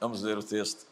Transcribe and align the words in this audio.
Vamos 0.00 0.22
ler 0.22 0.38
o 0.38 0.42
texto. 0.42 0.86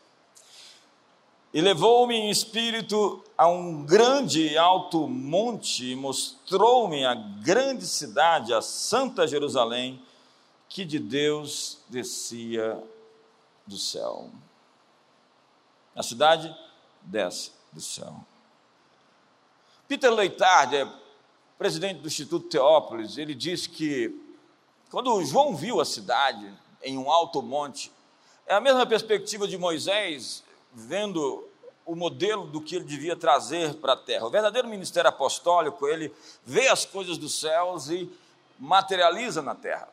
E 1.52 1.62
levou-me 1.62 2.14
em 2.14 2.30
espírito 2.30 3.24
a 3.36 3.48
um 3.48 3.82
grande 3.82 4.48
e 4.48 4.58
alto 4.58 5.08
monte 5.08 5.92
e 5.92 5.96
mostrou-me 5.96 7.06
a 7.06 7.14
grande 7.14 7.86
cidade, 7.86 8.52
a 8.52 8.60
Santa 8.60 9.26
Jerusalém, 9.26 10.02
que 10.68 10.84
de 10.84 10.98
Deus 10.98 11.78
descia 11.88 12.78
do 13.66 13.78
céu. 13.78 14.30
A 15.96 16.02
cidade 16.02 16.54
desce 17.00 17.50
do 17.72 17.80
céu. 17.80 18.14
Peter 19.88 20.12
Leitard 20.12 20.76
é 20.76 20.86
presidente 21.56 22.00
do 22.00 22.08
Instituto 22.08 22.46
Teópolis. 22.46 23.16
Ele 23.16 23.34
diz 23.34 23.66
que 23.66 24.14
quando 24.90 25.24
João 25.24 25.56
viu 25.56 25.80
a 25.80 25.84
cidade 25.86 26.52
em 26.82 26.98
um 26.98 27.10
alto 27.10 27.40
monte, 27.40 27.90
é 28.48 28.54
a 28.54 28.60
mesma 28.60 28.86
perspectiva 28.86 29.46
de 29.46 29.58
Moisés 29.58 30.42
vendo 30.72 31.46
o 31.84 31.94
modelo 31.94 32.46
do 32.46 32.62
que 32.62 32.76
ele 32.76 32.84
devia 32.84 33.14
trazer 33.14 33.74
para 33.74 33.92
a 33.92 33.96
terra. 33.96 34.26
O 34.26 34.30
verdadeiro 34.30 34.66
ministério 34.66 35.08
apostólico, 35.08 35.86
ele 35.86 36.12
vê 36.44 36.68
as 36.68 36.84
coisas 36.86 37.18
dos 37.18 37.38
céus 37.38 37.88
e 37.90 38.10
materializa 38.58 39.42
na 39.42 39.54
terra. 39.54 39.88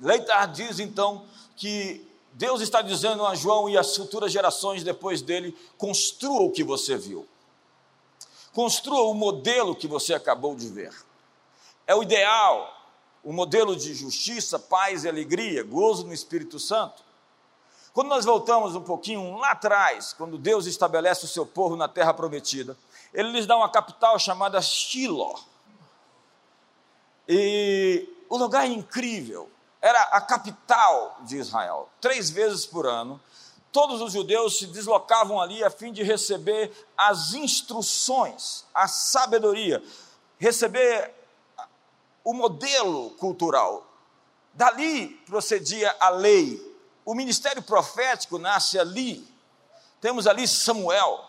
Leitard 0.00 0.54
diz 0.54 0.78
então 0.78 1.26
que 1.56 2.06
Deus 2.32 2.60
está 2.60 2.80
dizendo 2.80 3.26
a 3.26 3.34
João 3.34 3.68
e 3.68 3.76
às 3.76 3.96
futuras 3.96 4.32
gerações 4.32 4.84
depois 4.84 5.22
dele: 5.22 5.56
construa 5.76 6.42
o 6.42 6.52
que 6.52 6.62
você 6.62 6.96
viu. 6.96 7.26
Construa 8.52 9.02
o 9.02 9.14
modelo 9.14 9.74
que 9.74 9.88
você 9.88 10.14
acabou 10.14 10.54
de 10.54 10.68
ver. 10.68 10.94
É 11.84 11.94
o 11.94 12.02
ideal, 12.02 12.81
o 13.22 13.32
modelo 13.32 13.76
de 13.76 13.94
justiça, 13.94 14.58
paz 14.58 15.04
e 15.04 15.08
alegria, 15.08 15.62
gozo 15.62 16.06
no 16.06 16.12
Espírito 16.12 16.58
Santo. 16.58 17.02
Quando 17.92 18.08
nós 18.08 18.24
voltamos 18.24 18.74
um 18.74 18.80
pouquinho 18.80 19.36
lá 19.36 19.50
atrás, 19.50 20.12
quando 20.12 20.38
Deus 20.38 20.66
estabelece 20.66 21.24
o 21.24 21.28
seu 21.28 21.44
povo 21.44 21.76
na 21.76 21.86
terra 21.86 22.14
prometida, 22.14 22.76
ele 23.12 23.30
lhes 23.30 23.46
dá 23.46 23.56
uma 23.56 23.68
capital 23.68 24.18
chamada 24.18 24.60
Shiloh. 24.60 25.38
E 27.28 28.08
o 28.28 28.36
lugar 28.36 28.64
é 28.64 28.68
incrível, 28.68 29.50
era 29.80 30.00
a 30.04 30.20
capital 30.20 31.18
de 31.20 31.36
Israel. 31.36 31.88
Três 32.00 32.30
vezes 32.30 32.64
por 32.64 32.86
ano, 32.86 33.20
todos 33.70 34.00
os 34.00 34.12
judeus 34.12 34.58
se 34.58 34.66
deslocavam 34.66 35.40
ali 35.40 35.62
a 35.62 35.70
fim 35.70 35.92
de 35.92 36.02
receber 36.02 36.72
as 36.96 37.34
instruções, 37.34 38.64
a 38.74 38.88
sabedoria, 38.88 39.82
receber 40.38 41.14
o 42.24 42.32
modelo 42.32 43.10
cultural. 43.12 43.86
Dali 44.54 45.08
procedia 45.26 45.94
a 45.98 46.08
lei. 46.08 46.60
O 47.04 47.14
ministério 47.14 47.62
profético 47.62 48.38
nasce 48.38 48.78
ali. 48.78 49.26
Temos 50.00 50.26
ali 50.26 50.46
Samuel. 50.46 51.24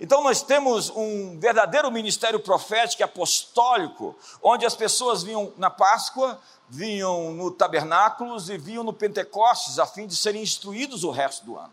Então 0.00 0.22
nós 0.22 0.42
temos 0.42 0.88
um 0.90 1.38
verdadeiro 1.38 1.90
ministério 1.90 2.40
profético 2.40 3.04
apostólico, 3.04 4.16
onde 4.42 4.64
as 4.64 4.74
pessoas 4.74 5.22
vinham 5.22 5.52
na 5.58 5.68
Páscoa 5.68 6.40
vinham 6.70 7.32
no 7.32 7.50
tabernáculos 7.50 8.48
e 8.48 8.56
vinham 8.56 8.84
no 8.84 8.92
Pentecostes, 8.92 9.78
a 9.78 9.86
fim 9.86 10.06
de 10.06 10.14
serem 10.14 10.40
instruídos 10.40 11.02
o 11.02 11.10
resto 11.10 11.44
do 11.44 11.58
ano. 11.58 11.72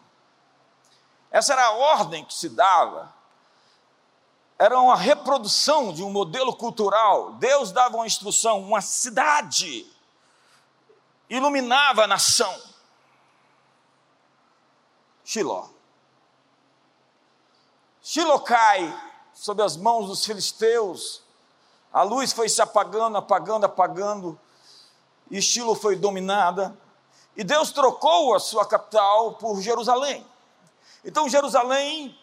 Essa 1.30 1.54
era 1.54 1.66
a 1.66 1.72
ordem 1.72 2.26
que 2.26 2.34
se 2.34 2.50
dava. 2.50 3.14
Era 4.60 4.80
uma 4.80 4.96
reprodução 4.96 5.94
de 5.94 6.04
um 6.04 6.10
modelo 6.10 6.56
cultural. 6.56 7.34
Deus 7.34 7.72
dava 7.72 7.98
uma 7.98 8.08
instrução, 8.08 8.62
uma 8.62 8.82
cidade 8.82 9.86
iluminava 11.30 12.04
a 12.04 12.08
nação. 12.08 12.56
Shiló. 15.24 15.68
Shiló 18.02 18.40
cai 18.40 18.98
sob 19.34 19.62
as 19.62 19.76
mãos 19.76 20.08
dos 20.08 20.26
filisteus. 20.26 21.22
A 21.92 22.02
luz 22.02 22.32
foi 22.32 22.48
se 22.48 22.62
apagando, 22.62 23.18
apagando, 23.18 23.66
apagando 23.66 24.40
e 25.30 25.38
Estilo 25.38 25.76
foi 25.76 25.96
dominada, 25.96 26.78
e 27.36 27.44
Deus 27.44 27.72
trocou 27.72 28.34
a 28.34 28.40
sua 28.40 28.66
capital 28.66 29.34
por 29.34 29.62
Jerusalém. 29.62 30.26
Então, 31.04 31.30
Jerusalém, 31.30 32.18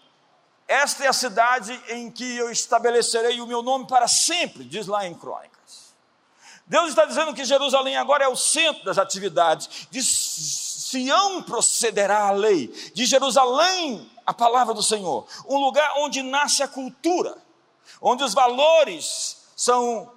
esta 0.66 1.04
é 1.04 1.08
a 1.08 1.12
cidade 1.12 1.78
em 1.88 2.10
que 2.10 2.36
eu 2.36 2.50
estabelecerei 2.50 3.40
o 3.40 3.46
meu 3.46 3.62
nome 3.62 3.86
para 3.86 4.08
sempre, 4.08 4.64
diz 4.64 4.86
lá 4.86 5.06
em 5.06 5.14
Crônicas. 5.14 5.54
Deus 6.66 6.88
está 6.88 7.04
dizendo 7.04 7.34
que 7.34 7.44
Jerusalém 7.44 7.96
agora 7.96 8.24
é 8.24 8.28
o 8.28 8.36
centro 8.36 8.84
das 8.84 8.96
atividades. 8.96 9.86
De 9.90 10.02
Sião 10.02 11.42
procederá 11.42 12.28
a 12.28 12.30
lei, 12.30 12.68
de 12.94 13.04
Jerusalém 13.04 14.10
a 14.24 14.32
palavra 14.32 14.72
do 14.72 14.82
Senhor. 14.82 15.26
Um 15.46 15.58
lugar 15.58 15.94
onde 15.98 16.22
nasce 16.22 16.62
a 16.62 16.68
cultura, 16.68 17.36
onde 18.00 18.24
os 18.24 18.32
valores 18.32 19.44
são 19.54 20.10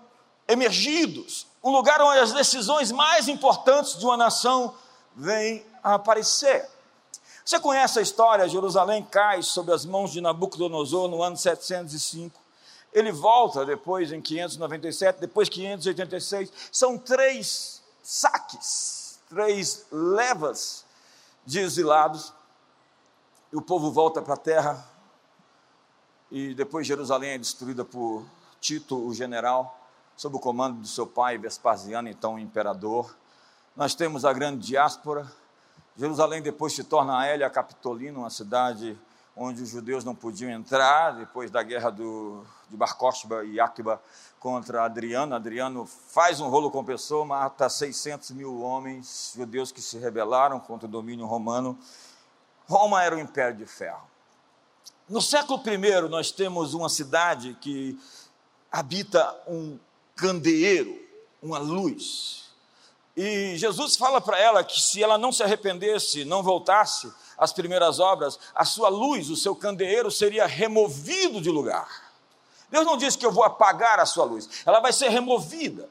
emergidos, 0.47 1.47
um 1.61 1.71
lugar 1.71 2.01
onde 2.01 2.19
as 2.19 2.31
decisões 2.31 2.91
mais 2.91 3.27
importantes 3.27 3.97
de 3.97 4.05
uma 4.05 4.15
nação 4.15 4.73
vêm 5.13 5.65
a 5.83 5.95
aparecer. 5.95 6.69
Você 7.47 7.61
conhece 7.61 7.97
a 7.97 8.01
história? 8.01 8.49
Jerusalém 8.49 9.01
cai 9.05 9.41
sob 9.41 9.71
as 9.71 9.85
mãos 9.85 10.11
de 10.11 10.19
Nabucodonosor 10.19 11.07
no 11.07 11.23
ano 11.23 11.37
705. 11.37 12.37
Ele 12.91 13.09
volta 13.09 13.65
depois 13.65 14.11
em 14.11 14.19
597, 14.19 15.21
depois 15.21 15.47
586. 15.47 16.51
São 16.69 16.97
três 16.97 17.81
saques, 18.03 19.21
três 19.29 19.85
levas 19.89 20.83
de 21.45 21.59
exilados. 21.59 22.33
E 23.53 23.55
o 23.55 23.61
povo 23.61 23.93
volta 23.93 24.21
para 24.21 24.33
a 24.33 24.37
terra. 24.37 24.85
E 26.29 26.53
depois 26.53 26.85
Jerusalém 26.85 27.29
é 27.29 27.37
destruída 27.37 27.85
por 27.85 28.25
Tito, 28.59 29.07
o 29.07 29.13
general 29.13 29.79
sob 30.17 30.35
o 30.35 30.39
comando 30.39 30.81
do 30.81 30.87
seu 30.87 31.07
pai 31.07 31.37
Vespasiano, 31.37 32.09
então 32.09 32.37
imperador. 32.37 33.15
Nós 33.73 33.95
temos 33.95 34.25
a 34.25 34.33
grande 34.33 34.67
diáspora. 34.67 35.31
Jerusalém 35.97 36.43
depois 36.43 36.73
se 36.73 36.83
torna 36.83 37.17
a 37.17 37.25
Hélia 37.25 37.49
Capitolina, 37.49 38.19
uma 38.19 38.29
cidade 38.29 38.95
onde 39.35 39.63
os 39.63 39.69
judeus 39.69 40.03
não 40.03 40.13
podiam 40.13 40.51
entrar, 40.51 41.15
depois 41.15 41.49
da 41.49 41.63
guerra 41.63 41.89
do, 41.89 42.45
de 42.69 42.77
Bar 42.77 42.95
Kokhba 42.95 43.43
e 43.43 43.59
Akiba 43.59 43.99
contra 44.39 44.85
Adriano. 44.85 45.33
Adriano 45.33 45.85
faz 45.85 46.39
um 46.39 46.49
rolo 46.49 46.69
com 46.69 46.83
pessoa, 46.83 47.25
mata 47.25 47.67
600 47.67 48.31
mil 48.31 48.61
homens 48.61 49.33
judeus 49.35 49.71
que 49.71 49.81
se 49.81 49.97
rebelaram 49.97 50.59
contra 50.59 50.87
o 50.87 50.91
domínio 50.91 51.25
romano. 51.25 51.77
Roma 52.67 53.03
era 53.03 53.15
o 53.15 53.19
império 53.19 53.57
de 53.57 53.65
ferro. 53.65 54.07
No 55.09 55.21
século 55.21 55.61
I, 55.65 56.09
nós 56.09 56.31
temos 56.31 56.75
uma 56.75 56.89
cidade 56.89 57.57
que 57.59 57.99
habita 58.71 59.35
um 59.47 59.79
candeeiro, 60.15 60.95
uma 61.41 61.57
luz. 61.57 62.46
E 63.17 63.57
Jesus 63.57 63.95
fala 63.95 64.21
para 64.21 64.39
ela 64.39 64.63
que 64.63 64.79
se 64.79 65.01
ela 65.01 65.17
não 65.17 65.31
se 65.31 65.41
arrependesse, 65.41 66.23
não 66.23 66.43
voltasse 66.43 67.11
às 67.35 67.51
primeiras 67.51 67.99
obras, 67.99 68.37
a 68.53 68.63
sua 68.63 68.89
luz, 68.89 69.31
o 69.31 69.35
seu 69.35 69.55
candeeiro 69.55 70.11
seria 70.11 70.45
removido 70.45 71.41
de 71.41 71.49
lugar. 71.49 72.13
Deus 72.69 72.85
não 72.85 72.95
disse 72.95 73.17
que 73.17 73.25
eu 73.25 73.31
vou 73.31 73.43
apagar 73.43 73.99
a 73.99 74.05
sua 74.05 74.23
luz, 74.23 74.47
ela 74.63 74.79
vai 74.79 74.93
ser 74.93 75.09
removida. 75.09 75.89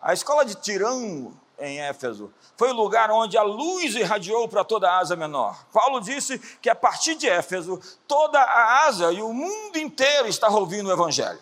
A 0.00 0.14
escola 0.14 0.46
de 0.46 0.54
Tirão, 0.54 1.30
em 1.58 1.80
Éfeso, 1.80 2.32
foi 2.56 2.70
o 2.70 2.74
lugar 2.74 3.10
onde 3.10 3.36
a 3.36 3.42
luz 3.42 3.94
irradiou 3.94 4.48
para 4.48 4.64
toda 4.64 4.90
a 4.90 5.00
Ásia 5.00 5.16
Menor. 5.16 5.62
Paulo 5.74 6.00
disse 6.00 6.38
que 6.38 6.70
a 6.70 6.74
partir 6.74 7.16
de 7.16 7.28
Éfeso, 7.28 7.78
toda 8.08 8.40
a 8.40 8.86
Ásia 8.86 9.12
e 9.12 9.20
o 9.20 9.30
mundo 9.30 9.76
inteiro 9.76 10.26
está 10.26 10.48
ouvindo 10.48 10.88
o 10.88 10.92
Evangelho. 10.92 11.40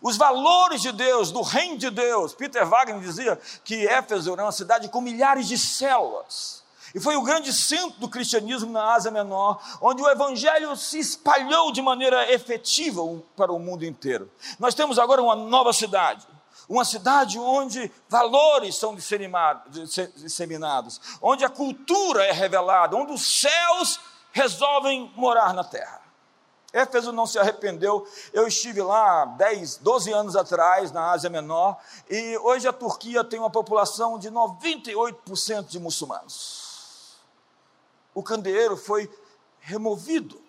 Os 0.00 0.16
valores 0.16 0.82
de 0.82 0.92
Deus, 0.92 1.30
do 1.30 1.42
reino 1.42 1.78
de 1.78 1.90
Deus. 1.90 2.34
Peter 2.34 2.66
Wagner 2.66 3.00
dizia 3.00 3.40
que 3.64 3.86
Éfeso 3.86 4.32
era 4.32 4.42
uma 4.42 4.52
cidade 4.52 4.88
com 4.88 5.00
milhares 5.00 5.48
de 5.48 5.58
células. 5.58 6.60
E 6.94 7.00
foi 7.00 7.16
o 7.16 7.22
grande 7.22 7.52
centro 7.52 8.00
do 8.00 8.08
cristianismo 8.08 8.72
na 8.72 8.94
Ásia 8.94 9.10
Menor, 9.10 9.60
onde 9.80 10.02
o 10.02 10.08
evangelho 10.08 10.74
se 10.76 10.98
espalhou 10.98 11.72
de 11.72 11.80
maneira 11.80 12.32
efetiva 12.32 13.02
para 13.36 13.52
o 13.52 13.58
mundo 13.58 13.84
inteiro. 13.84 14.30
Nós 14.58 14.74
temos 14.74 14.98
agora 14.98 15.22
uma 15.22 15.36
nova 15.36 15.72
cidade, 15.72 16.26
uma 16.68 16.84
cidade 16.84 17.38
onde 17.38 17.90
valores 18.08 18.76
são 18.76 18.94
disseminados, 18.94 21.00
onde 21.22 21.44
a 21.44 21.48
cultura 21.48 22.24
é 22.24 22.32
revelada, 22.32 22.96
onde 22.96 23.12
os 23.12 23.40
céus 23.40 24.00
resolvem 24.32 25.12
morar 25.16 25.54
na 25.54 25.64
terra. 25.64 26.00
Éfeso 26.72 27.12
não 27.12 27.26
se 27.26 27.38
arrependeu. 27.38 28.06
Eu 28.32 28.46
estive 28.46 28.82
lá 28.82 29.24
10, 29.24 29.78
12 29.78 30.12
anos 30.12 30.36
atrás, 30.36 30.92
na 30.92 31.10
Ásia 31.10 31.28
Menor, 31.28 31.76
e 32.08 32.38
hoje 32.38 32.68
a 32.68 32.72
Turquia 32.72 33.24
tem 33.24 33.38
uma 33.38 33.50
população 33.50 34.18
de 34.18 34.30
98% 34.30 35.66
de 35.66 35.80
muçulmanos. 35.80 37.16
O 38.14 38.22
candeeiro 38.22 38.76
foi 38.76 39.10
removido. 39.60 40.40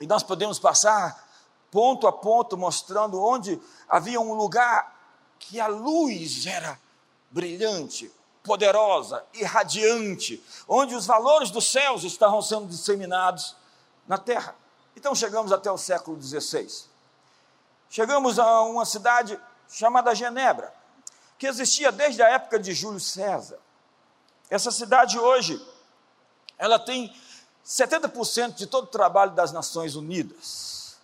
E 0.00 0.06
nós 0.06 0.22
podemos 0.22 0.58
passar 0.58 1.26
ponto 1.70 2.06
a 2.06 2.12
ponto 2.12 2.56
mostrando 2.56 3.20
onde 3.20 3.60
havia 3.88 4.20
um 4.20 4.34
lugar 4.34 4.96
que 5.38 5.60
a 5.60 5.66
luz 5.66 6.46
era 6.46 6.78
brilhante, 7.30 8.10
poderosa, 8.42 9.24
irradiante, 9.34 10.42
onde 10.66 10.94
os 10.94 11.06
valores 11.06 11.50
dos 11.50 11.70
céus 11.70 12.04
estavam 12.04 12.40
sendo 12.40 12.66
disseminados 12.66 13.56
na 14.06 14.16
terra. 14.16 14.54
Então 14.98 15.14
chegamos 15.14 15.52
até 15.52 15.70
o 15.70 15.78
século 15.78 16.20
XVI. 16.20 16.68
Chegamos 17.88 18.36
a 18.36 18.62
uma 18.62 18.84
cidade 18.84 19.38
chamada 19.70 20.12
Genebra, 20.12 20.74
que 21.38 21.46
existia 21.46 21.92
desde 21.92 22.20
a 22.20 22.28
época 22.30 22.58
de 22.58 22.74
Júlio 22.74 22.98
César. 22.98 23.60
Essa 24.50 24.72
cidade 24.72 25.16
hoje, 25.16 25.64
ela 26.58 26.80
tem 26.80 27.14
70% 27.64 28.54
de 28.54 28.66
todo 28.66 28.84
o 28.84 28.88
trabalho 28.88 29.30
das 29.30 29.52
Nações 29.52 29.94
Unidas, 29.94 30.96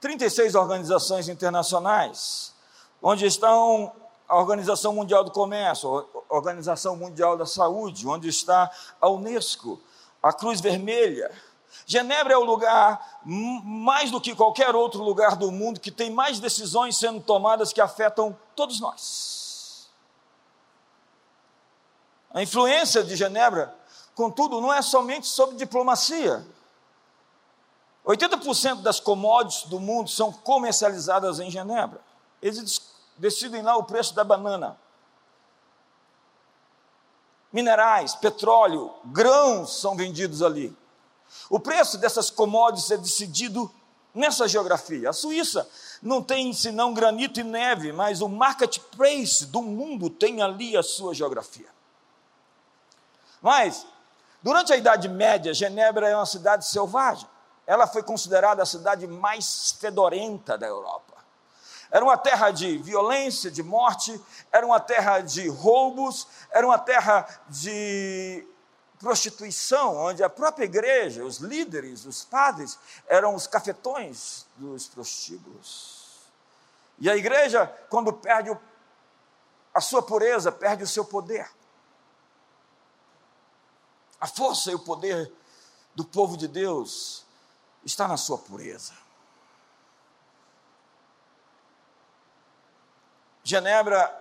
36 0.00 0.54
organizações 0.54 1.28
internacionais, 1.28 2.54
onde 3.02 3.26
estão 3.26 3.92
a 4.28 4.36
Organização 4.36 4.92
Mundial 4.92 5.24
do 5.24 5.32
Comércio, 5.32 6.06
a 6.30 6.36
Organização 6.36 6.94
Mundial 6.94 7.36
da 7.36 7.46
Saúde, 7.46 8.06
onde 8.06 8.28
está 8.28 8.70
a 9.00 9.08
Unesco, 9.08 9.80
a 10.22 10.32
Cruz 10.32 10.60
Vermelha. 10.60 11.49
Genebra 11.86 12.34
é 12.34 12.36
o 12.36 12.44
lugar, 12.44 13.20
mais 13.24 14.10
do 14.10 14.20
que 14.20 14.34
qualquer 14.34 14.74
outro 14.74 15.02
lugar 15.02 15.36
do 15.36 15.50
mundo, 15.50 15.80
que 15.80 15.90
tem 15.90 16.10
mais 16.10 16.38
decisões 16.38 16.96
sendo 16.96 17.20
tomadas 17.20 17.72
que 17.72 17.80
afetam 17.80 18.36
todos 18.54 18.80
nós. 18.80 19.88
A 22.32 22.42
influência 22.42 23.02
de 23.02 23.16
Genebra, 23.16 23.74
contudo, 24.14 24.60
não 24.60 24.72
é 24.72 24.82
somente 24.82 25.26
sobre 25.26 25.56
diplomacia. 25.56 26.46
80% 28.06 28.82
das 28.82 29.00
commodities 29.00 29.64
do 29.64 29.80
mundo 29.80 30.08
são 30.08 30.32
comercializadas 30.32 31.40
em 31.40 31.50
Genebra. 31.50 32.00
Eles 32.40 32.80
decidem 33.18 33.62
lá 33.62 33.76
o 33.76 33.84
preço 33.84 34.14
da 34.14 34.24
banana. 34.24 34.78
Minerais, 37.52 38.14
petróleo, 38.14 38.94
grãos 39.04 39.80
são 39.80 39.96
vendidos 39.96 40.40
ali. 40.40 40.76
O 41.48 41.58
preço 41.58 41.98
dessas 41.98 42.30
commodities 42.30 42.90
é 42.90 42.96
decidido 42.96 43.72
nessa 44.14 44.48
geografia. 44.48 45.10
A 45.10 45.12
Suíça 45.12 45.68
não 46.02 46.22
tem 46.22 46.52
senão 46.52 46.94
granito 46.94 47.40
e 47.40 47.44
neve, 47.44 47.92
mas 47.92 48.20
o 48.20 48.28
marketplace 48.28 49.46
do 49.46 49.62
mundo 49.62 50.10
tem 50.10 50.42
ali 50.42 50.76
a 50.76 50.82
sua 50.82 51.14
geografia. 51.14 51.68
Mas, 53.40 53.86
durante 54.42 54.72
a 54.72 54.76
Idade 54.76 55.08
Média, 55.08 55.54
Genebra 55.54 56.08
é 56.08 56.16
uma 56.16 56.26
cidade 56.26 56.66
selvagem. 56.66 57.28
Ela 57.66 57.86
foi 57.86 58.02
considerada 58.02 58.62
a 58.62 58.66
cidade 58.66 59.06
mais 59.06 59.72
fedorenta 59.78 60.58
da 60.58 60.66
Europa. 60.66 61.10
Era 61.90 62.04
uma 62.04 62.16
terra 62.16 62.50
de 62.50 62.78
violência, 62.78 63.50
de 63.50 63.62
morte, 63.62 64.20
era 64.52 64.64
uma 64.64 64.78
terra 64.78 65.20
de 65.20 65.48
roubos, 65.48 66.26
era 66.50 66.64
uma 66.64 66.78
terra 66.78 67.26
de 67.48 68.46
prostituição, 69.00 69.96
onde 69.96 70.22
a 70.22 70.28
própria 70.28 70.66
igreja, 70.66 71.24
os 71.24 71.38
líderes, 71.38 72.04
os 72.04 72.22
padres, 72.22 72.78
eram 73.08 73.34
os 73.34 73.46
cafetões 73.46 74.44
dos 74.56 74.86
prostíbulos. 74.86 76.20
E 76.98 77.08
a 77.08 77.16
igreja, 77.16 77.66
quando 77.88 78.12
perde 78.12 78.56
a 79.74 79.80
sua 79.80 80.02
pureza, 80.02 80.52
perde 80.52 80.84
o 80.84 80.86
seu 80.86 81.02
poder. 81.02 81.50
A 84.20 84.26
força 84.26 84.70
e 84.70 84.74
o 84.74 84.78
poder 84.78 85.32
do 85.94 86.04
povo 86.04 86.36
de 86.36 86.46
Deus 86.46 87.24
está 87.82 88.06
na 88.06 88.18
sua 88.18 88.36
pureza. 88.36 88.92
Genebra 93.42 94.14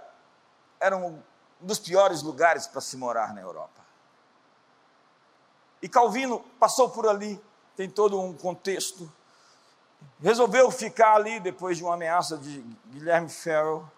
era 0.79 0.95
um 0.95 1.21
dos 1.59 1.79
piores 1.79 2.21
lugares 2.21 2.65
para 2.65 2.79
se 2.79 2.95
morar 2.95 3.33
na 3.33 3.41
Europa. 3.41 3.88
E 5.81 5.87
Calvino 5.87 6.39
passou 6.59 6.89
por 6.89 7.07
ali, 7.07 7.41
tem 7.75 7.89
todo 7.89 8.19
um 8.19 8.33
contexto. 8.33 9.11
Resolveu 10.21 10.69
ficar 10.71 11.15
ali 11.15 11.39
depois 11.39 11.77
de 11.77 11.83
uma 11.83 11.93
ameaça 11.93 12.37
de 12.37 12.59
Guilherme 12.87 13.29
Farrell. 13.29 13.89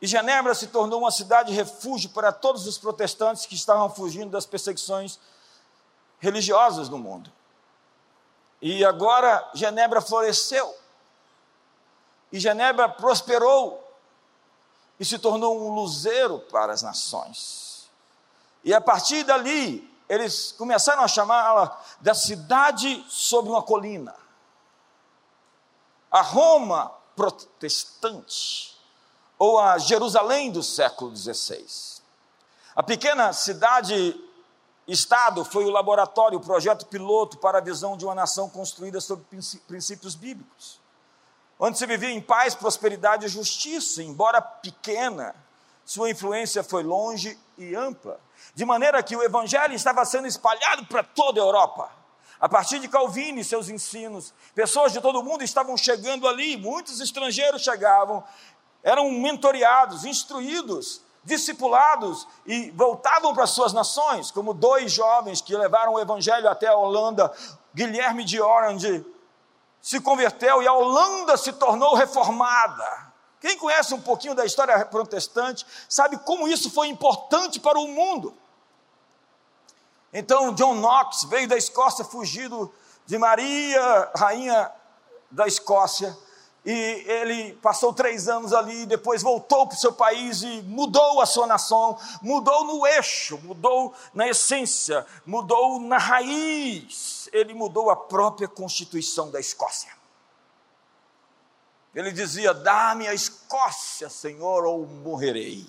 E 0.00 0.06
Genebra 0.06 0.54
se 0.54 0.66
tornou 0.66 1.00
uma 1.00 1.10
cidade 1.10 1.50
de 1.50 1.54
refúgio 1.54 2.10
para 2.10 2.32
todos 2.32 2.66
os 2.66 2.76
protestantes 2.76 3.46
que 3.46 3.54
estavam 3.54 3.88
fugindo 3.88 4.30
das 4.30 4.44
perseguições 4.44 5.18
religiosas 6.18 6.88
no 6.88 6.98
mundo. 6.98 7.32
E 8.60 8.84
agora 8.84 9.50
Genebra 9.54 10.00
floresceu. 10.00 10.74
E 12.30 12.38
Genebra 12.38 12.88
prosperou 12.88 13.82
e 14.98 15.04
se 15.04 15.18
tornou 15.18 15.60
um 15.60 15.74
luzeiro 15.74 16.38
para 16.38 16.72
as 16.72 16.82
nações. 16.82 17.90
E 18.64 18.72
a 18.72 18.80
partir 18.80 19.24
dali, 19.24 19.91
eles 20.12 20.52
começaram 20.52 21.02
a 21.02 21.08
chamá-la 21.08 21.80
da 22.00 22.14
cidade 22.14 23.04
sobre 23.08 23.50
uma 23.50 23.62
colina. 23.62 24.14
A 26.10 26.20
Roma 26.20 26.92
protestante, 27.16 28.76
ou 29.38 29.58
a 29.58 29.78
Jerusalém 29.78 30.50
do 30.50 30.62
século 30.62 31.14
XVI. 31.16 31.66
A 32.74 32.82
pequena 32.82 33.32
cidade 33.32 34.18
Estado 34.86 35.44
foi 35.44 35.64
o 35.64 35.70
laboratório, 35.70 36.38
o 36.38 36.42
projeto 36.42 36.86
piloto 36.86 37.38
para 37.38 37.58
a 37.58 37.60
visão 37.60 37.96
de 37.96 38.04
uma 38.04 38.14
nação 38.14 38.50
construída 38.50 39.00
sobre 39.00 39.24
princípios 39.66 40.16
bíblicos 40.16 40.82
onde 41.64 41.78
se 41.78 41.86
vivia 41.86 42.10
em 42.10 42.20
paz, 42.20 42.56
prosperidade 42.56 43.26
e 43.26 43.28
justiça, 43.28 44.02
embora 44.02 44.42
pequena, 44.42 45.32
sua 45.84 46.10
influência 46.10 46.64
foi 46.64 46.82
longe 46.82 47.38
e 47.70 48.54
de 48.54 48.64
maneira 48.64 49.02
que 49.02 49.16
o 49.16 49.22
evangelho 49.22 49.74
estava 49.74 50.04
sendo 50.04 50.26
espalhado 50.26 50.86
para 50.86 51.02
toda 51.02 51.40
a 51.40 51.44
Europa. 51.44 51.90
A 52.40 52.48
partir 52.48 52.80
de 52.80 52.88
Calvino 52.88 53.38
e 53.38 53.44
seus 53.44 53.68
ensinos, 53.68 54.34
pessoas 54.54 54.92
de 54.92 55.00
todo 55.00 55.20
o 55.20 55.22
mundo 55.22 55.44
estavam 55.44 55.76
chegando 55.76 56.26
ali, 56.26 56.56
muitos 56.56 57.00
estrangeiros 57.00 57.62
chegavam, 57.62 58.24
eram 58.82 59.10
mentoreados, 59.12 60.04
instruídos, 60.04 61.00
discipulados 61.22 62.26
e 62.44 62.70
voltavam 62.72 63.32
para 63.32 63.46
suas 63.46 63.72
nações, 63.72 64.32
como 64.32 64.52
dois 64.52 64.90
jovens 64.90 65.40
que 65.40 65.56
levaram 65.56 65.94
o 65.94 66.00
evangelho 66.00 66.48
até 66.48 66.66
a 66.66 66.76
Holanda, 66.76 67.32
Guilherme 67.72 68.24
de 68.24 68.40
Orange 68.40 69.06
se 69.80 70.00
converteu 70.00 70.62
e 70.62 70.68
a 70.68 70.72
Holanda 70.72 71.36
se 71.36 71.52
tornou 71.52 71.94
reformada. 71.94 73.11
Quem 73.42 73.58
conhece 73.58 73.92
um 73.92 74.00
pouquinho 74.00 74.36
da 74.36 74.46
história 74.46 74.86
protestante 74.86 75.66
sabe 75.88 76.16
como 76.18 76.46
isso 76.46 76.70
foi 76.70 76.86
importante 76.86 77.58
para 77.58 77.76
o 77.76 77.88
mundo. 77.88 78.32
Então, 80.12 80.54
John 80.54 80.76
Knox 80.76 81.24
veio 81.24 81.48
da 81.48 81.56
Escócia 81.56 82.04
fugido 82.04 82.72
de 83.04 83.18
Maria, 83.18 84.12
rainha 84.14 84.70
da 85.28 85.48
Escócia, 85.48 86.16
e 86.64 86.70
ele 86.70 87.54
passou 87.54 87.92
três 87.92 88.28
anos 88.28 88.52
ali, 88.52 88.86
depois 88.86 89.22
voltou 89.22 89.66
para 89.66 89.74
o 89.74 89.80
seu 89.80 89.92
país 89.92 90.42
e 90.42 90.62
mudou 90.62 91.20
a 91.20 91.26
sua 91.26 91.44
nação, 91.44 91.98
mudou 92.22 92.64
no 92.64 92.86
eixo, 92.86 93.38
mudou 93.38 93.92
na 94.14 94.28
essência, 94.28 95.04
mudou 95.26 95.80
na 95.80 95.98
raiz, 95.98 97.28
ele 97.32 97.54
mudou 97.54 97.90
a 97.90 97.96
própria 97.96 98.46
constituição 98.46 99.32
da 99.32 99.40
Escócia. 99.40 100.01
Ele 101.94 102.10
dizia: 102.10 102.54
Dá-me 102.54 103.06
a 103.06 103.14
Escócia, 103.14 104.08
Senhor, 104.08 104.64
ou 104.64 104.86
morrerei. 104.86 105.66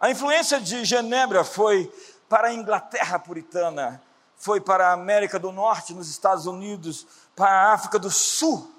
A 0.00 0.10
influência 0.10 0.60
de 0.60 0.84
Genebra 0.84 1.44
foi 1.44 1.92
para 2.28 2.48
a 2.48 2.52
Inglaterra 2.52 3.18
puritana, 3.18 4.02
foi 4.36 4.60
para 4.60 4.88
a 4.88 4.92
América 4.92 5.38
do 5.38 5.52
Norte, 5.52 5.94
nos 5.94 6.08
Estados 6.08 6.46
Unidos, 6.46 7.06
para 7.36 7.50
a 7.50 7.72
África 7.72 7.98
do 7.98 8.10
Sul. 8.10 8.70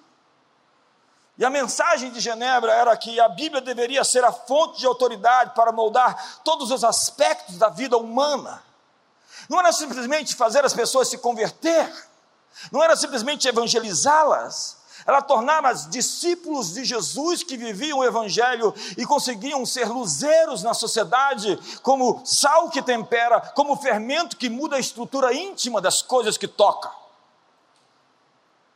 E 1.38 1.44
a 1.44 1.50
mensagem 1.50 2.12
de 2.12 2.20
Genebra 2.20 2.72
era 2.72 2.96
que 2.96 3.20
a 3.20 3.28
Bíblia 3.28 3.62
deveria 3.62 4.04
ser 4.04 4.24
a 4.24 4.32
fonte 4.32 4.80
de 4.80 4.86
autoridade 4.86 5.54
para 5.54 5.72
moldar 5.72 6.42
todos 6.44 6.72
os 6.72 6.84
aspectos 6.84 7.58
da 7.58 7.70
vida 7.70 7.98
humana. 7.98 8.64
Não 9.50 9.60
era 9.60 9.72
simplesmente 9.74 10.36
fazer 10.36 10.64
as 10.64 10.74
pessoas 10.74 11.10
se 11.10 11.18
converter, 11.18 11.92
não 12.72 12.82
era 12.82 12.96
simplesmente 12.96 13.48
evangelizá-las, 13.48 14.75
ela 15.06 15.22
tornava-as 15.22 15.88
discípulos 15.88 16.74
de 16.74 16.84
Jesus 16.84 17.44
que 17.44 17.56
viviam 17.56 18.00
o 18.00 18.04
Evangelho 18.04 18.74
e 18.98 19.06
conseguiam 19.06 19.64
ser 19.64 19.88
luzeiros 19.88 20.64
na 20.64 20.74
sociedade, 20.74 21.60
como 21.84 22.26
sal 22.26 22.70
que 22.70 22.82
tempera, 22.82 23.40
como 23.40 23.78
fermento 23.78 24.36
que 24.36 24.50
muda 24.50 24.78
a 24.78 24.80
estrutura 24.80 25.32
íntima 25.32 25.80
das 25.80 26.02
coisas 26.02 26.38
que 26.38 26.48
toca. 26.48 26.92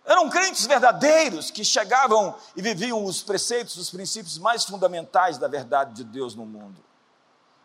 Eram 0.06 0.30
crentes 0.30 0.68
verdadeiros 0.68 1.50
que 1.50 1.64
chegavam 1.64 2.36
e 2.56 2.62
viviam 2.62 3.04
os 3.04 3.24
preceitos, 3.24 3.78
os 3.78 3.90
princípios 3.90 4.38
mais 4.38 4.64
fundamentais 4.64 5.38
da 5.40 5.48
verdade 5.48 5.94
de 5.94 6.04
Deus 6.04 6.36
no 6.36 6.46
mundo. 6.46 6.84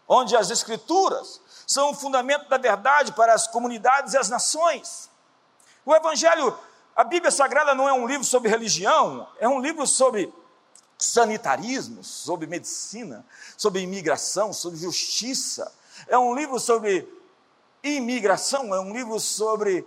Onde 0.09 0.37
as 0.37 0.51
Escrituras 0.51 1.41
são 1.67 1.91
o 1.91 1.95
fundamento 1.95 2.49
da 2.49 2.59
verdade 2.59 3.13
para 3.13 3.35
as 3.35 3.47
comunidades 3.47 4.15
e 4.15 4.19
as 4.19 4.29
nações. 4.29 5.09
O 5.85 5.95
Evangelho, 5.95 6.59
a 6.97 7.03
Bíblia 7.03 7.31
Sagrada 7.31 7.75
não 7.75 7.89
é 7.89 7.93
um 7.93 8.07
livro 8.07 8.25
sobre 8.25 8.49
religião, 8.49 9.29
é 9.39 9.49
um 9.49 9.61
livro 9.61 9.87
sobre 9.87 10.33
sanitarismo, 10.97 12.05
sobre 12.05 12.47
medicina, 12.47 13.27
sobre 13.57 13.81
imigração, 13.81 14.53
sobre 14.53 14.79
justiça. 14.79 15.73
É 16.07 16.17
um 16.17 16.35
livro 16.35 16.59
sobre 16.61 17.09
imigração, 17.83 18.75
é 18.75 18.81
um 18.81 18.93
livro 18.93 19.19
sobre 19.19 19.87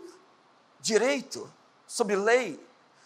direito, 0.80 1.52
sobre 1.88 2.16
lei, 2.16 2.60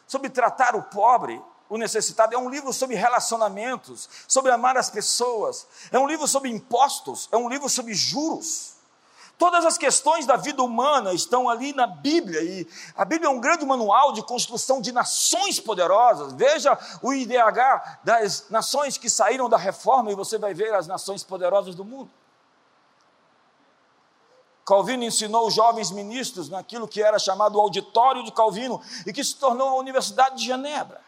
sobre 0.07 0.29
tratar 0.29 0.75
o 0.75 0.83
pobre, 0.83 1.41
o 1.69 1.77
necessitado. 1.77 2.33
É 2.33 2.37
um 2.37 2.49
livro 2.49 2.73
sobre 2.73 2.95
relacionamentos, 2.95 4.09
sobre 4.27 4.51
amar 4.51 4.77
as 4.77 4.89
pessoas. 4.89 5.67
É 5.91 5.99
um 5.99 6.07
livro 6.07 6.27
sobre 6.27 6.49
impostos, 6.49 7.29
é 7.31 7.37
um 7.37 7.47
livro 7.47 7.69
sobre 7.69 7.93
juros. 7.93 8.73
Todas 9.41 9.65
as 9.65 9.75
questões 9.75 10.27
da 10.27 10.35
vida 10.35 10.61
humana 10.61 11.15
estão 11.15 11.49
ali 11.49 11.73
na 11.73 11.87
Bíblia, 11.87 12.43
e 12.43 12.67
a 12.95 13.03
Bíblia 13.03 13.27
é 13.27 13.31
um 13.31 13.39
grande 13.39 13.65
manual 13.65 14.13
de 14.13 14.21
construção 14.21 14.79
de 14.79 14.91
nações 14.91 15.59
poderosas. 15.59 16.31
Veja 16.33 16.77
o 17.01 17.11
IDH 17.11 17.97
das 18.03 18.51
nações 18.51 18.99
que 18.99 19.09
saíram 19.09 19.49
da 19.49 19.57
reforma, 19.57 20.11
e 20.11 20.15
você 20.15 20.37
vai 20.37 20.53
ver 20.53 20.75
as 20.75 20.85
nações 20.85 21.23
poderosas 21.23 21.73
do 21.73 21.83
mundo. 21.83 22.11
Calvino 24.63 25.05
ensinou 25.05 25.47
os 25.47 25.55
jovens 25.55 25.89
ministros 25.89 26.47
naquilo 26.47 26.87
que 26.87 27.01
era 27.01 27.17
chamado 27.17 27.59
auditório 27.59 28.23
de 28.23 28.31
Calvino 28.31 28.79
e 29.07 29.11
que 29.11 29.23
se 29.23 29.35
tornou 29.37 29.69
a 29.69 29.75
Universidade 29.77 30.37
de 30.37 30.45
Genebra. 30.45 31.01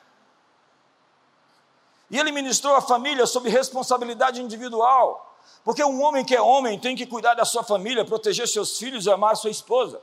E 2.09 2.17
ele 2.17 2.31
ministrou 2.31 2.75
a 2.75 2.81
família 2.81 3.27
sob 3.27 3.47
responsabilidade 3.47 4.41
individual. 4.41 5.32
Porque 5.63 5.83
um 5.83 6.01
homem 6.01 6.25
que 6.25 6.35
é 6.35 6.41
homem 6.41 6.77
tem 6.77 6.95
que 6.95 7.05
cuidar 7.05 7.33
da 7.33 7.45
sua 7.45 7.63
família, 7.63 8.03
proteger 8.03 8.47
seus 8.47 8.77
filhos 8.77 9.05
e 9.05 9.11
amar 9.11 9.35
sua 9.37 9.49
esposa. 9.49 10.01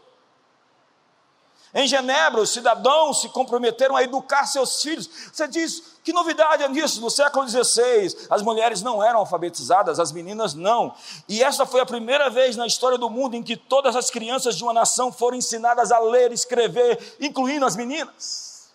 Em 1.73 1.87
Genebra, 1.87 2.41
os 2.41 2.51
cidadãos 2.51 3.21
se 3.21 3.29
comprometeram 3.29 3.95
a 3.95 4.03
educar 4.03 4.45
seus 4.47 4.83
filhos. 4.83 5.09
Você 5.33 5.47
diz, 5.47 5.99
que 6.03 6.13
novidade 6.13 6.65
é 6.65 6.69
nisso? 6.69 7.01
No 7.01 7.11
século 7.11 7.49
XVI, 7.49 8.27
as 8.29 8.43
mulheres 8.43 8.83
não 8.83 9.01
eram 9.01 9.21
alfabetizadas, 9.21 10.01
as 10.01 10.11
meninas 10.11 10.53
não. 10.53 10.93
E 11.29 11.45
essa 11.45 11.65
foi 11.65 11.81
a 11.81 11.87
primeira 11.87 12.29
vez 12.29 12.57
na 12.57 12.67
história 12.67 12.99
do 12.99 13.09
mundo 13.09 13.37
em 13.37 13.43
que 13.43 13.57
todas 13.57 13.95
as 13.95 14.11
crianças 14.11 14.57
de 14.57 14.65
uma 14.65 14.73
nação 14.73 15.13
foram 15.13 15.37
ensinadas 15.37 15.93
a 15.93 16.01
ler 16.01 16.33
e 16.33 16.35
escrever, 16.35 17.17
incluindo 17.21 17.65
as 17.65 17.77
meninas. 17.77 18.71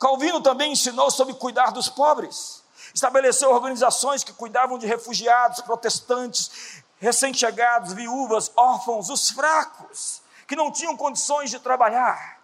Calvino 0.00 0.40
também 0.40 0.72
ensinou 0.72 1.08
sobre 1.10 1.34
cuidar 1.34 1.70
dos 1.70 1.88
pobres 1.88 2.65
estabeleceu 2.96 3.50
organizações 3.50 4.24
que 4.24 4.32
cuidavam 4.32 4.78
de 4.78 4.86
refugiados, 4.86 5.60
protestantes, 5.60 6.82
recém-chegados, 6.98 7.92
viúvas, 7.92 8.50
órfãos, 8.56 9.10
os 9.10 9.30
fracos, 9.30 10.22
que 10.48 10.56
não 10.56 10.72
tinham 10.72 10.96
condições 10.96 11.50
de 11.50 11.60
trabalhar. 11.60 12.40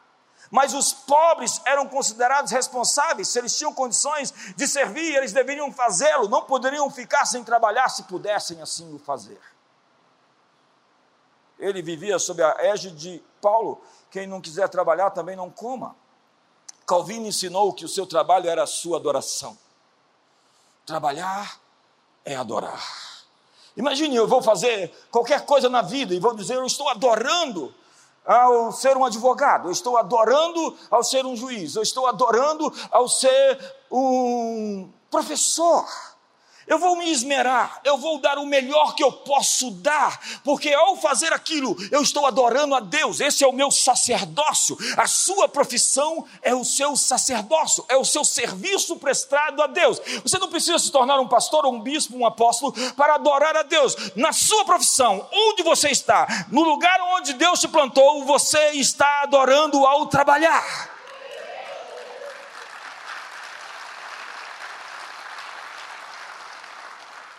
Mas 0.50 0.74
os 0.74 0.92
pobres 0.92 1.58
eram 1.64 1.88
considerados 1.88 2.52
responsáveis, 2.52 3.28
se 3.28 3.38
eles 3.38 3.56
tinham 3.56 3.72
condições 3.72 4.30
de 4.54 4.68
servir, 4.68 5.16
eles 5.16 5.32
deveriam 5.32 5.72
fazê-lo, 5.72 6.28
não 6.28 6.42
poderiam 6.42 6.90
ficar 6.90 7.24
sem 7.24 7.42
trabalhar 7.42 7.88
se 7.88 8.02
pudessem 8.02 8.60
assim 8.60 8.94
o 8.94 8.98
fazer. 8.98 9.40
Ele 11.58 11.80
vivia 11.80 12.18
sob 12.18 12.42
a 12.42 12.56
égide 12.58 12.94
de 12.94 13.24
Paulo: 13.40 13.82
quem 14.10 14.26
não 14.26 14.40
quiser 14.42 14.68
trabalhar 14.68 15.10
também 15.12 15.34
não 15.34 15.48
coma. 15.48 15.96
Calvino 16.86 17.26
ensinou 17.26 17.72
que 17.72 17.86
o 17.86 17.88
seu 17.88 18.06
trabalho 18.06 18.50
era 18.50 18.64
a 18.64 18.66
sua 18.66 18.98
adoração. 18.98 19.56
Trabalhar 20.84 21.58
é 22.24 22.34
adorar. 22.34 22.82
Imagine, 23.76 24.16
eu 24.16 24.26
vou 24.26 24.42
fazer 24.42 24.92
qualquer 25.10 25.46
coisa 25.46 25.68
na 25.68 25.80
vida 25.82 26.14
e 26.14 26.20
vou 26.20 26.34
dizer, 26.34 26.56
eu 26.56 26.66
estou 26.66 26.88
adorando 26.88 27.74
ao 28.24 28.70
ser 28.72 28.96
um 28.96 29.04
advogado, 29.04 29.68
eu 29.68 29.72
estou 29.72 29.96
adorando 29.96 30.76
ao 30.90 31.02
ser 31.02 31.24
um 31.24 31.36
juiz, 31.36 31.74
eu 31.74 31.82
estou 31.82 32.06
adorando 32.06 32.72
ao 32.90 33.08
ser 33.08 33.74
um 33.90 34.90
professor. 35.10 35.86
Eu 36.66 36.78
vou 36.78 36.96
me 36.96 37.10
esmerar, 37.10 37.80
eu 37.84 37.98
vou 37.98 38.18
dar 38.18 38.38
o 38.38 38.46
melhor 38.46 38.94
que 38.94 39.02
eu 39.02 39.12
posso 39.12 39.70
dar, 39.70 40.20
porque 40.44 40.72
ao 40.72 40.96
fazer 40.96 41.32
aquilo, 41.32 41.76
eu 41.90 42.02
estou 42.02 42.26
adorando 42.26 42.74
a 42.74 42.80
Deus, 42.80 43.20
esse 43.20 43.42
é 43.42 43.46
o 43.46 43.52
meu 43.52 43.70
sacerdócio, 43.70 44.76
a 44.96 45.06
sua 45.06 45.48
profissão 45.48 46.24
é 46.40 46.54
o 46.54 46.64
seu 46.64 46.96
sacerdócio, 46.96 47.84
é 47.88 47.96
o 47.96 48.04
seu 48.04 48.24
serviço 48.24 48.96
prestado 48.96 49.62
a 49.62 49.66
Deus. 49.66 50.00
Você 50.22 50.38
não 50.38 50.48
precisa 50.48 50.78
se 50.78 50.90
tornar 50.90 51.18
um 51.20 51.28
pastor, 51.28 51.66
um 51.66 51.80
bispo, 51.80 52.16
um 52.16 52.26
apóstolo 52.26 52.72
para 52.94 53.16
adorar 53.16 53.56
a 53.56 53.62
Deus. 53.62 53.96
Na 54.14 54.32
sua 54.32 54.64
profissão, 54.64 55.26
onde 55.32 55.62
você 55.62 55.88
está, 55.88 56.46
no 56.50 56.62
lugar 56.62 57.00
onde 57.16 57.32
Deus 57.32 57.60
te 57.60 57.68
plantou, 57.68 58.24
você 58.24 58.70
está 58.70 59.22
adorando 59.22 59.84
ao 59.86 60.06
trabalhar. 60.06 60.91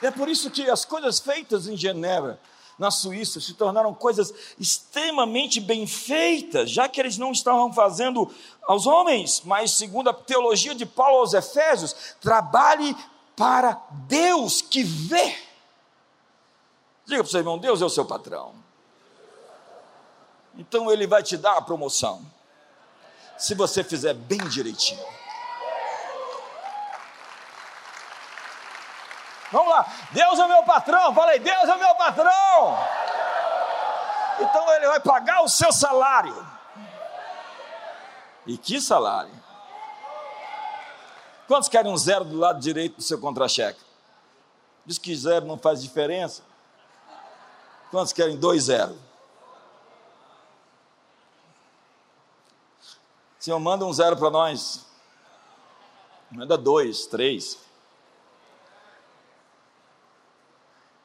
É 0.03 0.11
por 0.11 0.27
isso 0.27 0.51
que 0.51 0.69
as 0.69 0.83
coisas 0.83 1.19
feitas 1.19 1.65
em 1.67 1.77
Genebra, 1.77 2.37
na 2.77 2.91
Suíça, 2.91 3.39
se 3.39 3.53
tornaram 3.53 3.93
coisas 3.93 4.33
extremamente 4.59 5.61
bem 5.61 5.87
feitas, 5.87 6.69
já 6.69 6.89
que 6.89 6.99
eles 6.99 7.17
não 7.17 7.31
estavam 7.31 7.71
fazendo 7.71 8.29
aos 8.63 8.85
homens, 8.85 9.41
mas 9.45 9.71
segundo 9.71 10.09
a 10.09 10.13
teologia 10.13 10.75
de 10.75 10.85
Paulo 10.85 11.19
aos 11.19 11.33
Efésios, 11.33 12.15
trabalhe 12.19 12.95
para 13.35 13.81
Deus 14.07 14.61
que 14.61 14.83
vê. 14.83 15.37
Diga 17.05 17.23
para 17.23 17.27
o 17.27 17.31
seu 17.31 17.39
irmão: 17.39 17.57
Deus 17.57 17.81
é 17.81 17.85
o 17.85 17.89
seu 17.89 18.05
patrão. 18.05 18.53
Então 20.55 20.91
ele 20.91 21.07
vai 21.07 21.23
te 21.23 21.37
dar 21.37 21.57
a 21.57 21.61
promoção, 21.61 22.21
se 23.37 23.55
você 23.55 23.83
fizer 23.83 24.13
bem 24.13 24.39
direitinho. 24.49 25.22
Vamos 29.53 29.69
lá. 29.69 29.85
Deus 30.11 30.39
é 30.39 30.47
meu 30.47 30.63
patrão. 30.63 31.13
Falei, 31.13 31.37
Deus 31.37 31.69
é 31.69 31.77
meu 31.77 31.93
patrão. 31.93 32.75
Então 34.39 34.73
ele 34.73 34.87
vai 34.87 34.99
pagar 34.99 35.43
o 35.43 35.47
seu 35.47 35.71
salário. 35.71 36.35
E 38.47 38.57
que 38.57 38.81
salário? 38.81 39.31
Quantos 41.47 41.69
querem 41.69 41.91
um 41.91 41.97
zero 41.97 42.25
do 42.25 42.35
lado 42.35 42.59
direito 42.59 42.95
do 42.95 43.03
seu 43.03 43.21
contra-cheque? 43.21 43.79
Diz 44.85 44.97
que 44.97 45.15
zero 45.15 45.45
não 45.45 45.57
faz 45.57 45.83
diferença. 45.83 46.41
Quantos 47.91 48.11
querem 48.11 48.35
dois 48.35 48.63
zero? 48.63 48.97
Senhor, 53.37 53.59
manda 53.59 53.85
um 53.85 53.93
zero 53.93 54.17
para 54.17 54.31
nós. 54.31 54.83
Manda 56.31 56.57
dois, 56.57 57.05
três. 57.05 57.59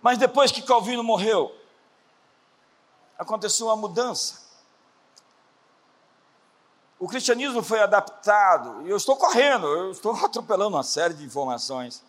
Mas 0.00 0.18
depois 0.18 0.52
que 0.52 0.62
Calvino 0.62 1.02
morreu, 1.02 1.54
aconteceu 3.18 3.66
uma 3.66 3.76
mudança. 3.76 4.46
O 6.98 7.08
cristianismo 7.08 7.62
foi 7.62 7.80
adaptado, 7.80 8.82
e 8.86 8.90
eu 8.90 8.96
estou 8.96 9.16
correndo, 9.16 9.66
eu 9.66 9.90
estou 9.90 10.12
atropelando 10.24 10.76
uma 10.76 10.82
série 10.82 11.14
de 11.14 11.24
informações. 11.24 12.02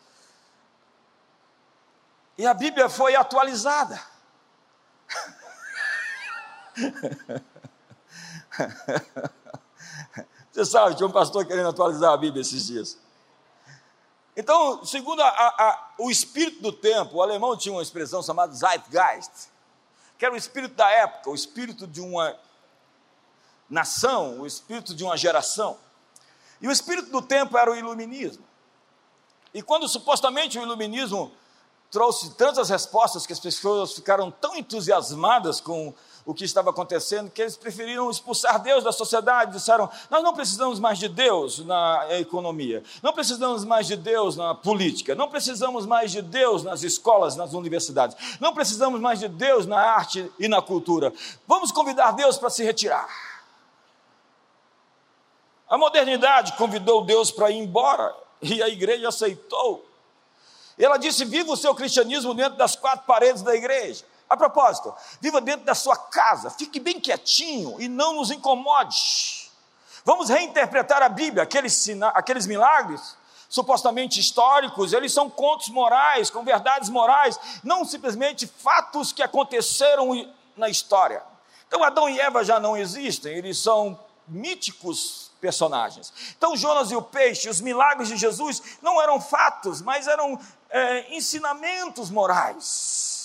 E 2.38 2.48
a 2.48 2.53
Bíblia 2.53 2.89
foi 2.89 3.15
atualizada. 3.15 4.01
Você 10.51 10.65
sabe, 10.65 10.96
tinha 10.96 11.08
um 11.08 11.12
pastor 11.12 11.46
querendo 11.46 11.69
atualizar 11.69 12.12
a 12.13 12.17
Bíblia 12.17 12.41
esses 12.41 12.65
dias. 12.67 12.98
Então, 14.36 14.84
segundo 14.86 15.22
a, 15.22 15.27
a, 15.27 15.88
o 15.99 16.09
espírito 16.09 16.61
do 16.61 16.71
tempo, 16.71 17.17
o 17.17 17.21
alemão 17.21 17.57
tinha 17.57 17.73
uma 17.73 17.83
expressão 17.83 18.23
chamada 18.23 18.53
Zeitgeist, 18.53 19.49
que 20.17 20.25
era 20.25 20.33
o 20.33 20.37
espírito 20.37 20.73
da 20.73 20.89
época, 20.89 21.29
o 21.29 21.35
espírito 21.35 21.85
de 21.85 21.99
uma 21.99 22.35
nação, 23.69 24.39
o 24.39 24.47
espírito 24.47 24.95
de 24.95 25.03
uma 25.03 25.17
geração. 25.17 25.77
E 26.61 26.67
o 26.67 26.71
espírito 26.71 27.11
do 27.11 27.21
tempo 27.21 27.57
era 27.57 27.69
o 27.69 27.75
iluminismo. 27.75 28.43
E 29.53 29.61
quando 29.61 29.87
supostamente 29.87 30.57
o 30.57 30.61
iluminismo 30.61 31.31
trouxe 31.91 32.33
tantas 32.35 32.69
respostas 32.69 33.25
que 33.25 33.33
as 33.33 33.39
pessoas 33.39 33.93
ficaram 33.93 34.31
tão 34.31 34.55
entusiasmadas 34.55 35.59
com 35.59 35.93
o 36.29 36.33
que 36.36 36.45
estava 36.45 36.69
acontecendo, 36.69 37.31
que 37.31 37.41
eles 37.41 37.57
preferiram 37.57 38.07
expulsar 38.07 38.62
Deus 38.62 38.83
da 38.83 38.91
sociedade, 38.91 39.53
disseram: 39.53 39.89
Nós 40.12 40.21
não 40.21 40.31
precisamos 40.31 40.79
mais 40.79 41.00
de 41.00 41.09
Deus 41.09 41.65
na 41.65 42.05
economia, 42.19 42.83
não 43.01 43.12
precisamos 43.12 43.65
mais 43.65 43.88
de 43.88 43.95
Deus 43.95 44.36
na 44.36 44.53
política, 44.53 45.15
não 45.15 45.27
precisamos 45.27 45.88
mais 45.88 46.12
de 46.12 46.21
Deus 46.21 46.63
nas 46.63 46.83
escolas, 46.83 47.36
nas 47.36 47.53
universidades, 47.53 48.15
não 48.39 48.53
precisamos 48.53 49.01
mais 49.01 49.17
de 49.17 49.27
Deus 49.27 49.65
na 49.65 49.79
arte 49.79 50.31
e 50.38 50.48
na 50.48 50.62
cultura. 50.62 51.12
Vamos 51.48 51.71
convidar 51.71 52.12
Deus 52.12 52.38
para 52.38 52.51
se 52.51 52.63
retirar. 52.63 53.09
A 55.67 55.79
modernidade 55.79 56.53
convidou 56.53 57.03
Deus 57.03 57.31
para 57.31 57.50
ir 57.50 57.57
embora 57.57 58.15
e 58.39 58.62
a 58.62 58.69
igreja 58.69 59.09
aceitou. 59.09 59.83
Ela 60.77 60.98
disse: 60.98 61.25
Viva 61.25 61.51
o 61.51 61.57
seu 61.57 61.74
cristianismo 61.74 62.36
dentro 62.36 62.55
das 62.55 62.75
quatro 62.75 63.07
paredes 63.07 63.41
da 63.41 63.55
igreja. 63.55 64.05
A 64.29 64.38
propósito, 64.38 64.93
viva 65.19 65.41
dentro 65.41 65.65
da 65.65 65.74
sua 65.74 65.98
casa, 65.98 66.50
fique 66.51 66.79
bem 66.79 67.00
quietinho 67.00 67.81
e 67.81 67.88
não 67.88 68.13
nos 68.13 68.29
incomode. 68.29 69.50
Vamos 70.05 70.29
reinterpretar 70.29 71.01
a 71.01 71.09
Bíblia, 71.09 71.43
aqueles, 71.43 71.88
aqueles 72.13 72.45
milagres 72.45 73.17
supostamente 73.50 74.19
históricos, 74.19 74.93
eles 74.93 75.12
são 75.12 75.27
contos 75.27 75.69
morais, 75.69 76.29
com 76.29 76.43
verdades 76.43 76.88
morais, 76.89 77.39
não 77.63 77.83
simplesmente 77.83 78.45
fatos 78.45 79.12
que 79.12 79.24
aconteceram 79.24 80.31
na 80.55 80.69
história. 80.69 81.24
Então 81.67 81.83
Adão 81.83 82.07
e 82.07 82.19
Eva 82.19 82.43
já 82.43 82.59
não 82.59 82.77
existem, 82.77 83.36
eles 83.36 83.57
são 83.57 84.00
míticos 84.27 85.31
personagens. 85.41 86.13
Então 86.38 86.55
Jonas 86.55 86.91
e 86.91 86.95
o 86.95 87.01
peixe, 87.01 87.50
os 87.50 87.59
milagres 87.59 88.09
de 88.09 88.17
Jesus 88.17 88.62
não 88.81 89.01
eram 89.01 89.19
fatos, 89.19 89.81
mas 89.81 90.07
eram 90.07 90.39
é, 90.69 91.15
ensinamentos 91.15 92.12
morais. 92.12 93.18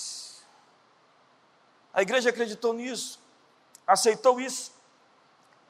A 1.95 2.03
igreja 2.03 2.29
acreditou 2.29 2.73
nisso, 2.73 3.19
aceitou 3.87 4.39
isso, 4.39 4.71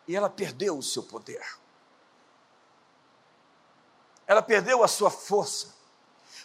e 0.06 0.14
ela 0.16 0.30
perdeu 0.30 0.78
o 0.78 0.84
seu 0.84 1.02
poder 1.02 1.42
ela 4.28 4.42
perdeu 4.42 4.84
a 4.84 4.88
sua 4.88 5.10
força. 5.10 5.74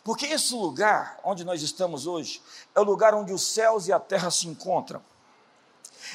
Porque 0.04 0.26
esse 0.26 0.54
lugar 0.54 1.18
onde 1.24 1.44
nós 1.44 1.62
estamos 1.62 2.06
hoje 2.06 2.42
é 2.74 2.80
o 2.80 2.84
lugar 2.84 3.14
onde 3.14 3.32
os 3.32 3.46
céus 3.46 3.86
e 3.86 3.92
a 3.92 4.00
terra 4.00 4.30
se 4.30 4.46
encontram. 4.46 5.02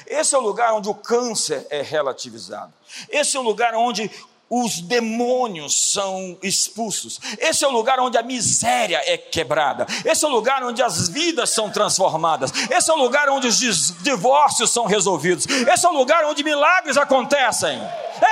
Esse 0.06 0.34
é 0.34 0.38
o 0.38 0.40
lugar 0.40 0.72
onde 0.72 0.88
o 0.88 0.94
câncer 0.94 1.66
é 1.70 1.80
relativizado. 1.82 2.72
Esse 3.08 3.36
é 3.36 3.40
o 3.40 3.42
lugar 3.42 3.74
onde 3.74 4.10
os 4.48 4.80
demônios 4.80 5.92
são 5.92 6.38
expulsos. 6.42 7.18
Esse 7.38 7.64
é 7.64 7.68
o 7.68 7.72
lugar 7.72 7.98
onde 7.98 8.16
a 8.16 8.22
miséria 8.22 9.02
é 9.04 9.18
quebrada. 9.18 9.86
Esse 10.04 10.24
é 10.24 10.28
o 10.28 10.30
lugar 10.30 10.62
onde 10.62 10.82
as 10.82 11.08
vidas 11.08 11.50
são 11.50 11.70
transformadas. 11.70 12.52
Esse 12.70 12.90
é 12.90 12.94
o 12.94 12.96
lugar 12.96 13.28
onde 13.28 13.48
os 13.48 13.58
divórcios 14.02 14.70
são 14.70 14.86
resolvidos. 14.86 15.46
Esse 15.46 15.84
é 15.84 15.88
o 15.88 15.92
lugar 15.92 16.24
onde 16.24 16.44
milagres 16.44 16.96
acontecem. 16.96 17.76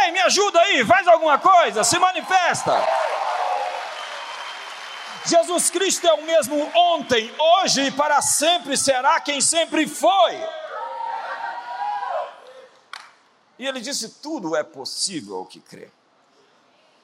Ei, 0.04 0.12
me 0.12 0.20
ajuda 0.20 0.60
aí, 0.60 0.84
faz 0.84 1.06
alguma 1.08 1.38
coisa, 1.38 1.82
se 1.82 1.98
manifesta. 1.98 2.80
Jesus 5.26 5.70
Cristo 5.70 6.06
é 6.06 6.12
o 6.12 6.22
mesmo 6.22 6.70
ontem, 6.74 7.32
hoje 7.38 7.86
e 7.86 7.90
para 7.90 8.20
sempre 8.20 8.76
será 8.76 9.18
quem 9.20 9.40
sempre 9.40 9.86
foi. 9.88 10.38
E 13.58 13.66
ele 13.66 13.80
disse: 13.80 14.08
tudo 14.20 14.54
é 14.54 14.62
possível 14.62 15.36
ao 15.36 15.46
que 15.46 15.60
crê. 15.60 15.88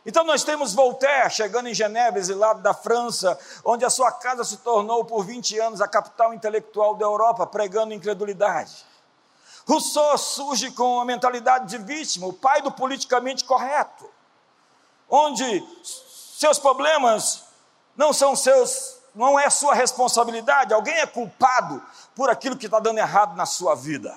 Então 0.05 0.25
nós 0.25 0.43
temos 0.43 0.73
Voltaire 0.73 1.31
chegando 1.31 1.69
em 1.69 1.75
Genebra, 1.75 2.19
exilado 2.19 2.63
da 2.63 2.73
França, 2.73 3.39
onde 3.65 3.85
a 3.85 3.91
sua 3.91 4.11
casa 4.11 4.45
se 4.45 4.59
tornou 4.59 5.05
por 5.05 5.25
20 5.25 5.59
anos 5.59 5.81
a 5.81 5.89
capital 5.89 6.33
intelectual 6.33 6.95
da 6.95 7.05
Europa, 7.05 7.47
pregando 7.47 7.93
incredulidade. 7.93 8.87
Rousseau 9.69 10.17
surge 10.17 10.71
com 10.73 11.01
a 11.01 11.05
mentalidade 11.05 11.69
de 11.69 11.79
vítima, 11.79 12.27
o 12.27 12.33
pai 12.33 12.63
do 12.63 12.73
politicamente 12.73 13.45
correto, 13.45 14.09
onde 15.09 15.65
seus 16.39 16.59
problemas 16.59 17.45
não 17.95 18.13
são 18.13 18.35
seus, 18.35 18.97
não 19.15 19.39
é 19.39 19.51
sua 19.51 19.75
responsabilidade, 19.75 20.73
alguém 20.73 20.95
é 20.95 21.07
culpado 21.07 21.83
por 22.17 22.31
aquilo 22.31 22.57
que 22.57 22.67
está 22.67 22.81
dando 22.81 22.99
errado 22.99 23.37
na 23.37 23.45
sua 23.45 23.75
vida. 23.75 24.17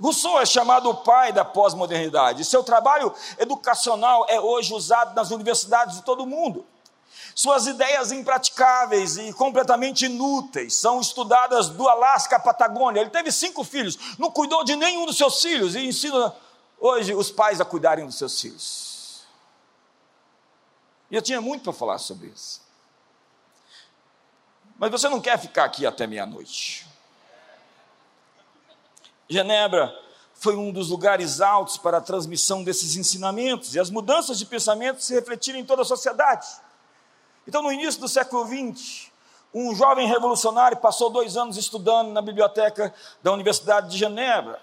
Rousseau 0.00 0.40
é 0.40 0.46
chamado 0.46 0.88
o 0.88 0.94
pai 0.94 1.32
da 1.32 1.44
pós-modernidade. 1.44 2.44
Seu 2.44 2.64
trabalho 2.64 3.14
educacional 3.38 4.24
é 4.28 4.40
hoje 4.40 4.72
usado 4.72 5.14
nas 5.14 5.30
universidades 5.30 5.96
de 5.96 6.02
todo 6.02 6.22
o 6.22 6.26
mundo. 6.26 6.64
Suas 7.34 7.66
ideias 7.66 8.10
impraticáveis 8.10 9.16
e 9.16 9.32
completamente 9.34 10.06
inúteis 10.06 10.74
são 10.74 11.00
estudadas 11.00 11.68
do 11.68 11.88
Alasca 11.88 12.36
à 12.36 12.40
Patagônia. 12.40 13.00
Ele 13.00 13.10
teve 13.10 13.30
cinco 13.30 13.62
filhos, 13.62 13.98
não 14.18 14.30
cuidou 14.30 14.64
de 14.64 14.74
nenhum 14.74 15.06
dos 15.06 15.16
seus 15.16 15.40
filhos 15.40 15.74
e 15.74 15.86
ensina 15.86 16.34
hoje 16.78 17.14
os 17.14 17.30
pais 17.30 17.60
a 17.60 17.64
cuidarem 17.64 18.06
dos 18.06 18.16
seus 18.16 18.40
filhos. 18.40 19.24
E 21.10 21.16
eu 21.16 21.22
tinha 21.22 21.40
muito 21.40 21.64
para 21.64 21.72
falar 21.72 21.98
sobre 21.98 22.28
isso. 22.28 22.62
Mas 24.78 24.90
você 24.90 25.08
não 25.08 25.20
quer 25.20 25.38
ficar 25.38 25.64
aqui 25.64 25.84
até 25.84 26.06
meia-noite. 26.06 26.89
Genebra 29.30 29.96
foi 30.34 30.56
um 30.56 30.72
dos 30.72 30.88
lugares 30.88 31.40
altos 31.40 31.76
para 31.76 31.98
a 31.98 32.00
transmissão 32.00 32.64
desses 32.64 32.96
ensinamentos 32.96 33.76
e 33.76 33.78
as 33.78 33.88
mudanças 33.88 34.38
de 34.38 34.44
pensamento 34.44 35.00
se 35.02 35.14
refletiram 35.14 35.58
em 35.58 35.64
toda 35.64 35.82
a 35.82 35.84
sociedade. 35.84 36.48
Então, 37.46 37.62
no 37.62 37.70
início 37.70 38.00
do 38.00 38.08
século 38.08 38.44
XX, 38.44 39.08
um 39.54 39.74
jovem 39.74 40.08
revolucionário 40.08 40.78
passou 40.78 41.10
dois 41.10 41.36
anos 41.36 41.56
estudando 41.56 42.10
na 42.10 42.20
biblioteca 42.20 42.92
da 43.22 43.32
Universidade 43.32 43.90
de 43.90 43.98
Genebra. 43.98 44.60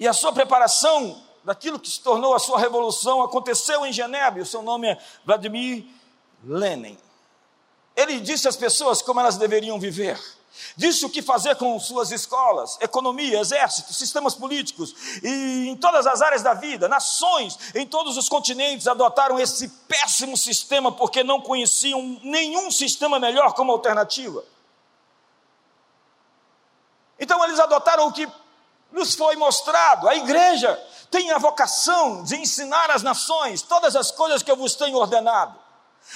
E 0.00 0.08
a 0.08 0.12
sua 0.12 0.32
preparação 0.32 1.22
daquilo 1.44 1.78
que 1.78 1.88
se 1.88 2.00
tornou 2.00 2.34
a 2.34 2.38
sua 2.40 2.58
revolução 2.58 3.22
aconteceu 3.22 3.86
em 3.86 3.92
Genebra, 3.92 4.42
o 4.42 4.46
seu 4.46 4.62
nome 4.62 4.88
é 4.88 4.98
Vladimir 5.24 5.86
Lenin. 6.44 6.98
Ele 7.94 8.18
disse 8.18 8.48
às 8.48 8.56
pessoas 8.56 9.00
como 9.02 9.20
elas 9.20 9.36
deveriam 9.36 9.78
viver, 9.78 10.20
disse 10.76 11.04
o 11.04 11.10
que 11.10 11.22
fazer 11.22 11.56
com 11.56 11.78
suas 11.78 12.10
escolas, 12.10 12.78
economia, 12.80 13.40
exército, 13.40 13.92
sistemas 13.92 14.34
políticos 14.34 14.94
e 15.22 15.68
em 15.68 15.76
todas 15.76 16.06
as 16.06 16.22
áreas 16.22 16.42
da 16.42 16.54
vida, 16.54 16.88
nações 16.88 17.58
em 17.74 17.86
todos 17.86 18.16
os 18.16 18.28
continentes 18.28 18.86
adotaram 18.86 19.38
esse 19.38 19.68
péssimo 19.68 20.36
sistema 20.36 20.92
porque 20.92 21.22
não 21.22 21.40
conheciam 21.40 22.20
nenhum 22.22 22.70
sistema 22.70 23.18
melhor 23.18 23.52
como 23.54 23.72
alternativa. 23.72 24.44
Então 27.18 27.42
eles 27.44 27.58
adotaram 27.58 28.08
o 28.08 28.12
que 28.12 28.28
nos 28.92 29.14
foi 29.14 29.34
mostrado, 29.36 30.08
a 30.08 30.14
igreja 30.14 30.80
tem 31.10 31.30
a 31.30 31.38
vocação 31.38 32.24
de 32.24 32.36
ensinar 32.36 32.90
às 32.90 33.02
nações 33.02 33.62
todas 33.62 33.94
as 33.94 34.10
coisas 34.10 34.42
que 34.42 34.50
eu 34.50 34.56
vos 34.56 34.74
tenho 34.74 34.96
ordenado. 34.96 35.63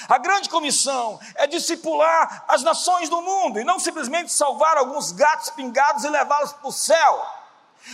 A 0.07 0.17
grande 0.17 0.49
comissão 0.49 1.19
é 1.35 1.47
discipular 1.47 2.45
as 2.47 2.63
nações 2.63 3.09
do 3.09 3.21
mundo 3.21 3.59
e 3.59 3.63
não 3.63 3.79
simplesmente 3.79 4.31
salvar 4.31 4.77
alguns 4.77 5.11
gatos 5.11 5.49
pingados 5.49 6.03
e 6.03 6.09
levá-los 6.09 6.53
para 6.53 6.67
o 6.67 6.71
céu. 6.71 7.39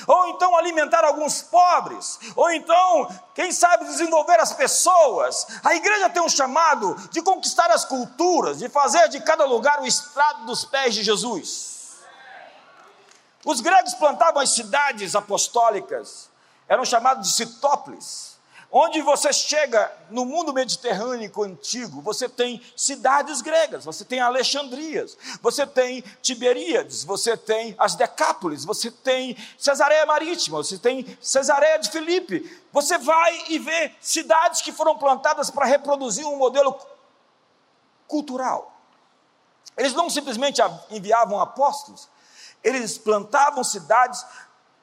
Ou 0.08 0.28
então 0.30 0.58
alimentar 0.58 1.06
alguns 1.06 1.42
pobres, 1.42 2.20
ou 2.36 2.50
então, 2.52 3.08
quem 3.34 3.52
sabe, 3.52 3.86
desenvolver 3.86 4.40
as 4.40 4.52
pessoas. 4.52 5.48
A 5.64 5.76
igreja 5.76 6.10
tem 6.10 6.22
um 6.22 6.30
chamado 6.30 6.96
de 7.12 7.22
conquistar 7.22 7.70
as 7.72 7.86
culturas, 7.86 8.60
de 8.60 8.68
fazer 8.68 9.08
de 9.10 9.22
cada 9.22 9.46
lugar 9.46 9.80
o 9.82 9.86
estrado 9.86 10.46
dos 10.46 10.66
pés 10.66 10.94
de 10.96 11.04
Jesus. 11.04 11.76
Os 13.46 13.62
gregos 13.62 13.94
plantavam 13.94 14.42
as 14.42 14.50
cidades 14.50 15.16
apostólicas, 15.16 16.30
eram 16.68 16.84
chamados 16.84 17.30
de 17.30 17.36
citópolis. 17.36 18.35
Onde 18.78 19.02
você 19.02 19.32
chega 19.32 19.90
no 20.10 20.26
mundo 20.26 20.52
mediterrâneo 20.52 21.32
antigo, 21.44 22.02
você 22.02 22.28
tem 22.28 22.62
cidades 22.76 23.42
gregas, 23.42 23.86
você 23.86 24.04
tem 24.04 24.20
Alexandrias, 24.20 25.18
você 25.42 25.66
tem 25.66 26.04
Tiberíades, 26.22 27.02
você 27.06 27.38
tem 27.38 27.74
as 27.78 27.96
Decápolis, 27.96 28.66
você 28.66 28.92
tem 28.92 29.38
Cesareia 29.58 30.06
Marítima, 30.06 30.58
você 30.58 30.78
tem 30.78 31.18
Cesareia 31.22 31.80
de 31.80 31.90
Filipe. 31.90 32.62
Você 32.74 32.98
vai 32.98 33.46
e 33.48 33.60
vê 33.60 33.96
cidades 34.02 34.62
que 34.62 34.74
foram 34.74 34.98
plantadas 34.98 35.50
para 35.50 35.66
reproduzir 35.66 36.28
um 36.28 36.36
modelo 36.36 36.78
cultural. 38.10 38.78
Eles 39.78 39.94
não 39.94 40.10
simplesmente 40.10 40.62
enviavam 40.90 41.40
apóstolos, 41.40 42.10
eles 42.62 42.98
plantavam 42.98 43.64
cidades 43.64 44.26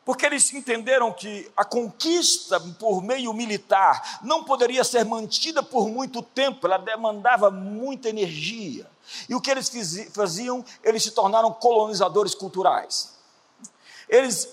porque 0.04 0.26
eles 0.26 0.52
entenderam 0.52 1.12
que 1.12 1.50
a 1.56 1.64
conquista 1.64 2.58
por 2.78 3.02
meio 3.02 3.32
militar 3.32 4.20
não 4.22 4.42
poderia 4.42 4.82
ser 4.82 5.04
mantida 5.04 5.62
por 5.62 5.88
muito 5.88 6.22
tempo, 6.22 6.66
ela 6.66 6.78
demandava 6.78 7.50
muita 7.50 8.08
energia. 8.08 8.90
E 9.28 9.34
o 9.34 9.40
que 9.40 9.50
eles 9.50 9.70
faziam? 10.12 10.64
Eles 10.82 11.04
se 11.04 11.12
tornaram 11.12 11.52
colonizadores 11.52 12.34
culturais. 12.34 13.14
Eles 14.08 14.48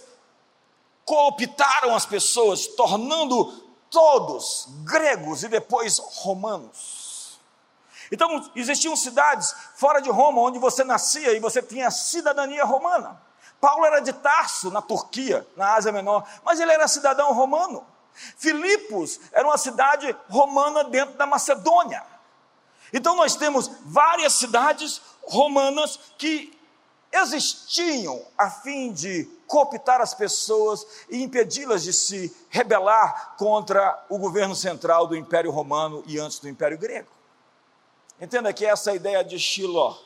cooptaram 1.04 1.96
as 1.96 2.06
pessoas, 2.06 2.68
tornando 2.68 3.52
todos 3.90 4.68
gregos 4.84 5.44
e 5.44 5.48
depois 5.48 5.98
romanos. 5.98 7.40
Então, 8.12 8.52
existiam 8.56 8.96
cidades 8.96 9.56
fora 9.76 10.00
de 10.00 10.10
Roma 10.10 10.42
onde 10.42 10.60
você 10.60 10.84
nascia 10.84 11.34
e 11.34 11.40
você 11.40 11.62
tinha 11.62 11.90
cidadania 11.90 12.64
romana. 12.64 13.29
Paulo 13.60 13.86
era 13.86 14.00
de 14.00 14.14
Tarso, 14.14 14.72
na 14.72 14.82
Turquia, 14.82 15.46
na 15.56 15.74
Ásia 15.74 15.92
Menor, 15.92 16.28
mas 16.44 16.60
ele 16.60 16.72
era 16.72 16.88
cidadão 16.88 17.34
romano. 17.34 17.86
Filipos 18.38 19.20
era 19.32 19.48
uma 19.48 19.58
cidade 19.58 20.16
romana 20.30 20.84
dentro 20.84 21.18
da 21.18 21.26
Macedônia. 21.26 22.04
Então 22.92 23.16
nós 23.16 23.36
temos 23.36 23.70
várias 23.86 24.34
cidades 24.34 25.02
romanas 25.24 26.00
que 26.18 26.58
existiam 27.12 28.24
a 28.38 28.50
fim 28.50 28.92
de 28.92 29.26
cooptar 29.48 30.00
as 30.00 30.14
pessoas 30.14 30.86
e 31.10 31.22
impedi-las 31.22 31.84
de 31.84 31.92
se 31.92 32.36
rebelar 32.50 33.36
contra 33.38 34.06
o 34.10 34.18
governo 34.18 34.56
central 34.56 35.08
do 35.08 35.16
Império 35.16 35.52
Romano 35.52 36.04
e 36.06 36.20
antes 36.20 36.40
do 36.40 36.48
Império 36.48 36.78
Grego. 36.78 37.10
Entenda 38.22 38.54
que 38.54 38.66
essa 38.66 38.94
ideia 38.94 39.24
de 39.24 39.40
Shiloh 39.40 39.98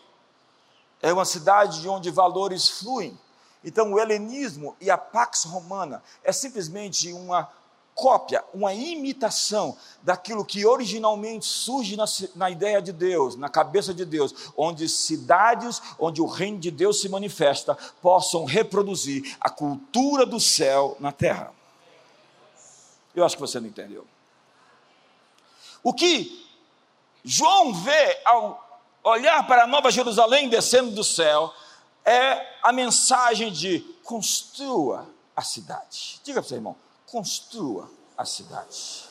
é 1.01 1.11
uma 1.11 1.25
cidade 1.25 1.81
de 1.81 1.89
onde 1.89 2.09
valores 2.09 2.69
fluem 2.69 3.19
então, 3.63 3.93
o 3.93 3.99
helenismo 3.99 4.75
e 4.81 4.91
a 4.91 4.97
pax 4.97 5.45
romana 5.45 6.03
é 6.23 6.31
simplesmente 6.31 7.13
uma 7.13 7.49
cópia, 7.95 8.43
uma 8.53 8.73
imitação 8.73 9.77
daquilo 10.01 10.43
que 10.43 10.65
originalmente 10.65 11.45
surge 11.45 11.95
na, 11.95 12.05
na, 12.35 12.49
ideia 12.49 12.81
de 12.81 12.91
Deus, 12.91 13.35
na 13.35 13.47
cabeça 13.47 13.93
de 13.93 14.03
Deus, 14.03 14.51
onde 14.57 14.89
cidades, 14.89 15.81
onde 15.99 16.21
o 16.21 16.25
reino 16.25 16.59
de 16.59 16.71
Deus 16.71 17.01
se 17.01 17.07
manifesta, 17.07 17.77
possam 18.01 18.45
reproduzir 18.45 19.37
a 19.39 19.49
cultura 19.49 20.25
do 20.25 20.39
céu 20.39 20.97
na 20.99 21.11
terra. 21.11 21.53
Eu 23.15 23.23
acho 23.23 23.35
que 23.35 23.41
você 23.41 23.59
não 23.59 23.67
entendeu. 23.67 24.07
O 25.83 25.93
que 25.93 26.47
João 27.23 27.73
vê 27.73 28.21
ao 28.25 28.81
olhar 29.03 29.45
para 29.45 29.63
a 29.63 29.67
Nova 29.67 29.91
Jerusalém 29.91 30.49
descendo 30.49 30.91
do 30.91 31.03
céu 31.03 31.53
é 32.05 32.57
a 32.61 32.71
mensagem 32.71 33.51
de 33.51 33.79
construa 34.03 35.07
a 35.35 35.41
cidade. 35.41 36.19
Diga 36.23 36.41
para 36.41 36.45
o 36.45 36.49
seu 36.49 36.57
irmão, 36.57 36.75
construa 37.05 37.89
a 38.17 38.25
cidade. 38.25 39.05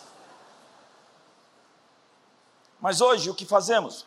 Mas 2.80 3.00
hoje 3.00 3.30
o 3.30 3.34
que 3.34 3.46
fazemos? 3.46 4.06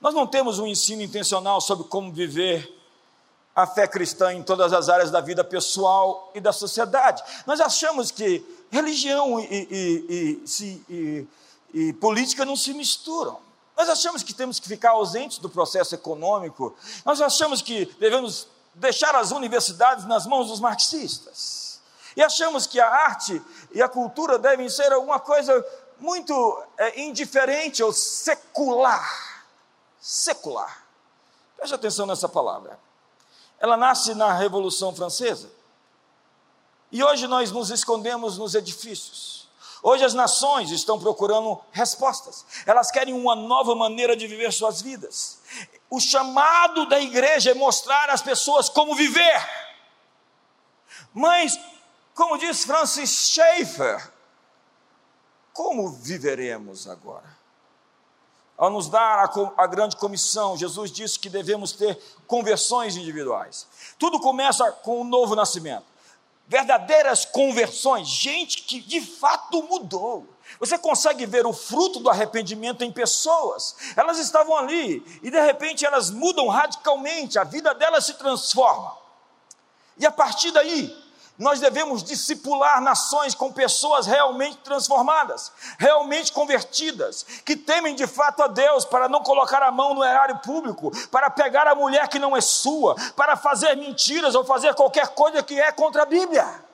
Nós 0.00 0.14
não 0.14 0.26
temos 0.26 0.58
um 0.58 0.66
ensino 0.66 1.02
intencional 1.02 1.60
sobre 1.60 1.86
como 1.88 2.12
viver 2.12 2.74
a 3.54 3.66
fé 3.66 3.88
cristã 3.88 4.32
em 4.32 4.42
todas 4.42 4.72
as 4.72 4.88
áreas 4.88 5.10
da 5.10 5.20
vida 5.20 5.42
pessoal 5.42 6.30
e 6.34 6.40
da 6.40 6.52
sociedade. 6.52 7.22
Nós 7.46 7.60
achamos 7.60 8.10
que 8.10 8.44
religião 8.70 9.40
e, 9.40 9.68
e, 10.08 10.42
e, 10.88 11.26
e 11.74 11.92
política 11.94 12.44
não 12.44 12.54
se 12.54 12.72
misturam. 12.72 13.47
Nós 13.78 13.88
achamos 13.88 14.24
que 14.24 14.34
temos 14.34 14.58
que 14.58 14.66
ficar 14.66 14.90
ausentes 14.90 15.38
do 15.38 15.48
processo 15.48 15.94
econômico. 15.94 16.76
Nós 17.04 17.20
achamos 17.20 17.62
que 17.62 17.86
devemos 18.00 18.48
deixar 18.74 19.14
as 19.14 19.30
universidades 19.30 20.04
nas 20.04 20.26
mãos 20.26 20.48
dos 20.48 20.58
marxistas 20.58 21.80
e 22.16 22.22
achamos 22.22 22.66
que 22.66 22.80
a 22.80 22.88
arte 22.88 23.40
e 23.70 23.80
a 23.80 23.88
cultura 23.88 24.36
devem 24.36 24.68
ser 24.68 24.92
alguma 24.92 25.20
coisa 25.20 25.64
muito 26.00 26.64
é, 26.76 27.00
indiferente 27.02 27.80
ou 27.80 27.92
secular. 27.92 29.44
Secular. 30.00 30.84
Preste 31.56 31.72
atenção 31.72 32.06
nessa 32.06 32.28
palavra. 32.28 32.76
Ela 33.60 33.76
nasce 33.76 34.12
na 34.16 34.32
Revolução 34.32 34.92
Francesa. 34.92 35.48
E 36.90 37.04
hoje 37.04 37.28
nós 37.28 37.52
nos 37.52 37.70
escondemos 37.70 38.36
nos 38.36 38.56
edifícios. 38.56 39.37
Hoje 39.82 40.04
as 40.04 40.14
nações 40.14 40.70
estão 40.70 40.98
procurando 40.98 41.60
respostas. 41.70 42.44
Elas 42.66 42.90
querem 42.90 43.14
uma 43.14 43.36
nova 43.36 43.74
maneira 43.74 44.16
de 44.16 44.26
viver 44.26 44.52
suas 44.52 44.82
vidas. 44.82 45.38
O 45.88 46.00
chamado 46.00 46.86
da 46.86 47.00
igreja 47.00 47.52
é 47.52 47.54
mostrar 47.54 48.10
às 48.10 48.20
pessoas 48.20 48.68
como 48.68 48.94
viver. 48.94 49.48
Mas 51.14 51.58
como 52.14 52.36
diz 52.36 52.64
Francis 52.64 53.30
Schaeffer, 53.30 54.12
como 55.52 55.88
viveremos 55.88 56.88
agora? 56.88 57.38
Ao 58.56 58.68
nos 58.70 58.88
dar 58.88 59.24
a, 59.24 59.62
a, 59.62 59.66
grande 59.68 59.96
comissão, 59.96 60.56
Jesus 60.56 60.90
disse 60.90 61.16
que 61.16 61.28
devemos 61.28 61.70
ter 61.70 61.96
conversões 62.26 62.96
individuais. 62.96 63.68
Tudo 64.00 64.18
começa 64.18 64.72
com 64.72 65.00
o 65.00 65.04
novo 65.04 65.36
nascimento. 65.36 65.84
Verdadeiras 66.48 67.26
conversões, 67.26 68.08
gente 68.08 68.62
que 68.62 68.80
de 68.80 69.02
fato 69.02 69.62
mudou. 69.64 70.26
Você 70.58 70.78
consegue 70.78 71.26
ver 71.26 71.46
o 71.46 71.52
fruto 71.52 72.00
do 72.00 72.08
arrependimento 72.08 72.82
em 72.82 72.90
pessoas. 72.90 73.76
Elas 73.94 74.18
estavam 74.18 74.56
ali 74.56 75.04
e 75.22 75.30
de 75.30 75.38
repente 75.38 75.84
elas 75.84 76.10
mudam 76.10 76.48
radicalmente, 76.48 77.38
a 77.38 77.44
vida 77.44 77.74
delas 77.74 78.06
se 78.06 78.14
transforma. 78.14 78.96
E 79.98 80.06
a 80.06 80.10
partir 80.10 80.50
daí, 80.50 80.90
nós 81.38 81.60
devemos 81.60 82.02
discipular 82.02 82.80
nações 82.80 83.32
com 83.32 83.52
pessoas 83.52 84.06
realmente 84.06 84.56
transformadas, 84.58 85.52
realmente 85.78 86.32
convertidas, 86.32 87.24
que 87.44 87.56
temem 87.56 87.94
de 87.94 88.08
fato 88.08 88.42
a 88.42 88.48
Deus 88.48 88.84
para 88.84 89.08
não 89.08 89.22
colocar 89.22 89.62
a 89.62 89.70
mão 89.70 89.94
no 89.94 90.02
erário 90.02 90.40
público, 90.40 90.90
para 91.10 91.30
pegar 91.30 91.68
a 91.68 91.76
mulher 91.76 92.08
que 92.08 92.18
não 92.18 92.36
é 92.36 92.40
sua, 92.40 92.96
para 93.14 93.36
fazer 93.36 93.76
mentiras 93.76 94.34
ou 94.34 94.44
fazer 94.44 94.74
qualquer 94.74 95.08
coisa 95.08 95.40
que 95.40 95.58
é 95.60 95.70
contra 95.70 96.02
a 96.02 96.06
Bíblia. 96.06 96.66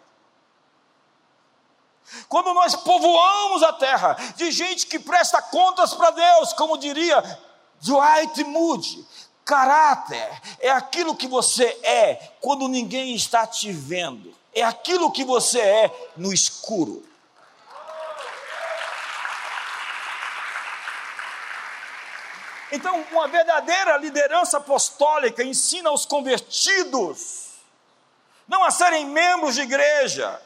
Quando 2.26 2.54
nós 2.54 2.74
povoamos 2.74 3.62
a 3.62 3.72
terra 3.74 4.16
de 4.34 4.50
gente 4.50 4.86
que 4.86 4.98
presta 4.98 5.42
contas 5.42 5.92
para 5.92 6.10
Deus, 6.10 6.54
como 6.54 6.78
diria 6.78 7.22
Dwight 7.82 8.42
Moody, 8.44 9.06
caráter 9.44 10.40
é 10.58 10.70
aquilo 10.70 11.14
que 11.14 11.28
você 11.28 11.64
é 11.82 12.32
quando 12.40 12.66
ninguém 12.66 13.14
está 13.14 13.46
te 13.46 13.70
vendo 13.70 14.34
é 14.54 14.62
aquilo 14.62 15.10
que 15.10 15.24
você 15.24 15.60
é 15.60 16.10
no 16.16 16.32
escuro. 16.32 17.04
Então, 22.70 23.04
uma 23.12 23.28
verdadeira 23.28 23.96
liderança 23.98 24.56
apostólica 24.56 25.44
ensina 25.44 25.90
os 25.92 26.04
convertidos 26.04 27.44
não 28.46 28.62
a 28.62 28.70
serem 28.70 29.06
membros 29.06 29.54
de 29.54 29.62
igreja, 29.62 30.40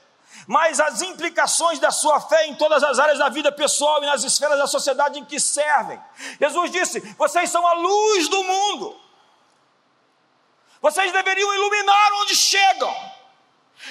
mas 0.46 0.78
as 0.78 1.02
implicações 1.02 1.78
da 1.78 1.90
sua 1.90 2.20
fé 2.20 2.46
em 2.46 2.54
todas 2.54 2.82
as 2.82 2.98
áreas 2.98 3.18
da 3.18 3.28
vida 3.28 3.50
pessoal 3.50 4.02
e 4.02 4.06
nas 4.06 4.22
esferas 4.22 4.58
da 4.58 4.66
sociedade 4.66 5.18
em 5.18 5.24
que 5.24 5.40
servem. 5.40 6.00
Jesus 6.40 6.70
disse: 6.70 7.00
Vocês 7.16 7.50
são 7.50 7.66
a 7.66 7.72
luz 7.72 8.28
do 8.28 8.44
mundo, 8.44 9.00
vocês 10.80 11.12
deveriam 11.12 11.52
iluminar 11.54 12.12
onde 12.22 12.36
chegam. 12.36 13.17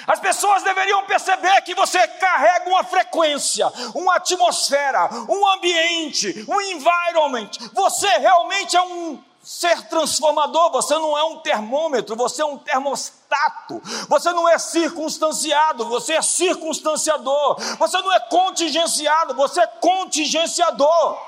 As 0.06 0.20
pessoas 0.20 0.62
deveriam 0.62 1.04
perceber 1.04 1.62
que 1.62 1.74
você 1.74 2.06
carrega 2.06 2.70
uma 2.70 2.84
frequência, 2.84 3.70
uma 3.94 4.16
atmosfera, 4.16 5.08
um 5.28 5.48
ambiente, 5.50 6.44
um 6.48 6.60
environment. 6.60 7.50
Você 7.72 8.08
realmente 8.18 8.76
é 8.76 8.82
um 8.82 9.22
ser 9.42 9.88
transformador, 9.88 10.70
você 10.70 10.94
não 10.94 11.16
é 11.16 11.24
um 11.24 11.38
termômetro, 11.38 12.14
você 12.14 12.42
é 12.42 12.44
um 12.44 12.58
termostato. 12.58 13.80
Você 14.08 14.30
não 14.32 14.46
é 14.46 14.58
circunstanciado, 14.58 15.86
você 15.86 16.14
é 16.14 16.22
circunstanciador. 16.22 17.56
Você 17.78 17.98
não 18.02 18.12
é 18.12 18.20
contingenciado, 18.20 19.34
você 19.34 19.62
é 19.62 19.66
contingenciador. 19.66 21.18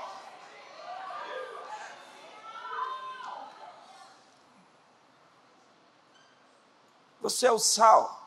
Você 7.23 7.47
é 7.47 7.53
o 7.53 7.59
sal. 7.59 8.20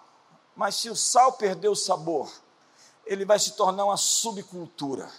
Mas 0.56 0.76
se 0.76 0.89
o 0.89 0.96
sal 0.96 1.34
perder 1.34 1.70
o 1.70 1.76
sabor, 1.76 2.32
ele 3.06 3.26
vai 3.26 3.39
se 3.39 3.52
tornar 3.54 3.86
uma 3.86 3.98
subcultura, 3.98 5.10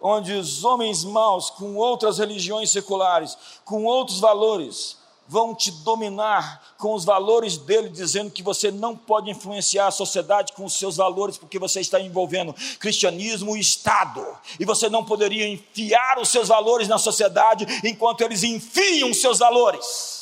onde 0.00 0.32
os 0.32 0.64
homens 0.64 1.04
maus, 1.04 1.50
com 1.50 1.76
outras 1.76 2.18
religiões 2.18 2.70
seculares, 2.70 3.36
com 3.64 3.84
outros 3.84 4.18
valores, 4.18 4.96
vão 5.28 5.54
te 5.54 5.70
dominar 5.70 6.74
com 6.78 6.94
os 6.94 7.04
valores 7.04 7.56
dele, 7.56 7.88
dizendo 7.88 8.30
que 8.30 8.42
você 8.42 8.70
não 8.70 8.96
pode 8.96 9.30
influenciar 9.30 9.88
a 9.88 9.90
sociedade 9.90 10.52
com 10.52 10.64
os 10.64 10.74
seus 10.74 10.96
valores, 10.96 11.36
porque 11.36 11.58
você 11.58 11.80
está 11.80 12.00
envolvendo 12.00 12.54
cristianismo 12.78 13.56
e 13.56 13.60
Estado, 13.60 14.24
e 14.58 14.64
você 14.64 14.88
não 14.88 15.04
poderia 15.04 15.48
enfiar 15.48 16.18
os 16.18 16.28
seus 16.28 16.48
valores 16.48 16.88
na 16.88 16.98
sociedade 16.98 17.66
enquanto 17.84 18.20
eles 18.20 18.42
enfiam 18.42 19.10
os 19.10 19.20
seus 19.20 19.38
valores. 19.38 20.15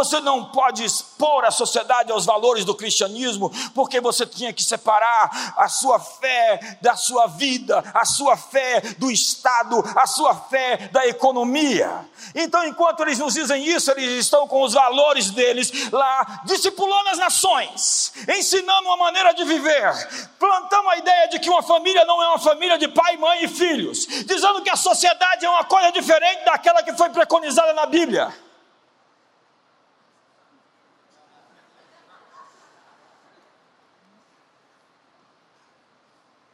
Você 0.00 0.18
não 0.18 0.46
pode 0.46 0.82
expor 0.82 1.44
a 1.44 1.50
sociedade 1.50 2.10
aos 2.10 2.24
valores 2.24 2.64
do 2.64 2.74
cristianismo, 2.74 3.52
porque 3.74 4.00
você 4.00 4.24
tinha 4.24 4.50
que 4.50 4.62
separar 4.62 5.52
a 5.58 5.68
sua 5.68 6.00
fé 6.00 6.78
da 6.80 6.96
sua 6.96 7.26
vida, 7.26 7.84
a 7.92 8.06
sua 8.06 8.34
fé 8.34 8.80
do 8.96 9.10
Estado, 9.10 9.84
a 9.94 10.06
sua 10.06 10.34
fé 10.34 10.88
da 10.90 11.06
economia. 11.06 12.08
Então, 12.34 12.64
enquanto 12.64 13.00
eles 13.00 13.18
nos 13.18 13.34
dizem 13.34 13.62
isso, 13.62 13.90
eles 13.90 14.24
estão 14.24 14.48
com 14.48 14.62
os 14.62 14.72
valores 14.72 15.30
deles 15.32 15.90
lá, 15.92 16.40
discipulando 16.46 17.10
as 17.10 17.18
nações, 17.18 18.14
ensinando 18.26 18.88
uma 18.88 18.96
maneira 18.96 19.34
de 19.34 19.44
viver, 19.44 20.30
plantando 20.38 20.88
a 20.88 20.96
ideia 20.96 21.28
de 21.28 21.38
que 21.38 21.50
uma 21.50 21.62
família 21.62 22.06
não 22.06 22.22
é 22.22 22.28
uma 22.28 22.38
família 22.38 22.78
de 22.78 22.88
pai, 22.88 23.18
mãe 23.18 23.44
e 23.44 23.48
filhos, 23.48 24.06
dizendo 24.24 24.62
que 24.62 24.70
a 24.70 24.76
sociedade 24.76 25.44
é 25.44 25.50
uma 25.50 25.64
coisa 25.64 25.92
diferente 25.92 26.42
daquela 26.46 26.82
que 26.82 26.94
foi 26.94 27.10
preconizada 27.10 27.74
na 27.74 27.84
Bíblia. 27.84 28.32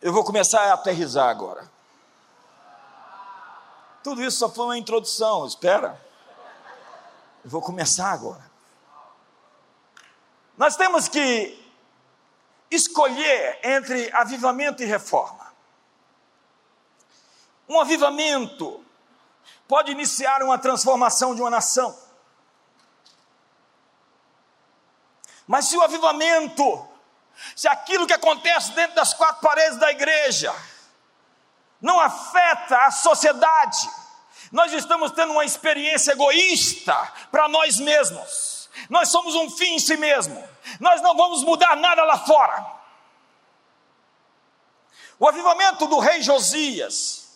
Eu 0.06 0.12
vou 0.12 0.22
começar 0.22 0.60
a 0.60 0.74
aterrizar 0.74 1.28
agora. 1.28 1.68
Tudo 4.04 4.22
isso 4.22 4.38
só 4.38 4.48
foi 4.48 4.66
uma 4.66 4.78
introdução, 4.78 5.44
espera. 5.44 6.00
Eu 7.42 7.50
vou 7.50 7.60
começar 7.60 8.12
agora. 8.12 8.48
Nós 10.56 10.76
temos 10.76 11.08
que 11.08 11.60
escolher 12.70 13.58
entre 13.64 14.08
avivamento 14.12 14.80
e 14.80 14.86
reforma. 14.86 15.52
Um 17.68 17.80
avivamento 17.80 18.86
pode 19.66 19.90
iniciar 19.90 20.40
uma 20.40 20.56
transformação 20.56 21.34
de 21.34 21.40
uma 21.40 21.50
nação. 21.50 21.98
Mas 25.48 25.64
se 25.64 25.76
o 25.76 25.82
avivamento 25.82 26.95
se 27.54 27.68
aquilo 27.68 28.06
que 28.06 28.12
acontece 28.12 28.72
dentro 28.72 28.96
das 28.96 29.12
quatro 29.14 29.40
paredes 29.40 29.78
da 29.78 29.90
igreja 29.90 30.54
não 31.80 32.00
afeta 32.00 32.76
a 32.78 32.90
sociedade, 32.90 33.88
nós 34.50 34.72
estamos 34.72 35.12
tendo 35.12 35.32
uma 35.32 35.44
experiência 35.44 36.12
egoísta 36.12 36.94
para 37.30 37.48
nós 37.48 37.78
mesmos. 37.78 38.68
Nós 38.88 39.08
somos 39.08 39.34
um 39.34 39.50
fim 39.50 39.74
em 39.74 39.78
si 39.78 39.96
mesmo. 39.96 40.42
Nós 40.80 41.00
não 41.00 41.16
vamos 41.16 41.42
mudar 41.42 41.76
nada 41.76 42.04
lá 42.04 42.18
fora. 42.18 42.76
O 45.18 45.26
avivamento 45.26 45.86
do 45.86 45.98
rei 45.98 46.22
Josias 46.22 47.26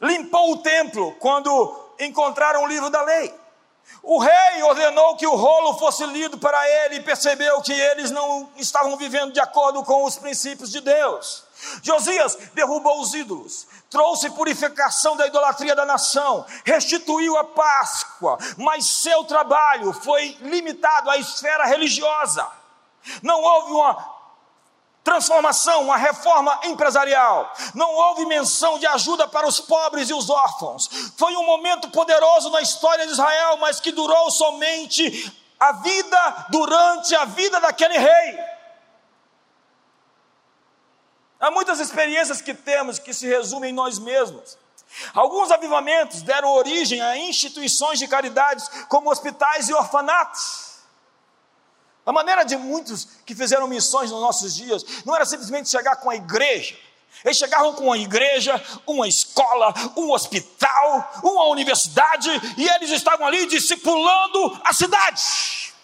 limpou 0.00 0.52
o 0.52 0.58
templo 0.58 1.12
quando 1.16 1.94
encontraram 2.00 2.62
o 2.62 2.66
livro 2.66 2.90
da 2.90 3.02
lei. 3.02 3.45
O 4.02 4.18
rei 4.18 4.62
ordenou 4.62 5.16
que 5.16 5.26
o 5.26 5.34
rolo 5.34 5.78
fosse 5.78 6.06
lido 6.06 6.38
para 6.38 6.68
ele 6.84 6.96
e 6.96 7.02
percebeu 7.02 7.60
que 7.60 7.72
eles 7.72 8.10
não 8.10 8.48
estavam 8.56 8.96
vivendo 8.96 9.32
de 9.32 9.40
acordo 9.40 9.82
com 9.82 10.04
os 10.04 10.16
princípios 10.16 10.70
de 10.70 10.80
Deus. 10.80 11.44
Josias 11.82 12.36
derrubou 12.54 13.00
os 13.00 13.14
ídolos, 13.14 13.66
trouxe 13.90 14.30
purificação 14.30 15.16
da 15.16 15.26
idolatria 15.26 15.74
da 15.74 15.84
nação, 15.84 16.44
restituiu 16.64 17.36
a 17.36 17.44
Páscoa, 17.44 18.38
mas 18.56 18.86
seu 18.86 19.24
trabalho 19.24 19.92
foi 19.92 20.36
limitado 20.40 21.10
à 21.10 21.16
esfera 21.16 21.64
religiosa. 21.64 22.46
Não 23.22 23.40
houve 23.40 23.72
uma 23.72 24.15
transformação, 25.06 25.84
uma 25.84 25.96
reforma 25.96 26.58
empresarial. 26.64 27.54
Não 27.74 27.94
houve 27.94 28.26
menção 28.26 28.76
de 28.76 28.88
ajuda 28.88 29.28
para 29.28 29.46
os 29.46 29.60
pobres 29.60 30.10
e 30.10 30.12
os 30.12 30.28
órfãos. 30.28 30.88
Foi 31.16 31.36
um 31.36 31.46
momento 31.46 31.88
poderoso 31.90 32.50
na 32.50 32.60
história 32.60 33.06
de 33.06 33.12
Israel, 33.12 33.56
mas 33.58 33.78
que 33.78 33.92
durou 33.92 34.28
somente 34.32 35.32
a 35.60 35.70
vida 35.70 36.46
durante 36.50 37.14
a 37.14 37.24
vida 37.24 37.60
daquele 37.60 37.96
rei. 37.96 38.38
Há 41.38 41.52
muitas 41.52 41.78
experiências 41.78 42.40
que 42.40 42.52
temos 42.52 42.98
que 42.98 43.14
se 43.14 43.28
resumem 43.28 43.70
em 43.70 43.74
nós 43.74 44.00
mesmos. 44.00 44.58
Alguns 45.14 45.52
avivamentos 45.52 46.22
deram 46.22 46.52
origem 46.52 47.00
a 47.00 47.16
instituições 47.16 48.00
de 48.00 48.08
caridades, 48.08 48.68
como 48.88 49.08
hospitais 49.08 49.68
e 49.68 49.72
orfanatos. 49.72 50.65
A 52.06 52.12
maneira 52.12 52.44
de 52.44 52.56
muitos 52.56 53.08
que 53.26 53.34
fizeram 53.34 53.66
missões 53.66 54.12
nos 54.12 54.20
nossos 54.20 54.54
dias 54.54 54.84
não 55.04 55.14
era 55.14 55.26
simplesmente 55.26 55.68
chegar 55.68 55.96
com 55.96 56.08
a 56.08 56.14
igreja. 56.14 56.78
Eles 57.24 57.36
chegavam 57.36 57.74
com 57.74 57.84
uma 57.84 57.98
igreja, 57.98 58.62
uma 58.86 59.08
escola, 59.08 59.74
um 59.96 60.12
hospital, 60.12 61.20
uma 61.24 61.46
universidade, 61.46 62.30
e 62.56 62.68
eles 62.68 62.90
estavam 62.90 63.26
ali 63.26 63.46
discipulando 63.46 64.60
a 64.64 64.72
cidade. 64.72 65.74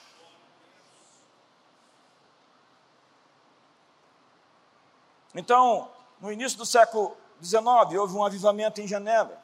Então, 5.34 5.90
no 6.20 6.30
início 6.30 6.56
do 6.58 6.66
século 6.66 7.16
XIX, 7.42 7.64
houve 7.98 8.14
um 8.14 8.24
avivamento 8.24 8.80
em 8.80 8.86
Genebra. 8.86 9.42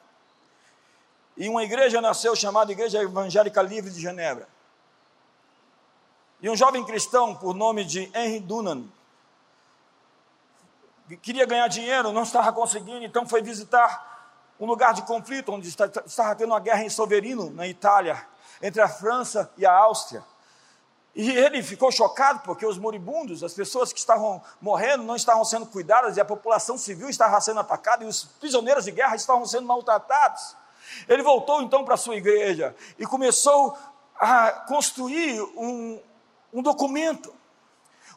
E 1.35 1.49
uma 1.49 1.63
igreja 1.63 1.99
nasceu 1.99 2.35
chamada 2.35 2.71
Igreja 2.71 3.01
Evangélica 3.01 3.61
Livre 3.61 3.91
de 3.91 3.99
Genebra. 3.99 4.47
E 6.41 6.49
um 6.49 6.55
jovem 6.55 6.85
cristão, 6.85 7.35
por 7.35 7.53
nome 7.53 7.83
de 7.83 8.09
Henry 8.15 8.39
Dunan, 8.39 8.85
queria 11.21 11.45
ganhar 11.45 11.67
dinheiro, 11.67 12.13
não 12.13 12.23
estava 12.23 12.53
conseguindo, 12.53 13.03
então 13.03 13.27
foi 13.27 13.41
visitar 13.41 14.07
um 14.59 14.65
lugar 14.65 14.93
de 14.93 15.01
conflito, 15.01 15.51
onde 15.51 15.67
estava 15.67 16.35
tendo 16.35 16.51
uma 16.51 16.59
guerra 16.59 16.83
em 16.83 16.89
Soverino, 16.89 17.49
na 17.49 17.67
Itália, 17.67 18.25
entre 18.61 18.81
a 18.81 18.87
França 18.87 19.51
e 19.57 19.65
a 19.65 19.73
Áustria. 19.73 20.23
E 21.15 21.29
ele 21.29 21.61
ficou 21.63 21.91
chocado 21.91 22.39
porque 22.41 22.65
os 22.65 22.77
moribundos, 22.77 23.43
as 23.43 23.53
pessoas 23.53 23.91
que 23.91 23.99
estavam 23.99 24.41
morrendo, 24.61 25.03
não 25.03 25.15
estavam 25.15 25.43
sendo 25.43 25.65
cuidadas 25.65 26.15
e 26.15 26.21
a 26.21 26.25
população 26.25 26.77
civil 26.77 27.09
estava 27.09 27.39
sendo 27.41 27.59
atacada 27.59 28.03
e 28.03 28.07
os 28.07 28.23
prisioneiros 28.23 28.85
de 28.85 28.91
guerra 28.91 29.15
estavam 29.15 29.45
sendo 29.45 29.65
maltratados. 29.65 30.55
Ele 31.07 31.23
voltou 31.23 31.61
então 31.61 31.83
para 31.83 31.95
a 31.95 31.97
sua 31.97 32.15
igreja 32.15 32.75
e 32.97 33.05
começou 33.05 33.77
a 34.19 34.51
construir 34.67 35.41
um, 35.57 35.99
um 36.53 36.61
documento, 36.61 37.33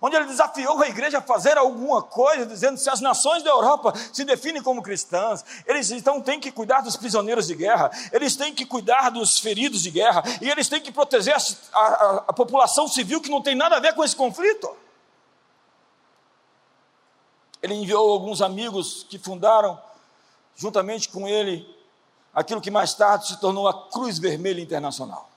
onde 0.00 0.16
ele 0.16 0.26
desafiou 0.26 0.82
a 0.82 0.88
igreja 0.88 1.18
a 1.18 1.22
fazer 1.22 1.56
alguma 1.56 2.02
coisa, 2.02 2.44
dizendo 2.44 2.76
se 2.76 2.90
as 2.90 3.00
nações 3.00 3.42
da 3.44 3.50
Europa 3.50 3.94
se 4.12 4.24
definem 4.24 4.60
como 4.60 4.82
cristãs, 4.82 5.44
eles 5.64 5.92
então 5.92 6.20
têm 6.20 6.40
que 6.40 6.50
cuidar 6.50 6.80
dos 6.80 6.96
prisioneiros 6.96 7.46
de 7.46 7.54
guerra, 7.54 7.90
eles 8.10 8.34
têm 8.34 8.52
que 8.52 8.66
cuidar 8.66 9.10
dos 9.10 9.38
feridos 9.38 9.80
de 9.82 9.90
guerra, 9.92 10.24
e 10.40 10.50
eles 10.50 10.68
têm 10.68 10.80
que 10.80 10.90
proteger 10.90 11.36
a, 11.72 11.78
a, 11.78 12.16
a 12.28 12.32
população 12.32 12.88
civil 12.88 13.20
que 13.20 13.30
não 13.30 13.40
tem 13.40 13.54
nada 13.54 13.76
a 13.76 13.80
ver 13.80 13.94
com 13.94 14.02
esse 14.02 14.16
conflito. 14.16 14.76
Ele 17.62 17.74
enviou 17.74 18.12
alguns 18.12 18.42
amigos 18.42 19.06
que 19.08 19.20
fundaram, 19.20 19.80
juntamente 20.56 21.08
com 21.10 21.28
ele, 21.28 21.64
aquilo 22.34 22.60
que 22.60 22.72
mais 22.72 22.92
tarde 22.92 23.28
se 23.28 23.38
tornou 23.38 23.68
a 23.68 23.88
Cruz 23.88 24.18
Vermelha 24.18 24.60
Internacional. 24.60 25.31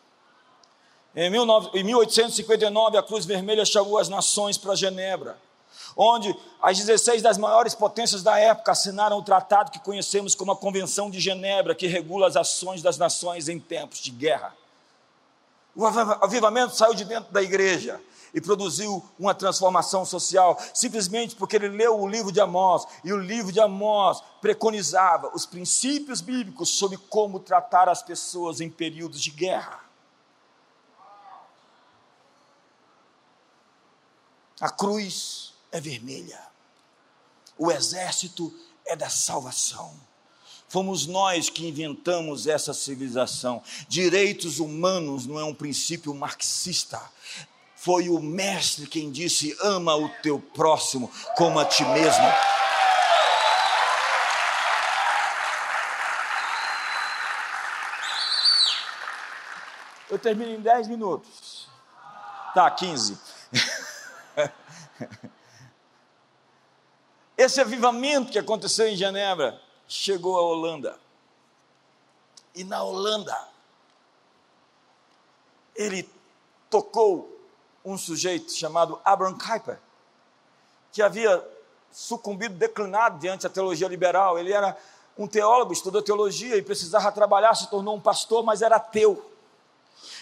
Em 1.15 1.29
1859, 1.29 2.97
a 2.97 3.03
Cruz 3.03 3.25
Vermelha 3.25 3.63
chamou 3.63 3.97
as 3.97 4.09
nações 4.09 4.57
para 4.57 4.75
Genebra, 4.75 5.37
onde 5.95 6.35
as 6.61 6.77
16 6.77 7.21
das 7.21 7.37
maiores 7.37 7.73
potências 7.73 8.21
da 8.21 8.37
época 8.37 8.73
assinaram 8.73 9.17
o 9.17 9.23
tratado 9.23 9.71
que 9.71 9.79
conhecemos 9.79 10.35
como 10.35 10.51
a 10.51 10.57
Convenção 10.57 11.09
de 11.09 11.21
Genebra, 11.21 11.73
que 11.73 11.87
regula 11.87 12.27
as 12.27 12.35
ações 12.35 12.81
das 12.81 12.97
nações 12.97 13.47
em 13.47 13.57
tempos 13.57 13.99
de 13.99 14.11
guerra. 14.11 14.53
O 15.73 15.85
avivamento 15.85 16.75
saiu 16.75 16.93
de 16.93 17.05
dentro 17.05 17.31
da 17.31 17.41
igreja 17.41 18.01
e 18.33 18.41
produziu 18.41 19.01
uma 19.17 19.33
transformação 19.33 20.03
social, 20.03 20.57
simplesmente 20.73 21.33
porque 21.37 21.55
ele 21.55 21.69
leu 21.69 21.97
o 21.97 22.09
livro 22.09 22.29
de 22.29 22.41
Amós, 22.41 22.85
e 23.05 23.13
o 23.13 23.17
livro 23.17 23.53
de 23.53 23.61
Amós 23.61 24.21
preconizava 24.41 25.31
os 25.33 25.45
princípios 25.45 26.19
bíblicos 26.19 26.71
sobre 26.71 26.97
como 26.97 27.39
tratar 27.39 27.87
as 27.87 28.03
pessoas 28.03 28.59
em 28.59 28.69
períodos 28.69 29.21
de 29.21 29.31
guerra. 29.31 29.84
A 34.59 34.69
cruz 34.69 35.53
é 35.71 35.81
vermelha. 35.81 36.39
O 37.57 37.71
exército 37.71 38.53
é 38.85 38.95
da 38.95 39.09
salvação. 39.09 39.93
Fomos 40.67 41.05
nós 41.05 41.49
que 41.49 41.67
inventamos 41.67 42.47
essa 42.47 42.73
civilização. 42.73 43.61
Direitos 43.87 44.59
humanos 44.59 45.25
não 45.25 45.39
é 45.39 45.43
um 45.43 45.53
princípio 45.53 46.13
marxista. 46.13 47.01
Foi 47.75 48.09
o 48.09 48.19
mestre 48.19 48.87
quem 48.87 49.11
disse: 49.11 49.55
ama 49.61 49.95
o 49.95 50.09
teu 50.21 50.39
próximo 50.39 51.11
como 51.37 51.59
a 51.59 51.65
ti 51.65 51.83
mesmo. 51.83 52.25
Eu 60.09 60.17
termino 60.17 60.51
em 60.51 60.61
10 60.61 60.87
minutos. 60.87 61.67
Tá, 62.53 62.71
15. 62.71 63.34
Esse 67.37 67.59
avivamento 67.59 68.31
que 68.31 68.39
aconteceu 68.39 68.87
em 68.87 68.95
Genebra 68.95 69.61
chegou 69.87 70.37
à 70.37 70.41
Holanda. 70.41 70.97
E 72.53 72.63
na 72.63 72.81
Holanda, 72.83 73.37
ele 75.75 76.09
tocou 76.69 77.37
um 77.83 77.97
sujeito 77.97 78.53
chamado 78.53 78.99
Abraham 79.03 79.37
Kuyper, 79.37 79.79
que 80.91 81.01
havia 81.01 81.45
sucumbido, 81.91 82.55
declinado 82.55 83.19
diante 83.19 83.43
da 83.43 83.49
teologia 83.49 83.87
liberal. 83.87 84.39
Ele 84.39 84.53
era 84.53 84.77
um 85.17 85.27
teólogo, 85.27 85.73
estudou 85.73 86.01
teologia 86.01 86.55
e 86.57 86.61
precisava 86.61 87.11
trabalhar, 87.11 87.53
se 87.53 87.69
tornou 87.69 87.95
um 87.95 88.01
pastor, 88.01 88.43
mas 88.43 88.61
era 88.61 88.77
ateu. 88.77 89.29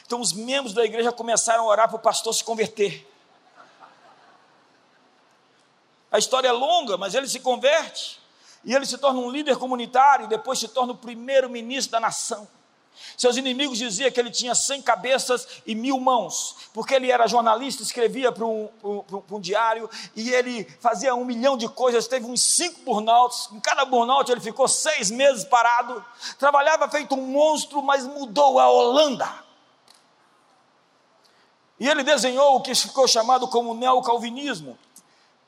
Então 0.05 0.19
os 0.19 0.33
membros 0.33 0.73
da 0.73 0.83
igreja 0.83 1.11
começaram 1.11 1.63
a 1.63 1.67
orar 1.67 1.87
para 1.87 1.97
o 1.97 1.99
pastor 2.01 2.33
se 2.33 2.43
converter. 2.43 3.07
A 6.13 6.19
história 6.19 6.47
é 6.47 6.51
longa, 6.51 6.95
mas 6.95 7.15
ele 7.15 7.27
se 7.27 7.39
converte. 7.39 8.21
E 8.63 8.73
ele 8.73 8.85
se 8.85 8.99
torna 8.99 9.19
um 9.19 9.31
líder 9.31 9.57
comunitário 9.57 10.25
e 10.25 10.29
depois 10.29 10.59
se 10.59 10.67
torna 10.67 10.93
o 10.93 10.97
primeiro 10.97 11.49
ministro 11.49 11.93
da 11.93 11.99
nação. 11.99 12.47
Seus 13.17 13.35
inimigos 13.35 13.79
diziam 13.79 14.11
que 14.11 14.19
ele 14.19 14.29
tinha 14.29 14.53
cem 14.53 14.79
cabeças 14.79 15.47
e 15.65 15.73
mil 15.73 15.99
mãos, 15.99 16.55
porque 16.71 16.93
ele 16.93 17.11
era 17.11 17.25
jornalista, 17.25 17.81
escrevia 17.81 18.31
para 18.31 18.45
um, 18.45 18.69
um, 19.31 19.39
diário 19.39 19.89
e 20.15 20.29
ele 20.29 20.65
fazia 20.79 21.15
um 21.15 21.25
milhão 21.25 21.57
de 21.57 21.67
coisas. 21.67 22.07
Teve 22.07 22.27
uns 22.27 22.43
cinco 22.43 22.81
burnouts, 22.81 23.49
em 23.51 23.59
cada 23.59 23.83
burnout 23.83 24.31
ele 24.31 24.39
ficou 24.39 24.67
seis 24.67 25.09
meses 25.09 25.43
parado. 25.43 26.05
Trabalhava 26.37 26.87
feito 26.89 27.15
um 27.15 27.25
monstro, 27.25 27.81
mas 27.81 28.05
mudou 28.05 28.59
a 28.59 28.69
Holanda. 28.69 29.27
E 31.79 31.89
ele 31.89 32.03
desenhou 32.03 32.55
o 32.55 32.61
que 32.61 32.75
ficou 32.75 33.07
chamado 33.07 33.47
como 33.47 33.73
neocalvinismo, 33.73 34.77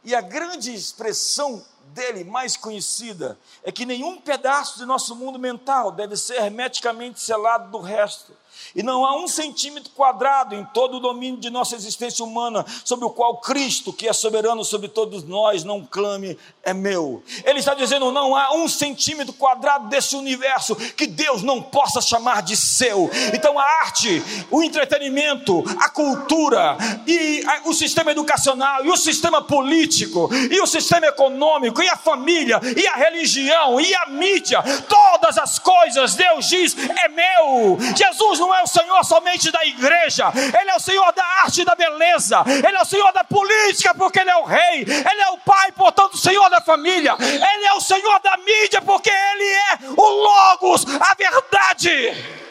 e 0.06 0.14
a 0.14 0.22
grande 0.22 0.74
expressão 0.74 1.66
dele 1.88 2.24
mais 2.24 2.56
conhecida 2.56 3.38
é 3.64 3.72
que 3.72 3.86
nenhum 3.86 4.22
pedaço 4.22 4.78
de 4.78 4.86
nosso 4.86 5.16
mundo 5.16 5.40
mental 5.40 5.92
deve 5.92 6.16
ser 6.16 6.36
hermeticamente 6.36 7.20
selado 7.20 7.72
do 7.72 7.80
resto. 7.80 8.32
E 8.76 8.82
não 8.82 9.06
há 9.06 9.16
um 9.18 9.28
centímetro 9.28 9.92
quadrado 9.92 10.56
em 10.56 10.64
todo 10.74 10.98
o 10.98 11.00
domínio 11.00 11.40
de 11.40 11.50
nossa 11.50 11.76
existência 11.76 12.24
humana 12.24 12.66
sobre 12.84 13.06
o 13.06 13.10
qual 13.10 13.38
Cristo, 13.38 13.92
que 13.92 14.08
é 14.08 14.14
soberano 14.14 14.64
sobre 14.64 14.88
todos 14.88 15.24
nós, 15.24 15.64
não 15.64 15.86
clame, 15.86 16.38
é 16.64 16.74
meu. 16.74 17.24
Ele 17.44 17.60
está 17.60 17.74
dizendo: 17.74 18.12
não 18.12 18.36
há 18.36 18.54
um 18.54 18.68
centímetro 18.68 19.34
quadrado 19.34 19.88
desse 19.88 20.16
universo 20.16 20.76
que 20.76 21.08
Deus 21.08 21.44
não 21.44 21.62
possa 21.62 22.02
chamar 22.02 22.42
de 22.42 22.56
seu. 22.56 23.10
Então 23.34 23.60
a 23.60 23.64
arte, 23.84 24.24
o 24.50 24.64
entretenimento, 24.64 25.64
a 25.80 25.90
cultura, 25.90 26.78
e 27.08 27.44
o 27.66 27.74
sistema 27.74 28.12
educacional, 28.12 28.86
e 28.86 28.90
o 28.90 28.98
sistema 28.98 29.42
político, 29.42 30.30
e 30.52 30.60
o 30.62 30.68
sistema 30.68 31.08
econômico, 31.08 31.82
e 31.82 31.90
a 31.90 31.98
família, 31.98 32.60
e 32.76 32.88
a 32.88 32.96
religião, 32.96 33.80
e 33.80 33.94
a 33.96 34.08
mídia, 34.08 34.64
todas 34.88 35.38
as 35.38 35.60
coisas, 35.60 36.16
Deus 36.16 36.48
diz, 36.48 36.76
é 36.78 37.08
meu. 37.08 37.78
Jesus 37.96 38.40
não 38.40 38.54
é 38.54 38.55
o 38.64 38.68
Senhor 38.68 39.04
somente 39.04 39.52
da 39.52 39.66
igreja, 39.66 40.32
Ele 40.34 40.72
é 40.72 40.76
o 40.76 40.80
Senhor 40.80 41.12
da 41.14 41.24
arte 41.44 41.62
e 41.62 41.66
da 41.66 41.76
beleza, 41.76 42.44
Ele 42.46 42.78
é 42.78 42.82
o 42.82 42.86
Senhor 42.86 43.12
da 43.14 43.24
política, 43.24 43.94
porque 43.94 44.20
Ele 44.20 44.30
é 44.30 44.38
o 44.38 44.44
rei, 44.44 44.82
Ele 44.82 45.22
é 45.22 45.30
o 45.30 45.38
pai, 45.38 45.72
portanto, 45.72 46.14
o 46.14 46.18
Senhor 46.18 46.50
da 46.50 46.62
família, 46.62 47.16
Ele 47.20 47.66
é 47.66 47.74
o 47.74 47.82
Senhor 47.82 48.20
da 48.20 48.38
mídia, 48.38 48.82
porque 48.82 49.10
Ele 49.10 49.44
é 49.44 49.78
o 49.96 50.10
Logos, 50.10 50.86
a 51.00 51.14
verdade. 51.16 52.45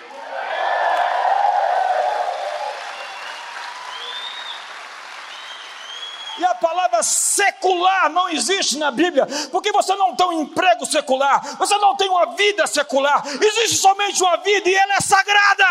E 6.39 6.45
a 6.45 6.55
palavra 6.55 7.03
secular 7.03 8.11
não 8.11 8.29
existe 8.29 8.77
na 8.77 8.91
Bíblia, 8.91 9.27
porque 9.53 9.71
você 9.71 9.95
não 9.95 10.17
tem 10.17 10.27
um 10.27 10.43
emprego 10.43 10.85
secular, 10.85 11.57
você 11.57 11.77
não 11.79 11.97
tem 11.97 12.09
uma 12.09 12.35
vida 12.35 12.67
secular, 12.67 13.23
existe 13.27 13.77
somente 13.77 14.23
uma 14.23 14.37
vida 14.39 14.69
e 14.69 14.75
ela 14.75 14.95
é 14.95 15.01
sagrada. 15.01 15.65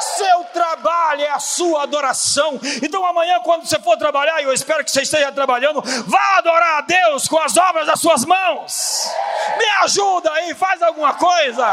Seu 0.00 0.44
trabalho 0.44 1.22
é 1.22 1.30
a 1.30 1.38
sua 1.38 1.82
adoração. 1.82 2.58
Então 2.82 3.04
amanhã, 3.04 3.40
quando 3.40 3.66
você 3.66 3.78
for 3.80 3.96
trabalhar, 3.96 4.40
e 4.40 4.44
eu 4.44 4.52
espero 4.52 4.84
que 4.84 4.90
você 4.90 5.02
esteja 5.02 5.30
trabalhando, 5.30 5.82
vá 5.82 6.38
adorar 6.38 6.78
a 6.78 6.80
Deus 6.82 7.28
com 7.28 7.38
as 7.38 7.56
obras 7.56 7.86
das 7.86 8.00
suas 8.00 8.24
mãos. 8.24 9.10
Me 9.58 9.66
ajuda 9.82 10.32
aí, 10.32 10.54
faz 10.54 10.80
alguma 10.80 11.14
coisa. 11.14 11.66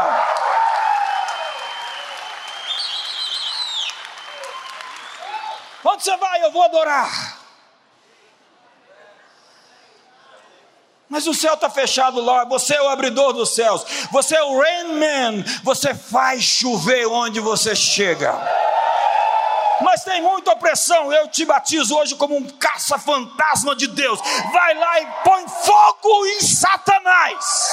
Onde 5.90 6.04
você 6.04 6.16
vai? 6.18 6.44
Eu 6.44 6.52
vou 6.52 6.62
adorar. 6.62 7.38
Mas 11.08 11.26
o 11.26 11.32
céu 11.32 11.54
está 11.54 11.70
fechado 11.70 12.20
lá, 12.20 12.44
você 12.44 12.74
é 12.74 12.82
o 12.82 12.88
abridor 12.88 13.32
dos 13.32 13.54
céus, 13.54 13.82
você 14.12 14.36
é 14.36 14.42
o 14.42 14.60
rain 14.60 14.92
man, 14.92 15.44
você 15.64 15.94
faz 15.94 16.42
chover 16.42 17.06
onde 17.06 17.40
você 17.40 17.74
chega. 17.74 18.34
Mas 19.80 20.04
tem 20.04 20.20
muita 20.20 20.52
opressão, 20.52 21.10
eu 21.10 21.28
te 21.28 21.46
batizo 21.46 21.96
hoje 21.96 22.14
como 22.16 22.36
um 22.36 22.46
caça-fantasma 22.46 23.74
de 23.74 23.86
Deus. 23.86 24.20
Vai 24.52 24.74
lá 24.74 25.00
e 25.00 25.06
põe 25.24 25.48
fogo 25.48 26.26
em 26.26 26.40
Satanás. 26.40 27.72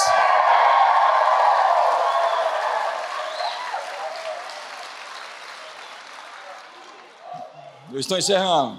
Eu 7.96 8.00
estou 8.02 8.18
encerrando. 8.18 8.78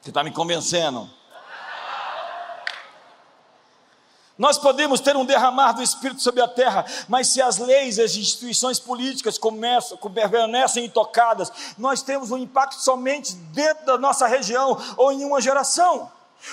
Você 0.00 0.10
está 0.10 0.24
me 0.24 0.32
convencendo? 0.32 1.08
Nós 4.36 4.58
podemos 4.58 4.98
ter 4.98 5.16
um 5.16 5.24
derramar 5.24 5.74
do 5.74 5.80
Espírito 5.80 6.20
sobre 6.20 6.42
a 6.42 6.48
terra, 6.48 6.84
mas 7.08 7.28
se 7.28 7.40
as 7.40 7.58
leis 7.58 7.98
e 7.98 8.02
as 8.02 8.16
instituições 8.16 8.80
políticas 8.80 9.38
começam, 9.38 9.96
permanecem 9.96 10.86
intocadas, 10.86 11.52
nós 11.78 12.02
temos 12.02 12.32
um 12.32 12.36
impacto 12.36 12.80
somente 12.80 13.32
dentro 13.52 13.86
da 13.86 13.96
nossa 13.96 14.26
região 14.26 14.76
ou 14.96 15.12
em 15.12 15.24
uma 15.24 15.40
geração. 15.40 16.10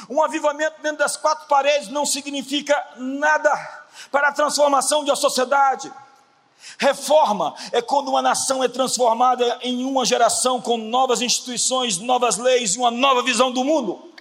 Um 0.07 0.21
avivamento 0.21 0.79
dentro 0.83 0.99
das 0.99 1.17
quatro 1.17 1.47
paredes 1.47 1.87
não 1.87 2.05
significa 2.05 2.79
nada 2.97 3.49
para 4.11 4.27
a 4.27 4.31
transformação 4.31 5.03
de 5.03 5.09
uma 5.09 5.15
sociedade. 5.15 5.91
Reforma 6.77 7.53
é 7.71 7.81
quando 7.81 8.09
uma 8.09 8.21
nação 8.21 8.63
é 8.63 8.67
transformada 8.67 9.59
em 9.61 9.85
uma 9.85 10.05
geração 10.05 10.59
com 10.61 10.77
novas 10.77 11.21
instituições, 11.21 11.97
novas 11.97 12.37
leis 12.37 12.75
e 12.75 12.77
uma 12.77 12.91
nova 12.91 13.23
visão 13.23 13.51
do 13.51 13.63
mundo. 13.63 14.14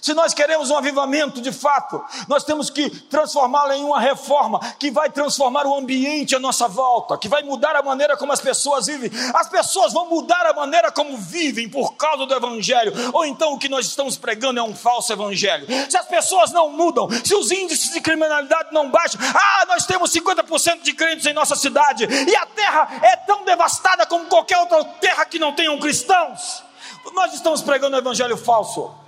Se 0.00 0.14
nós 0.14 0.32
queremos 0.32 0.70
um 0.70 0.76
avivamento 0.76 1.40
de 1.40 1.52
fato, 1.52 2.02
nós 2.28 2.44
temos 2.44 2.70
que 2.70 2.88
transformá-lo 2.88 3.72
em 3.72 3.84
uma 3.84 4.00
reforma 4.00 4.60
que 4.78 4.90
vai 4.90 5.10
transformar 5.10 5.66
o 5.66 5.74
ambiente 5.74 6.36
à 6.36 6.38
nossa 6.38 6.68
volta, 6.68 7.18
que 7.18 7.28
vai 7.28 7.42
mudar 7.42 7.74
a 7.74 7.82
maneira 7.82 8.16
como 8.16 8.32
as 8.32 8.40
pessoas 8.40 8.86
vivem. 8.86 9.10
As 9.34 9.48
pessoas 9.48 9.92
vão 9.92 10.08
mudar 10.08 10.46
a 10.46 10.52
maneira 10.52 10.90
como 10.92 11.16
vivem 11.16 11.68
por 11.68 11.94
causa 11.94 12.26
do 12.26 12.34
evangelho, 12.34 12.92
ou 13.12 13.24
então 13.24 13.54
o 13.54 13.58
que 13.58 13.68
nós 13.68 13.86
estamos 13.86 14.16
pregando 14.16 14.60
é 14.60 14.62
um 14.62 14.74
falso 14.74 15.12
evangelho. 15.12 15.66
Se 15.90 15.96
as 15.96 16.06
pessoas 16.06 16.52
não 16.52 16.70
mudam, 16.70 17.08
se 17.24 17.34
os 17.34 17.50
índices 17.50 17.92
de 17.92 18.00
criminalidade 18.00 18.72
não 18.72 18.90
baixam, 18.90 19.20
ah, 19.34 19.66
nós 19.66 19.84
temos 19.84 20.12
50% 20.12 20.82
de 20.82 20.92
crentes 20.92 21.26
em 21.26 21.32
nossa 21.32 21.56
cidade 21.56 22.04
e 22.04 22.36
a 22.36 22.46
terra 22.46 22.88
é 23.02 23.16
tão 23.16 23.44
devastada 23.44 24.06
como 24.06 24.26
qualquer 24.26 24.58
outra 24.58 24.84
terra 25.00 25.24
que 25.24 25.38
não 25.38 25.52
tenham 25.52 25.78
cristãos. 25.78 26.62
Nós 27.14 27.34
estamos 27.34 27.62
pregando 27.62 27.96
o 27.96 27.98
evangelho 27.98 28.36
falso. 28.36 29.01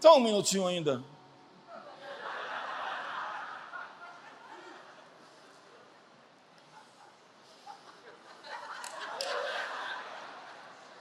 Só 0.00 0.16
um 0.16 0.20
minutinho 0.20 0.66
ainda. 0.66 1.02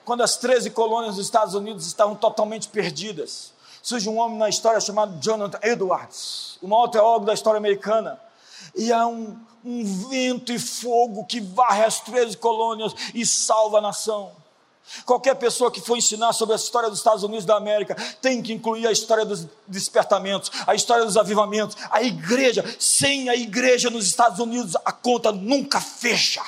Quando 0.04 0.24
as 0.24 0.38
13 0.38 0.72
colônias 0.72 1.18
dos 1.18 1.26
Estados 1.26 1.54
Unidos 1.54 1.86
estavam 1.86 2.16
totalmente 2.16 2.70
perdidas, 2.70 3.54
surge 3.84 4.10
um 4.10 4.18
homem 4.18 4.38
na 4.38 4.48
história 4.48 4.80
chamado 4.80 5.20
Jonathan 5.20 5.60
Edwards, 5.62 6.58
o 6.62 6.68
maior 6.68 6.88
teólogo 6.88 7.26
da 7.26 7.34
história 7.34 7.58
americana. 7.58 8.20
E 8.74 8.92
há 8.92 9.06
um, 9.06 9.38
um 9.64 10.08
vento 10.10 10.52
e 10.54 10.58
fogo 10.58 11.26
que 11.26 11.42
varre 11.42 11.84
as 11.84 12.00
13 12.00 12.38
colônias 12.38 12.94
e 13.14 13.26
salva 13.26 13.80
a 13.80 13.82
nação. 13.82 14.32
Qualquer 15.06 15.36
pessoa 15.36 15.72
que 15.72 15.82
for 15.82 15.98
ensinar 15.98 16.34
sobre 16.34 16.54
a 16.54 16.56
história 16.56 16.90
dos 16.90 17.00
Estados 17.00 17.24
Unidos 17.24 17.46
da 17.46 17.56
América 17.56 17.96
tem 18.22 18.42
que 18.42 18.54
incluir 18.54 18.88
a 18.88 18.92
história 18.92 19.26
dos 19.26 19.46
despertamentos, 19.68 20.52
a 20.66 20.74
história 20.76 21.06
dos 21.06 21.18
avivamentos, 21.18 21.78
a 21.92 22.02
igreja. 22.02 22.64
Sem 22.80 23.30
a 23.30 23.36
igreja 23.36 23.90
nos 23.90 24.06
Estados 24.06 24.40
Unidos, 24.40 24.76
a 24.86 24.92
conta 24.92 25.32
nunca 25.32 25.80
fecha. 25.82 26.42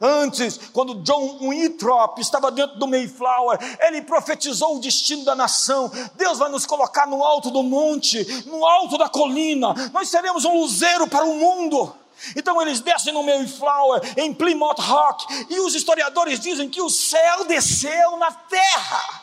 Antes, 0.00 0.60
quando 0.72 0.96
John 0.96 1.38
Winthrop 1.40 2.18
estava 2.18 2.50
dentro 2.50 2.78
do 2.78 2.86
Mayflower, 2.86 3.58
ele 3.80 4.02
profetizou 4.02 4.76
o 4.76 4.80
destino 4.80 5.24
da 5.24 5.34
nação. 5.34 5.90
Deus 6.14 6.38
vai 6.38 6.50
nos 6.50 6.66
colocar 6.66 7.06
no 7.06 7.24
alto 7.24 7.50
do 7.50 7.62
monte, 7.62 8.22
no 8.46 8.66
alto 8.66 8.98
da 8.98 9.08
colina. 9.08 9.72
Nós 9.92 10.08
seremos 10.08 10.44
um 10.44 10.60
luzeiro 10.60 11.06
para 11.06 11.24
o 11.24 11.34
mundo. 11.34 11.94
Então 12.36 12.60
eles 12.60 12.80
descem 12.80 13.12
no 13.12 13.22
Mayflower, 13.22 14.00
em 14.16 14.32
Plymouth 14.32 14.80
Rock, 14.80 15.26
e 15.50 15.60
os 15.60 15.74
historiadores 15.74 16.40
dizem 16.40 16.68
que 16.68 16.80
o 16.80 16.90
céu 16.90 17.44
desceu 17.44 18.16
na 18.16 18.30
terra. 18.32 19.22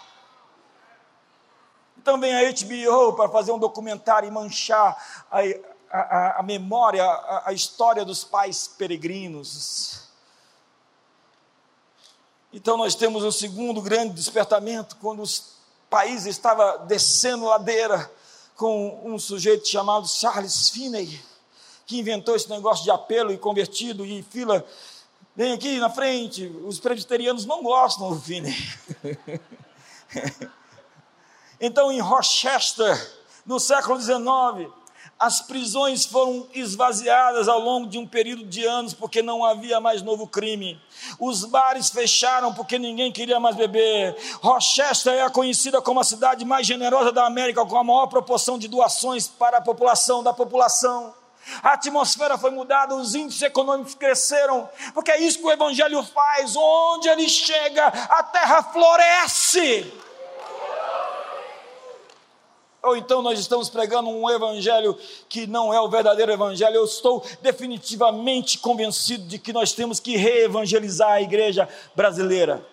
Então 1.98 2.20
vem 2.20 2.34
a 2.34 2.52
HBO 2.52 3.14
para 3.14 3.30
fazer 3.30 3.52
um 3.52 3.60
documentário 3.60 4.28
e 4.28 4.32
manchar 4.32 4.98
a, 5.32 5.40
a, 5.92 6.40
a 6.40 6.44
memória, 6.44 7.04
a, 7.04 7.50
a 7.50 7.54
história 7.54 8.04
dos 8.04 8.24
pais 8.24 8.68
peregrinos. 8.68 10.10
Então 12.52 12.76
nós 12.76 12.96
temos 12.96 13.24
o 13.24 13.32
segundo 13.32 13.82
grande 13.82 14.14
despertamento, 14.14 14.98
quando 14.98 15.24
o 15.24 15.28
país 15.90 16.26
estava 16.26 16.80
descendo 16.80 17.46
ladeira, 17.46 18.12
com 18.56 19.02
um 19.04 19.18
sujeito 19.18 19.68
chamado 19.68 20.08
Charles 20.08 20.70
Finney 20.70 21.31
que 21.92 22.00
inventou 22.00 22.38
esse 22.38 22.50
negócio 22.50 22.86
de 22.86 22.90
apelo 22.90 23.34
e 23.34 23.38
convertido 23.38 24.06
e 24.06 24.24
fila. 24.24 24.66
Vem 25.36 25.52
aqui 25.52 25.78
na 25.78 25.90
frente, 25.90 26.46
os 26.66 26.80
presbiterianos 26.80 27.46
não 27.46 27.62
gostam 27.62 28.10
do 28.10 28.22
Finney. 28.22 28.56
então, 31.60 31.92
em 31.92 32.00
Rochester, 32.00 32.96
no 33.46 33.60
século 33.60 34.00
XIX, 34.00 34.72
as 35.20 35.42
prisões 35.42 36.06
foram 36.06 36.48
esvaziadas 36.54 37.50
ao 37.50 37.60
longo 37.60 37.88
de 37.88 37.98
um 37.98 38.08
período 38.08 38.46
de 38.46 38.66
anos 38.66 38.94
porque 38.94 39.22
não 39.22 39.44
havia 39.44 39.82
mais 39.82 40.02
novo 40.02 40.26
crime. 40.26 40.82
Os 41.20 41.44
bares 41.44 41.90
fecharam 41.90 42.54
porque 42.54 42.80
ninguém 42.80 43.12
queria 43.12 43.40
mais 43.40 43.58
beber. 43.58 44.16
Rochester 44.42 45.14
é 45.14 45.30
conhecida 45.30 45.82
como 45.82 46.00
a 46.00 46.06
cidade 46.06 46.46
mais 46.46 46.66
generosa 46.66 47.12
da 47.12 47.26
América, 47.26 47.66
com 47.66 47.78
a 47.78 47.84
maior 47.84 48.08
proporção 48.08 48.58
de 48.58 48.70
doações 48.70 49.28
para 49.28 49.58
a 49.58 49.62
população 49.62 50.24
da 50.24 50.32
população. 50.32 51.20
A 51.62 51.74
atmosfera 51.74 52.38
foi 52.38 52.52
mudada, 52.52 52.96
os 52.96 53.16
índices 53.16 53.42
econômicos 53.42 53.96
cresceram, 53.96 54.70
porque 54.94 55.12
é 55.12 55.22
isso 55.22 55.40
que 55.40 55.46
o 55.46 55.52
Evangelho 55.52 56.04
faz, 56.04 56.56
onde 56.56 57.10
ele 57.10 57.28
chega, 57.28 57.88
a 57.88 58.24
terra 58.24 58.64
floresce. 58.64 59.92
Ou 62.84 62.98
então 62.98 63.22
nós 63.22 63.40
estamos 63.40 63.70
pregando 63.70 64.10
um 64.10 64.28
evangelho 64.28 64.98
que 65.30 65.46
não 65.46 65.72
é 65.72 65.80
o 65.80 65.88
verdadeiro 65.88 66.32
evangelho. 66.32 66.78
Eu 66.78 66.86
estou 66.86 67.24
definitivamente 67.40 68.58
convencido 68.58 69.24
de 69.26 69.38
que 69.38 69.54
nós 69.54 69.72
temos 69.72 70.00
que 70.00 70.18
reevangelizar 70.18 71.12
a 71.12 71.22
igreja 71.22 71.70
brasileira. 71.96 72.66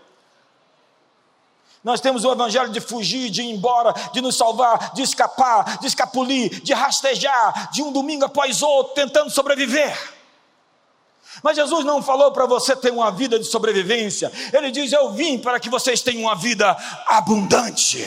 Nós 1.89 2.03
temos 2.03 2.23
o 2.23 2.31
evangelho 2.31 2.69
de 2.69 2.83
fugir, 2.83 3.31
de 3.31 3.41
ir 3.41 3.51
embora, 3.51 3.95
de 4.13 4.21
nos 4.21 4.37
salvar, 4.37 4.93
de 4.93 5.01
escapar, 5.01 5.79
de 5.79 5.87
escapulir, 5.87 6.61
de 6.61 6.75
rastejar, 6.75 7.71
de 7.73 7.83
um 7.83 7.91
domingo 7.91 8.27
após 8.27 8.61
outro, 8.61 8.93
tentando 8.93 9.31
sobreviver. 9.31 9.99
Mas 11.43 11.57
Jesus 11.57 11.87
não 11.87 12.03
falou 12.03 12.31
para 12.31 12.45
você 12.45 12.77
ter 12.77 12.93
uma 12.93 13.11
vida 13.11 13.39
de 13.39 13.47
sobrevivência, 13.47 14.31
Ele 14.53 14.71
diz: 14.71 14.93
Eu 14.93 15.13
vim 15.13 15.39
para 15.39 15.59
que 15.59 15.71
vocês 15.71 16.03
tenham 16.03 16.25
uma 16.25 16.35
vida 16.35 16.77
abundante. 17.07 18.07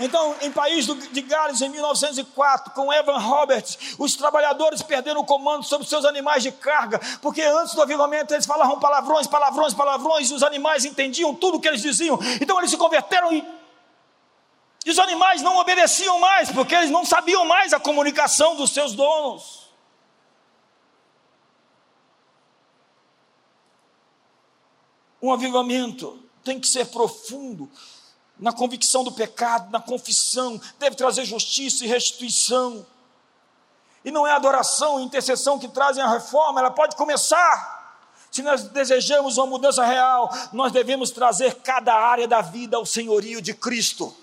Então, 0.00 0.36
em 0.40 0.52
país 0.52 0.86
de 0.86 1.22
Gales, 1.22 1.60
em 1.60 1.68
1904, 1.68 2.72
com 2.72 2.92
Evan 2.92 3.18
Roberts, 3.18 3.96
os 3.98 4.14
trabalhadores 4.14 4.80
perderam 4.80 5.20
o 5.20 5.24
comando 5.24 5.64
sobre 5.64 5.88
seus 5.88 6.04
animais 6.04 6.42
de 6.42 6.52
carga, 6.52 7.00
porque 7.20 7.42
antes 7.42 7.74
do 7.74 7.82
avivamento 7.82 8.32
eles 8.32 8.46
falavam 8.46 8.78
palavrões, 8.78 9.26
palavrões, 9.26 9.74
palavrões, 9.74 10.30
e 10.30 10.34
os 10.34 10.42
animais 10.42 10.84
entendiam 10.84 11.34
tudo 11.34 11.56
o 11.56 11.60
que 11.60 11.66
eles 11.66 11.82
diziam. 11.82 12.18
Então 12.40 12.58
eles 12.58 12.70
se 12.70 12.76
converteram 12.76 13.32
e, 13.32 13.44
e 14.86 14.90
os 14.90 14.98
animais 15.00 15.42
não 15.42 15.56
obedeciam 15.56 16.20
mais, 16.20 16.50
porque 16.52 16.74
eles 16.74 16.90
não 16.90 17.04
sabiam 17.04 17.44
mais 17.44 17.72
a 17.72 17.80
comunicação 17.80 18.54
dos 18.54 18.70
seus 18.70 18.94
donos. 18.94 19.68
Um 25.20 25.32
avivamento 25.32 26.22
tem 26.44 26.60
que 26.60 26.68
ser 26.68 26.86
profundo, 26.86 27.68
na 28.38 28.52
convicção 28.52 29.02
do 29.02 29.12
pecado, 29.12 29.70
na 29.70 29.80
confissão, 29.80 30.60
deve 30.78 30.96
trazer 30.96 31.24
justiça 31.24 31.84
e 31.84 31.88
restituição. 31.88 32.86
E 34.04 34.10
não 34.10 34.26
é 34.26 34.32
adoração 34.32 35.00
e 35.00 35.04
intercessão 35.04 35.58
que 35.58 35.68
trazem 35.68 36.02
a 36.02 36.08
reforma, 36.08 36.60
ela 36.60 36.70
pode 36.70 36.94
começar. 36.96 37.76
Se 38.30 38.42
nós 38.42 38.62
desejamos 38.64 39.36
uma 39.38 39.46
mudança 39.46 39.84
real, 39.84 40.30
nós 40.52 40.70
devemos 40.70 41.10
trazer 41.10 41.56
cada 41.56 41.94
área 41.94 42.28
da 42.28 42.40
vida 42.40 42.76
ao 42.76 42.86
senhorio 42.86 43.42
de 43.42 43.54
Cristo. 43.54 44.14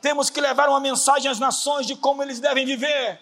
Temos 0.00 0.30
que 0.30 0.40
levar 0.40 0.68
uma 0.68 0.80
mensagem 0.80 1.30
às 1.30 1.38
nações 1.38 1.86
de 1.86 1.94
como 1.94 2.22
eles 2.22 2.40
devem 2.40 2.64
viver. 2.64 3.20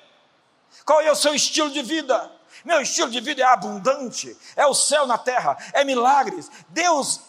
Qual 0.84 1.00
é 1.00 1.10
o 1.10 1.16
seu 1.16 1.34
estilo 1.34 1.70
de 1.70 1.82
vida? 1.82 2.30
Meu 2.64 2.80
estilo 2.80 3.10
de 3.10 3.20
vida 3.20 3.42
é 3.42 3.44
abundante, 3.44 4.36
é 4.54 4.66
o 4.66 4.74
céu 4.74 5.06
na 5.06 5.18
terra, 5.18 5.56
é 5.72 5.84
milagres. 5.84 6.50
Deus 6.68 7.20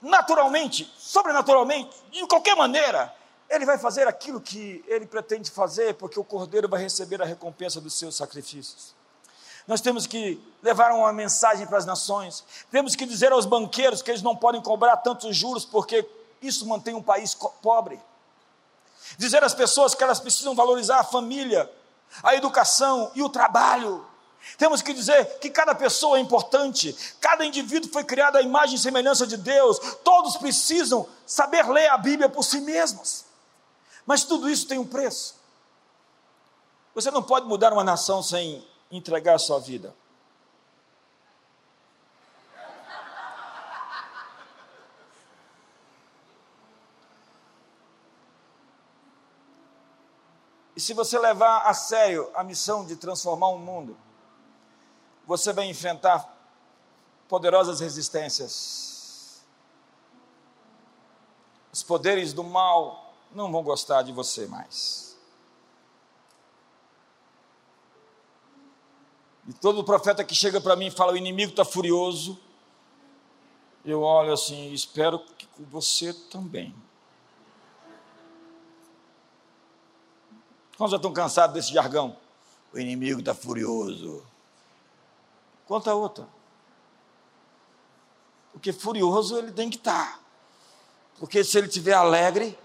naturalmente, 0.00 0.92
sobrenaturalmente, 1.06 1.96
de 2.10 2.26
qualquer 2.26 2.56
maneira, 2.56 3.14
ele 3.48 3.64
vai 3.64 3.78
fazer 3.78 4.08
aquilo 4.08 4.40
que 4.40 4.84
ele 4.88 5.06
pretende 5.06 5.48
fazer, 5.52 5.94
porque 5.94 6.18
o 6.18 6.24
cordeiro 6.24 6.68
vai 6.68 6.82
receber 6.82 7.22
a 7.22 7.24
recompensa 7.24 7.80
dos 7.80 7.94
seus 7.96 8.16
sacrifícios. 8.16 8.92
Nós 9.68 9.80
temos 9.80 10.04
que 10.04 10.42
levar 10.60 10.90
uma 10.90 11.12
mensagem 11.12 11.64
para 11.64 11.78
as 11.78 11.86
nações, 11.86 12.44
temos 12.72 12.96
que 12.96 13.06
dizer 13.06 13.30
aos 13.30 13.46
banqueiros 13.46 14.02
que 14.02 14.10
eles 14.10 14.22
não 14.22 14.34
podem 14.34 14.60
cobrar 14.60 14.96
tantos 14.96 15.36
juros, 15.36 15.64
porque 15.64 16.04
isso 16.42 16.66
mantém 16.66 16.92
um 16.92 17.02
país 17.02 17.34
pobre. 17.62 18.00
Dizer 19.16 19.44
às 19.44 19.54
pessoas 19.54 19.94
que 19.94 20.02
elas 20.02 20.18
precisam 20.18 20.56
valorizar 20.56 20.98
a 20.98 21.04
família, 21.04 21.70
a 22.20 22.34
educação 22.34 23.12
e 23.14 23.22
o 23.22 23.28
trabalho. 23.28 24.04
Temos 24.56 24.80
que 24.80 24.94
dizer 24.94 25.38
que 25.38 25.50
cada 25.50 25.74
pessoa 25.74 26.18
é 26.18 26.20
importante, 26.20 26.96
cada 27.20 27.44
indivíduo 27.44 27.92
foi 27.92 28.04
criado 28.04 28.36
à 28.36 28.42
imagem 28.42 28.76
e 28.76 28.78
semelhança 28.78 29.26
de 29.26 29.36
Deus, 29.36 29.78
todos 30.02 30.36
precisam 30.36 31.06
saber 31.26 31.68
ler 31.68 31.88
a 31.88 31.98
Bíblia 31.98 32.28
por 32.28 32.42
si 32.42 32.60
mesmos. 32.60 33.24
Mas 34.06 34.24
tudo 34.24 34.48
isso 34.48 34.66
tem 34.66 34.78
um 34.78 34.86
preço. 34.86 35.34
Você 36.94 37.10
não 37.10 37.22
pode 37.22 37.46
mudar 37.46 37.72
uma 37.72 37.84
nação 37.84 38.22
sem 38.22 38.66
entregar 38.90 39.34
a 39.34 39.38
sua 39.38 39.58
vida. 39.58 39.94
E 50.74 50.80
se 50.80 50.92
você 50.92 51.18
levar 51.18 51.62
a 51.62 51.72
sério 51.72 52.30
a 52.34 52.44
missão 52.44 52.84
de 52.84 52.96
transformar 52.96 53.48
o 53.48 53.58
mundo, 53.58 53.96
você 55.26 55.52
vai 55.52 55.66
enfrentar 55.66 56.32
poderosas 57.28 57.80
resistências. 57.80 59.44
Os 61.72 61.82
poderes 61.82 62.32
do 62.32 62.44
mal 62.44 63.12
não 63.32 63.50
vão 63.50 63.62
gostar 63.62 64.02
de 64.02 64.12
você 64.12 64.46
mais. 64.46 65.16
E 69.48 69.52
todo 69.52 69.84
profeta 69.84 70.24
que 70.24 70.34
chega 70.34 70.60
para 70.60 70.76
mim 70.76 70.86
e 70.86 70.90
fala: 70.90 71.12
o 71.12 71.16
inimigo 71.16 71.50
está 71.50 71.64
furioso, 71.64 72.38
eu 73.84 74.02
olho 74.02 74.32
assim, 74.32 74.72
espero 74.72 75.18
que 75.18 75.46
você 75.62 76.12
também. 76.12 76.74
Quantos 80.76 80.90
já 80.90 80.96
estão 80.96 81.12
cansados 81.12 81.54
desse 81.54 81.72
jargão? 81.72 82.16
O 82.72 82.78
inimigo 82.78 83.20
está 83.20 83.34
furioso. 83.34 84.22
Conta 85.66 85.94
outra. 85.94 86.28
Porque 88.52 88.72
furioso 88.72 89.36
ele 89.36 89.52
tem 89.52 89.68
que 89.68 89.76
estar. 89.76 90.12
Tá. 90.12 90.20
Porque 91.18 91.42
se 91.42 91.58
ele 91.58 91.66
estiver 91.66 91.94
alegre, 91.94 92.58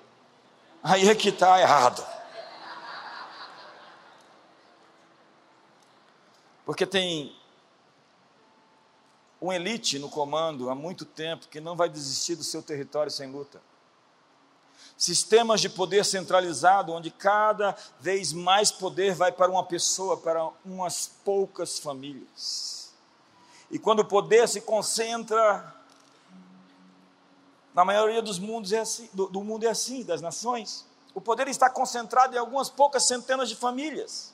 aí 0.84 1.10
é 1.10 1.16
que 1.16 1.30
está 1.30 1.60
errado. 1.60 2.06
Porque 6.66 6.86
tem 6.86 7.36
um 9.41 9.52
elite 9.52 9.97
no 9.97 10.08
comando 10.10 10.70
há 10.70 10.76
muito 10.76 11.04
tempo 11.04 11.47
que 11.47 11.60
não 11.60 11.76
vai 11.76 11.89
desistir 11.89 12.36
do 12.36 12.43
seu 12.43 12.62
território 12.62 13.12
sem 13.12 13.32
luta. 13.32 13.62
Sistemas 14.95 15.60
de 15.60 15.68
poder 15.68 16.06
centralizado, 16.06 16.93
onde 16.93 17.10
cada 17.10 17.76
vez 17.99 18.32
mais 18.32 18.72
poder 18.72 19.16
vai 19.16 19.32
para 19.32 19.52
uma 19.52 19.66
pessoa, 19.66 20.16
para 20.16 20.47
umas 20.64 21.08
poucas 21.26 21.80
famílias. 21.80 22.81
E 23.72 23.80
quando 23.80 24.01
o 24.01 24.05
poder 24.05 24.49
se 24.49 24.59
concentra, 24.59 25.74
na 27.74 27.86
maioria 27.86 28.22
dos 28.22 28.38
mundos 28.38 28.74
é 28.74 28.80
assim, 28.80 29.09
do, 29.13 29.28
do 29.28 29.41
mundo 29.41 29.63
é 29.63 29.69
assim, 29.69 30.03
das 30.03 30.22
nações. 30.22 30.86
O 31.15 31.22
poder 31.22 31.47
está 31.47 31.69
concentrado 31.69 32.36
em 32.36 32.38
algumas 32.38 32.69
poucas 32.69 33.03
centenas 33.03 33.47
de 33.47 33.55
famílias. 33.55 34.34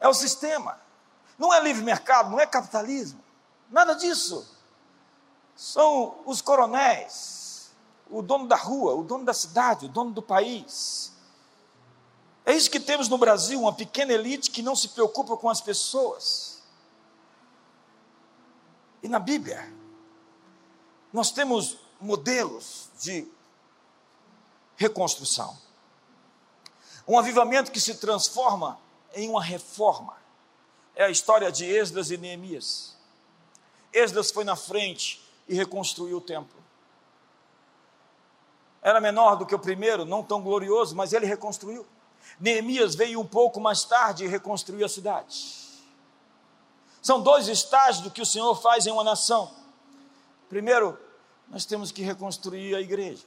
É 0.00 0.08
o 0.08 0.14
sistema. 0.14 0.80
Não 1.38 1.52
é 1.52 1.60
livre 1.60 1.84
mercado, 1.84 2.30
não 2.30 2.40
é 2.40 2.46
capitalismo. 2.46 3.22
Nada 3.70 3.94
disso. 3.94 4.48
São 5.54 6.16
os 6.24 6.40
coronéis, 6.40 7.70
o 8.10 8.22
dono 8.22 8.46
da 8.46 8.56
rua, 8.56 8.94
o 8.94 9.02
dono 9.02 9.24
da 9.24 9.34
cidade, 9.34 9.84
o 9.84 9.88
dono 9.88 10.12
do 10.12 10.22
país. 10.22 11.12
É 12.44 12.54
isso 12.54 12.70
que 12.70 12.80
temos 12.80 13.08
no 13.08 13.18
Brasil, 13.18 13.60
uma 13.60 13.72
pequena 13.72 14.12
elite 14.12 14.50
que 14.50 14.62
não 14.62 14.74
se 14.74 14.88
preocupa 14.88 15.36
com 15.36 15.50
as 15.50 15.60
pessoas. 15.60 16.55
E 19.06 19.08
na 19.08 19.20
Bíblia, 19.20 19.72
nós 21.12 21.30
temos 21.30 21.78
modelos 22.00 22.88
de 23.00 23.24
reconstrução. 24.74 25.56
Um 27.06 27.16
avivamento 27.16 27.70
que 27.70 27.80
se 27.80 27.94
transforma 27.94 28.80
em 29.14 29.28
uma 29.28 29.40
reforma. 29.40 30.16
É 30.96 31.04
a 31.04 31.08
história 31.08 31.52
de 31.52 31.64
Esdras 31.64 32.10
e 32.10 32.16
Neemias. 32.16 32.96
Esdras 33.92 34.32
foi 34.32 34.42
na 34.42 34.56
frente 34.56 35.24
e 35.46 35.54
reconstruiu 35.54 36.16
o 36.16 36.20
templo. 36.20 36.60
Era 38.82 39.00
menor 39.00 39.36
do 39.36 39.46
que 39.46 39.54
o 39.54 39.58
primeiro, 39.60 40.04
não 40.04 40.24
tão 40.24 40.42
glorioso, 40.42 40.96
mas 40.96 41.12
ele 41.12 41.26
reconstruiu. 41.26 41.86
Neemias 42.40 42.96
veio 42.96 43.20
um 43.20 43.26
pouco 43.26 43.60
mais 43.60 43.84
tarde 43.84 44.24
e 44.24 44.26
reconstruiu 44.26 44.84
a 44.84 44.88
cidade. 44.88 45.65
São 47.06 47.20
dois 47.20 47.46
estágios 47.46 48.02
do 48.02 48.10
que 48.10 48.20
o 48.20 48.26
Senhor 48.26 48.52
faz 48.56 48.84
em 48.84 48.90
uma 48.90 49.04
nação. 49.04 49.54
Primeiro, 50.48 50.98
nós 51.46 51.64
temos 51.64 51.92
que 51.92 52.02
reconstruir 52.02 52.74
a 52.74 52.80
igreja, 52.80 53.22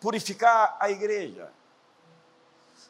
purificar 0.00 0.74
a 0.80 0.88
igreja, 0.88 1.52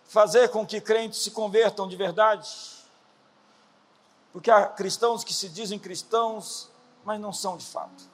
fazer 0.05 0.51
com 0.51 0.65
que 0.65 0.81
crentes 0.81 1.25
se 1.25 1.33
convertam 1.33 1.89
de 1.89 1.97
verdade, 1.97 2.49
porque 4.33 4.53
há 4.53 4.69
cristãos 4.69 5.25
que 5.25 5.35
se 5.35 5.49
dizem 5.49 5.77
cristãos, 5.77 6.71
mas 7.05 7.21
não 7.21 7.33
são 7.33 7.57
de 7.57 7.67
fato. 7.67 8.05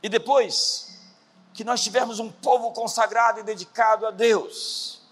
E 0.00 0.08
depois 0.08 0.96
que 1.52 1.64
nós 1.64 1.82
tivermos 1.82 2.20
um 2.20 2.30
povo 2.30 2.70
consagrado 2.70 3.40
e 3.40 3.42
dedicado 3.42 4.06
a 4.06 4.12
Deus, 4.12 5.02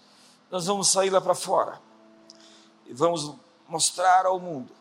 nós 0.49 0.65
vamos 0.65 0.87
sair 0.87 1.09
lá 1.09 1.19
para 1.19 1.35
fora 1.35 1.88
e 2.89 2.93
vamos 2.93 3.35
mostrar 3.67 4.25
ao 4.25 4.39
mundo 4.39 4.73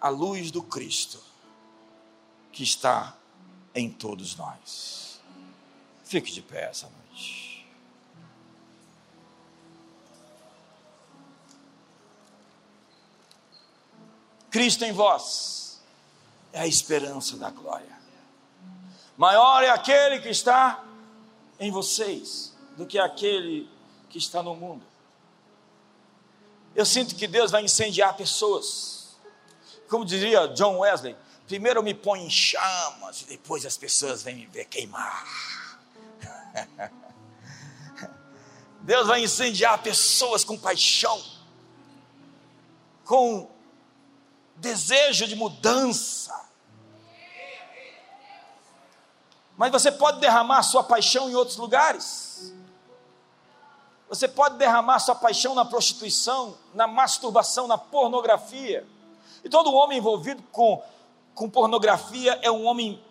a 0.00 0.08
luz 0.08 0.52
do 0.52 0.62
Cristo 0.62 1.20
que 2.52 2.62
está 2.62 3.16
em 3.74 3.90
todos 3.90 4.36
nós. 4.36 5.20
Fique 6.04 6.32
de 6.32 6.40
pé 6.40 6.70
essa 6.70 6.88
noite. 6.88 7.66
Cristo 14.48 14.84
em 14.84 14.92
vós 14.92 15.82
é 16.52 16.60
a 16.60 16.66
esperança 16.66 17.36
da 17.36 17.50
glória. 17.50 17.98
Maior 19.16 19.64
é 19.64 19.70
aquele 19.70 20.20
que 20.20 20.28
está 20.28 20.84
em 21.58 21.72
vocês 21.72 22.56
do 22.76 22.86
que 22.86 22.96
aquele 22.96 23.68
que 24.08 24.18
está 24.18 24.40
no 24.40 24.54
mundo. 24.54 24.87
Eu 26.74 26.84
sinto 26.84 27.14
que 27.14 27.26
Deus 27.26 27.50
vai 27.50 27.64
incendiar 27.64 28.16
pessoas. 28.16 29.16
Como 29.88 30.04
diria 30.04 30.48
John 30.48 30.78
Wesley, 30.78 31.16
primeiro 31.46 31.82
me 31.82 31.94
ponho 31.94 32.26
em 32.26 32.30
chamas 32.30 33.22
e 33.22 33.24
depois 33.26 33.64
as 33.66 33.76
pessoas 33.76 34.22
vêm 34.22 34.36
me 34.36 34.46
ver 34.46 34.66
queimar. 34.66 35.26
Deus 38.82 39.06
vai 39.06 39.22
incendiar 39.22 39.82
pessoas 39.82 40.44
com 40.44 40.56
paixão, 40.58 41.22
com 43.04 43.50
desejo 44.56 45.26
de 45.26 45.36
mudança, 45.36 46.48
Mas 49.58 49.72
você 49.72 49.90
pode 49.90 50.20
derramar 50.20 50.62
sua 50.62 50.84
paixão 50.84 51.28
em 51.28 51.34
outros 51.34 51.56
lugares. 51.56 52.27
Você 54.08 54.26
pode 54.26 54.56
derramar 54.56 54.98
sua 55.00 55.14
paixão 55.14 55.54
na 55.54 55.64
prostituição, 55.64 56.56
na 56.72 56.86
masturbação, 56.86 57.66
na 57.66 57.76
pornografia. 57.76 58.86
E 59.44 59.48
todo 59.48 59.72
homem 59.72 59.98
envolvido 59.98 60.42
com, 60.50 60.82
com 61.34 61.48
pornografia 61.48 62.38
é 62.42 62.50
um 62.50 62.64
homem 62.64 63.02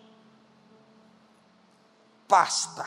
pasta, 2.26 2.86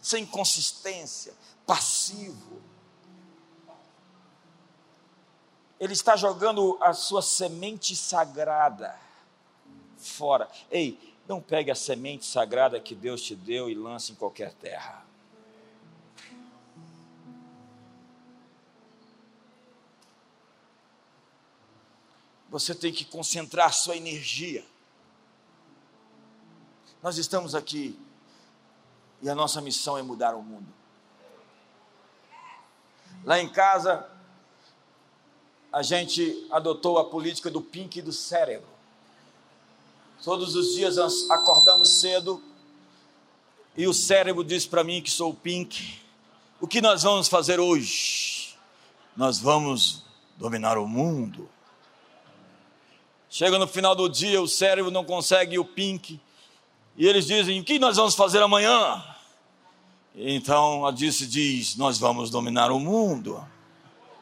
sem 0.00 0.24
consistência, 0.24 1.34
passivo. 1.66 2.62
Ele 5.80 5.92
está 5.92 6.14
jogando 6.16 6.78
a 6.80 6.92
sua 6.92 7.20
semente 7.20 7.96
sagrada 7.96 8.96
fora. 9.98 10.48
Ei, 10.70 11.16
não 11.26 11.40
pegue 11.40 11.70
a 11.70 11.74
semente 11.74 12.24
sagrada 12.24 12.78
que 12.78 12.94
Deus 12.94 13.20
te 13.20 13.34
deu 13.34 13.68
e 13.68 13.74
lance 13.74 14.12
em 14.12 14.14
qualquer 14.14 14.52
terra. 14.54 15.01
Você 22.52 22.74
tem 22.74 22.92
que 22.92 23.04
concentrar 23.04 23.72
sua 23.72 23.96
energia. 23.96 24.64
Nós 27.02 27.18
estamos 27.18 27.54
aqui 27.54 27.98
e 29.20 29.28
a 29.28 29.34
nossa 29.34 29.60
missão 29.60 29.98
é 29.98 30.02
mudar 30.02 30.36
o 30.36 30.42
mundo. 30.42 30.66
Lá 33.24 33.40
em 33.40 33.48
casa, 33.48 34.06
a 35.72 35.82
gente 35.82 36.46
adotou 36.50 36.98
a 36.98 37.08
política 37.08 37.50
do 37.50 37.62
pink 37.62 38.00
do 38.02 38.12
cérebro. 38.12 38.68
Todos 40.22 40.54
os 40.54 40.74
dias 40.74 40.98
acordamos 41.30 42.00
cedo 42.00 42.40
e 43.74 43.86
o 43.86 43.94
cérebro 43.94 44.44
diz 44.44 44.66
para 44.66 44.84
mim 44.84 45.00
que 45.00 45.10
sou 45.10 45.30
o 45.30 45.34
Pink. 45.34 45.98
O 46.60 46.66
que 46.66 46.80
nós 46.80 47.02
vamos 47.02 47.26
fazer 47.26 47.58
hoje? 47.58 48.54
Nós 49.16 49.38
vamos 49.38 50.04
dominar 50.36 50.76
o 50.76 50.86
mundo. 50.86 51.48
Chega 53.34 53.58
no 53.58 53.66
final 53.66 53.94
do 53.94 54.10
dia, 54.10 54.42
o 54.42 54.46
cérebro 54.46 54.90
não 54.90 55.06
consegue 55.06 55.58
o 55.58 55.64
Pink. 55.64 56.20
E 56.98 57.08
eles 57.08 57.26
dizem: 57.26 57.58
O 57.60 57.64
que 57.64 57.78
nós 57.78 57.96
vamos 57.96 58.14
fazer 58.14 58.42
amanhã? 58.42 59.02
Então 60.14 60.84
a 60.84 60.90
Dice 60.90 61.26
diz: 61.26 61.74
Nós 61.76 61.98
vamos 61.98 62.28
dominar 62.28 62.70
o 62.70 62.78
mundo. 62.78 63.42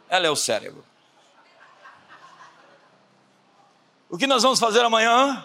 Ela 0.08 0.28
é 0.28 0.30
o 0.30 0.36
cérebro. 0.36 0.84
O 4.08 4.16
que 4.16 4.28
nós 4.28 4.44
vamos 4.44 4.60
fazer 4.60 4.84
amanhã? 4.84 5.44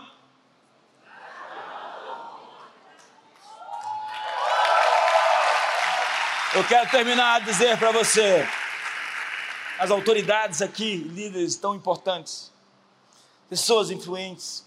Eu 6.53 6.63
quero 6.65 6.87
terminar 6.91 7.37
a 7.37 7.39
dizer 7.39 7.79
para 7.79 7.91
você, 7.91 8.47
as 9.79 9.89
autoridades 9.89 10.61
aqui, 10.61 10.97
líderes 10.97 11.55
tão 11.55 11.73
importantes, 11.73 12.53
pessoas 13.49 13.91
influentes, 13.91 14.65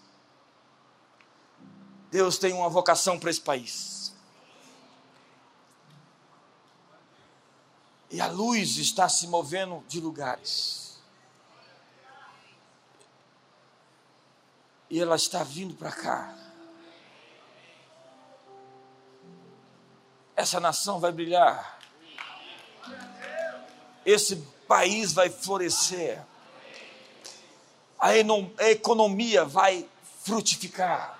Deus 2.10 2.38
tem 2.38 2.52
uma 2.52 2.68
vocação 2.68 3.18
para 3.18 3.30
esse 3.30 3.40
país. 3.40 4.14
E 8.10 8.20
a 8.20 8.26
luz 8.28 8.78
está 8.78 9.08
se 9.08 9.26
movendo 9.26 9.84
de 9.86 10.00
lugares. 10.00 10.98
E 14.88 14.98
ela 14.98 15.16
está 15.16 15.44
vindo 15.44 15.74
para 15.74 15.92
cá. 15.92 16.34
Essa 20.34 20.58
nação 20.58 20.98
vai 20.98 21.12
brilhar 21.12 21.78
esse 24.08 24.36
país 24.66 25.12
vai 25.12 25.28
florescer, 25.28 26.24
a 27.98 28.16
economia 28.70 29.44
vai 29.44 29.88
frutificar. 30.22 31.18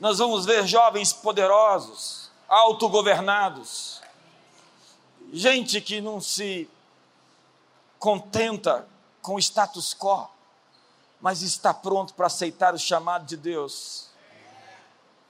Nós 0.00 0.18
vamos 0.18 0.44
ver 0.44 0.66
jovens 0.66 1.12
poderosos, 1.12 2.30
autogovernados, 2.48 4.00
gente 5.32 5.80
que 5.80 6.00
não 6.00 6.20
se 6.20 6.68
contenta 7.98 8.86
com 9.20 9.34
o 9.34 9.38
status 9.38 9.94
quo, 9.94 10.28
mas 11.20 11.42
está 11.42 11.74
pronto 11.74 12.14
para 12.14 12.26
aceitar 12.26 12.74
o 12.74 12.78
chamado 12.78 13.26
de 13.26 13.36
Deus, 13.36 14.08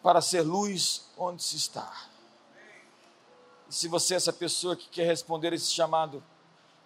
para 0.03 0.21
ser 0.21 0.43
luz 0.43 1.07
onde 1.17 1.43
se 1.43 1.57
está. 1.57 1.91
E 3.69 3.75
se 3.75 3.89
você 3.89 4.14
é 4.14 4.17
essa 4.17 4.33
pessoa 4.33 4.77
que 4.77 4.89
quer 4.89 5.07
responder 5.07 5.53
esse 5.53 5.71
chamado, 5.71 6.23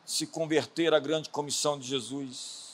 se 0.05 0.27
converter 0.27 0.95
à 0.95 0.99
grande 0.99 1.29
comissão 1.29 1.79
de 1.79 1.87
Jesus, 1.87 2.70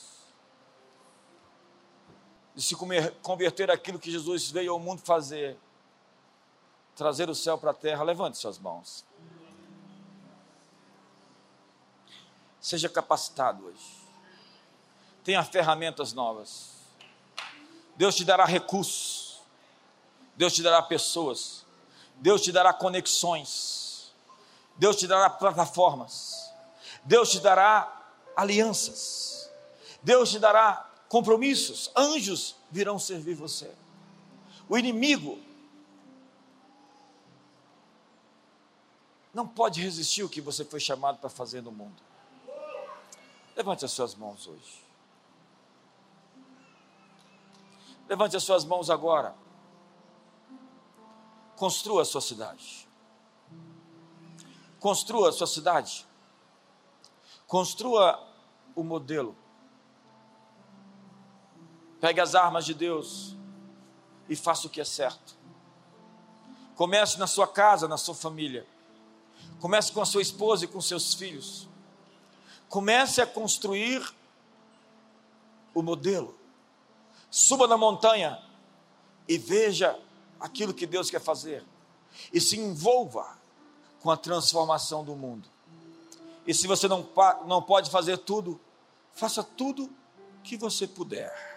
e 2.57 2.61
se 2.61 2.75
converter 3.21 3.71
àquilo 3.71 3.97
que 3.97 4.11
Jesus 4.11 4.51
veio 4.51 4.73
ao 4.73 4.79
mundo 4.79 5.01
fazer, 5.01 5.57
trazer 6.95 7.29
o 7.29 7.35
céu 7.35 7.57
para 7.57 7.71
a 7.71 7.73
terra, 7.73 8.03
levante 8.03 8.37
suas 8.37 8.57
mãos. 8.57 9.05
Seja 12.59 12.89
capacitado 12.89 13.67
hoje. 13.67 13.97
Tenha 15.23 15.41
ferramentas 15.43 16.11
novas. 16.11 16.71
Deus 17.95 18.13
te 18.13 18.25
dará 18.25 18.43
recursos. 18.43 19.39
Deus 20.35 20.53
te 20.53 20.61
dará 20.61 20.81
pessoas. 20.81 21.65
Deus 22.15 22.41
te 22.41 22.51
dará 22.51 22.73
conexões. 22.73 23.87
Deus 24.77 24.95
te 24.95 25.07
dará 25.07 25.29
plataformas, 25.29 26.53
Deus 27.03 27.31
te 27.31 27.39
dará 27.39 27.91
alianças, 28.35 29.49
Deus 30.03 30.29
te 30.29 30.39
dará 30.39 30.85
compromissos, 31.09 31.91
anjos 31.95 32.55
virão 32.69 32.99
servir 32.99 33.35
você. 33.35 33.73
O 34.67 34.77
inimigo 34.77 35.39
não 39.33 39.47
pode 39.47 39.81
resistir 39.81 40.23
o 40.23 40.29
que 40.29 40.41
você 40.41 40.65
foi 40.65 40.79
chamado 40.79 41.19
para 41.19 41.29
fazer 41.29 41.61
no 41.61 41.71
mundo. 41.71 42.01
Levante 43.55 43.85
as 43.85 43.91
suas 43.91 44.15
mãos 44.15 44.47
hoje. 44.47 44.83
Levante 48.07 48.35
as 48.35 48.43
suas 48.43 48.63
mãos 48.63 48.89
agora. 48.89 49.35
Construa 51.55 52.03
a 52.03 52.05
sua 52.05 52.21
cidade. 52.21 52.87
Construa 54.79 55.29
a 55.29 55.31
sua 55.31 55.47
cidade. 55.47 56.05
Construa 57.47 58.27
o 58.75 58.83
modelo. 58.83 59.35
Pegue 61.99 62.19
as 62.19 62.35
armas 62.35 62.65
de 62.65 62.73
Deus 62.73 63.35
e 64.29 64.35
faça 64.35 64.67
o 64.67 64.69
que 64.69 64.81
é 64.81 64.85
certo. 64.85 65.35
Comece 66.75 67.17
na 67.17 67.25
sua 67.25 67.47
casa, 67.47 67.87
na 67.87 67.97
sua 67.97 68.13
família. 68.13 68.65
Comece 69.59 69.91
com 69.91 70.01
a 70.01 70.05
sua 70.05 70.21
esposa 70.21 70.65
e 70.65 70.67
com 70.67 70.79
seus 70.79 71.13
filhos. 71.13 71.67
Comece 72.69 73.21
a 73.21 73.25
construir 73.25 74.13
o 75.73 75.81
modelo. 75.81 76.37
Suba 77.31 77.67
na 77.67 77.77
montanha 77.77 78.41
e 79.27 79.37
veja 79.37 79.97
aquilo 80.39 80.73
que 80.73 80.85
Deus 80.85 81.09
quer 81.09 81.21
fazer 81.21 81.65
e 82.31 82.39
se 82.39 82.57
envolva 82.57 83.37
com 84.01 84.11
a 84.11 84.17
transformação 84.17 85.03
do 85.03 85.15
mundo. 85.15 85.49
E 86.45 86.53
se 86.53 86.67
você 86.67 86.87
não, 86.87 87.07
não 87.45 87.61
pode 87.61 87.89
fazer 87.89 88.17
tudo, 88.19 88.59
faça 89.13 89.43
tudo 89.43 89.89
que 90.43 90.55
você 90.55 90.87
puder. 90.87 91.56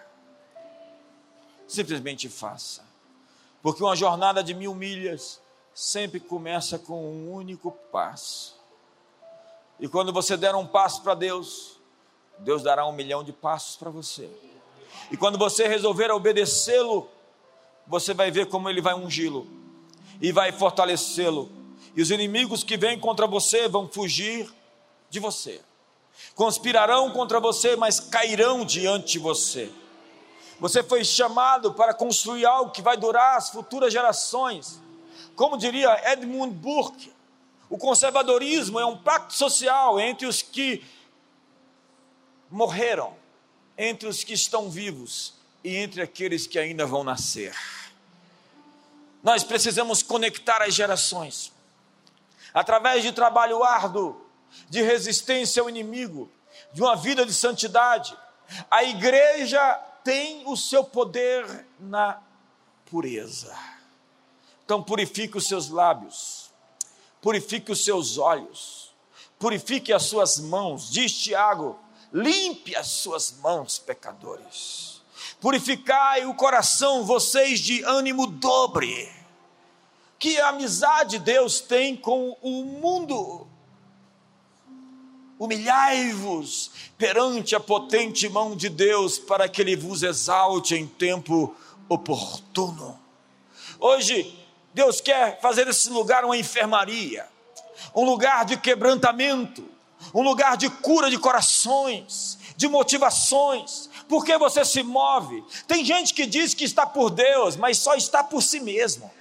Simplesmente 1.71 2.27
faça. 2.27 2.83
Porque 3.61 3.81
uma 3.81 3.95
jornada 3.95 4.43
de 4.43 4.53
mil 4.53 4.75
milhas 4.75 5.39
sempre 5.73 6.19
começa 6.19 6.77
com 6.77 7.01
um 7.01 7.31
único 7.31 7.71
passo. 7.89 8.59
E 9.79 9.87
quando 9.87 10.11
você 10.11 10.35
der 10.35 10.53
um 10.53 10.67
passo 10.67 11.01
para 11.01 11.15
Deus, 11.15 11.79
Deus 12.39 12.61
dará 12.61 12.85
um 12.85 12.91
milhão 12.91 13.23
de 13.23 13.31
passos 13.31 13.77
para 13.77 13.89
você. 13.89 14.29
E 15.09 15.15
quando 15.15 15.37
você 15.37 15.65
resolver 15.65 16.11
obedecê-lo, 16.11 17.09
você 17.87 18.13
vai 18.13 18.29
ver 18.29 18.47
como 18.47 18.69
ele 18.69 18.81
vai 18.81 18.93
ungí-lo 18.93 19.47
e 20.21 20.29
vai 20.33 20.51
fortalecê-lo. 20.51 21.49
E 21.95 22.01
os 22.01 22.11
inimigos 22.11 22.65
que 22.65 22.75
vêm 22.75 22.99
contra 22.99 23.25
você 23.25 23.69
vão 23.69 23.87
fugir 23.87 24.53
de 25.09 25.21
você. 25.21 25.61
Conspirarão 26.35 27.11
contra 27.11 27.39
você, 27.39 27.77
mas 27.77 28.01
cairão 28.01 28.65
diante 28.65 29.13
de 29.13 29.19
você. 29.19 29.71
Você 30.61 30.83
foi 30.83 31.03
chamado 31.03 31.73
para 31.73 31.91
construir 31.91 32.45
algo 32.45 32.69
que 32.69 32.83
vai 32.83 32.95
durar 32.95 33.35
as 33.35 33.49
futuras 33.49 33.91
gerações. 33.91 34.79
Como 35.35 35.57
diria 35.57 36.13
Edmund 36.13 36.53
Burke, 36.53 37.11
o 37.67 37.79
conservadorismo 37.79 38.79
é 38.79 38.85
um 38.85 38.95
pacto 38.95 39.33
social 39.33 39.99
entre 39.99 40.27
os 40.27 40.43
que 40.43 40.85
morreram, 42.47 43.15
entre 43.75 44.07
os 44.07 44.23
que 44.23 44.33
estão 44.33 44.69
vivos 44.69 45.33
e 45.63 45.75
entre 45.75 45.99
aqueles 45.99 46.45
que 46.45 46.59
ainda 46.59 46.85
vão 46.85 47.03
nascer. 47.03 47.55
Nós 49.23 49.43
precisamos 49.43 50.03
conectar 50.03 50.61
as 50.61 50.75
gerações. 50.75 51.51
Através 52.53 53.01
de 53.01 53.11
trabalho 53.11 53.63
árduo, 53.63 54.29
de 54.69 54.83
resistência 54.83 55.59
ao 55.59 55.67
inimigo, 55.67 56.31
de 56.71 56.83
uma 56.83 56.95
vida 56.95 57.25
de 57.25 57.33
santidade, 57.33 58.15
a 58.69 58.83
igreja 58.83 59.87
tem 60.03 60.43
o 60.47 60.55
seu 60.55 60.83
poder 60.83 61.65
na 61.79 62.21
pureza. 62.89 63.55
Então 64.65 64.81
purifique 64.81 65.37
os 65.37 65.47
seus 65.47 65.69
lábios, 65.69 66.51
purifique 67.21 67.71
os 67.71 67.83
seus 67.83 68.17
olhos, 68.17 68.93
purifique 69.37 69.91
as 69.91 70.03
suas 70.03 70.39
mãos, 70.39 70.89
diz 70.89 71.11
Tiago, 71.13 71.79
limpe 72.13 72.75
as 72.75 72.87
suas 72.87 73.31
mãos, 73.39 73.79
pecadores 73.79 74.91
Purificai 75.41 76.27
o 76.27 76.35
coração, 76.35 77.03
vocês 77.03 77.59
de 77.59 77.83
ânimo 77.83 78.27
dobre. 78.27 79.11
Que 80.19 80.39
amizade 80.39 81.17
Deus 81.17 81.59
tem 81.59 81.97
com 81.97 82.37
o 82.43 82.63
mundo. 82.63 83.47
Humilhai-vos 85.41 86.69
perante 86.99 87.55
a 87.55 87.59
potente 87.59 88.29
mão 88.29 88.55
de 88.55 88.69
Deus, 88.69 89.17
para 89.17 89.49
que 89.49 89.59
Ele 89.59 89.75
vos 89.75 90.03
exalte 90.03 90.75
em 90.75 90.85
tempo 90.85 91.55
oportuno. 91.89 92.99
Hoje, 93.79 94.37
Deus 94.71 95.01
quer 95.01 95.41
fazer 95.41 95.65
desse 95.65 95.89
lugar 95.89 96.23
uma 96.23 96.37
enfermaria, 96.37 97.27
um 97.95 98.05
lugar 98.05 98.45
de 98.45 98.55
quebrantamento, 98.55 99.67
um 100.13 100.21
lugar 100.21 100.55
de 100.55 100.69
cura 100.69 101.09
de 101.09 101.17
corações, 101.17 102.37
de 102.55 102.67
motivações, 102.67 103.89
por 104.07 104.23
que 104.23 104.37
você 104.37 104.63
se 104.63 104.83
move? 104.83 105.43
Tem 105.67 105.83
gente 105.83 106.13
que 106.13 106.27
diz 106.27 106.53
que 106.53 106.65
está 106.65 106.85
por 106.85 107.09
Deus, 107.09 107.55
mas 107.55 107.79
só 107.79 107.95
está 107.95 108.23
por 108.23 108.43
si 108.43 108.59
mesmo. 108.59 109.11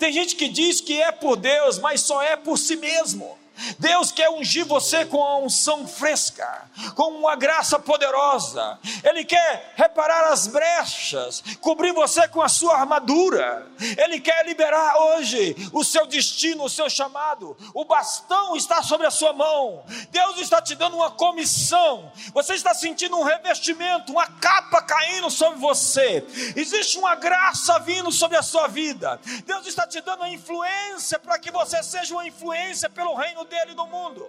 Tem 0.00 0.12
gente 0.12 0.34
que 0.34 0.48
diz 0.48 0.80
que 0.80 1.00
é 1.00 1.12
por 1.12 1.36
Deus, 1.36 1.78
mas 1.78 2.00
só 2.00 2.20
é 2.20 2.34
por 2.34 2.58
si 2.58 2.74
mesmo. 2.74 3.38
Deus 3.78 4.10
quer 4.10 4.30
ungir 4.30 4.64
você 4.64 5.04
com 5.04 5.22
a 5.22 5.38
unção 5.38 5.86
fresca, 5.86 6.68
com 6.94 7.10
uma 7.18 7.36
graça 7.36 7.78
poderosa. 7.78 8.78
Ele 9.04 9.24
quer 9.24 9.72
reparar 9.76 10.32
as 10.32 10.46
brechas, 10.46 11.42
cobrir 11.60 11.92
você 11.92 12.26
com 12.28 12.42
a 12.42 12.48
sua 12.48 12.78
armadura. 12.78 13.66
Ele 13.98 14.20
quer 14.20 14.46
liberar 14.46 14.96
hoje 14.96 15.56
o 15.72 15.84
seu 15.84 16.06
destino, 16.06 16.64
o 16.64 16.70
seu 16.70 16.88
chamado. 16.88 17.56
O 17.74 17.84
bastão 17.84 18.56
está 18.56 18.82
sobre 18.82 19.06
a 19.06 19.10
sua 19.10 19.32
mão. 19.32 19.84
Deus 20.10 20.38
está 20.38 20.60
te 20.60 20.74
dando 20.74 20.96
uma 20.96 21.10
comissão. 21.10 22.10
Você 22.32 22.54
está 22.54 22.74
sentindo 22.74 23.16
um 23.16 23.22
revestimento, 23.22 24.12
uma 24.12 24.26
capa 24.26 24.82
caindo 24.82 25.30
sobre 25.30 25.58
você. 25.58 26.24
Existe 26.56 26.98
uma 26.98 27.14
graça 27.14 27.78
vindo 27.80 28.10
sobre 28.12 28.36
a 28.36 28.42
sua 28.42 28.66
vida. 28.66 29.20
Deus 29.44 29.66
está 29.66 29.86
te 29.86 30.00
dando 30.00 30.20
uma 30.20 30.28
influência 30.28 31.18
para 31.18 31.38
que 31.38 31.50
você 31.50 31.82
seja 31.82 32.14
uma 32.14 32.26
influência 32.26 32.88
pelo 32.88 33.14
reino 33.14 33.44
dele 33.50 33.74
no 33.74 33.86
mundo. 33.86 34.26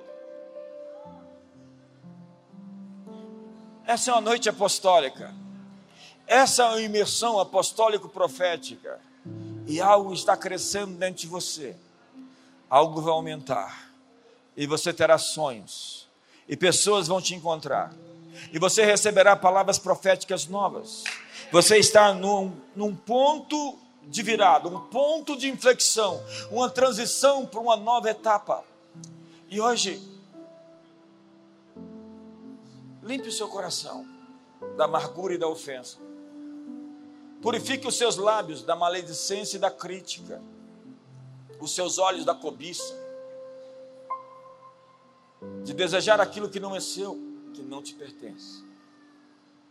Essa 3.85 4.11
é 4.11 4.13
uma 4.13 4.21
noite 4.21 4.49
apostólica. 4.49 5.33
Essa 6.25 6.63
é 6.63 6.65
uma 6.67 6.81
imersão 6.81 7.39
apostólico-profética. 7.39 8.99
E 9.67 9.79
algo 9.79 10.13
está 10.13 10.35
crescendo 10.35 10.97
dentro 10.97 11.21
de 11.21 11.27
você. 11.27 11.75
Algo 12.69 13.01
vai 13.01 13.13
aumentar. 13.13 13.91
E 14.57 14.65
você 14.65 14.91
terá 14.91 15.17
sonhos. 15.17 16.09
E 16.47 16.57
pessoas 16.57 17.07
vão 17.07 17.21
te 17.21 17.35
encontrar. 17.35 17.93
E 18.51 18.57
você 18.57 18.83
receberá 18.83 19.35
palavras 19.35 19.77
proféticas 19.77 20.47
novas. 20.47 21.03
Você 21.51 21.77
está 21.77 22.13
num, 22.13 22.55
num 22.75 22.95
ponto 22.95 23.77
de 24.03 24.23
virada, 24.23 24.67
um 24.67 24.79
ponto 24.79 25.37
de 25.37 25.47
inflexão, 25.49 26.21
uma 26.49 26.69
transição 26.69 27.45
para 27.45 27.59
uma 27.59 27.75
nova 27.75 28.09
etapa. 28.09 28.63
E 29.51 29.59
hoje, 29.59 30.01
limpe 33.03 33.27
o 33.27 33.31
seu 33.33 33.49
coração 33.49 34.07
da 34.77 34.85
amargura 34.85 35.33
e 35.33 35.37
da 35.37 35.45
ofensa. 35.45 35.97
Purifique 37.41 37.85
os 37.85 37.97
seus 37.97 38.15
lábios 38.15 38.63
da 38.63 38.77
maledicência 38.77 39.57
e 39.57 39.59
da 39.59 39.69
crítica, 39.69 40.41
os 41.59 41.75
seus 41.75 41.97
olhos 41.97 42.23
da 42.23 42.33
cobiça, 42.33 42.97
de 45.65 45.73
desejar 45.73 46.21
aquilo 46.21 46.49
que 46.49 46.59
não 46.59 46.73
é 46.73 46.79
seu, 46.79 47.19
que 47.53 47.61
não 47.61 47.83
te 47.83 47.93
pertence. 47.93 48.63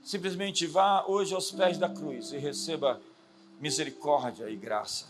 Simplesmente 0.04 0.66
vá 0.66 1.06
hoje 1.06 1.34
aos 1.34 1.50
pés 1.52 1.78
da 1.78 1.88
cruz 1.88 2.32
e 2.32 2.36
receba 2.36 3.00
misericórdia 3.58 4.50
e 4.50 4.56
graça 4.56 5.06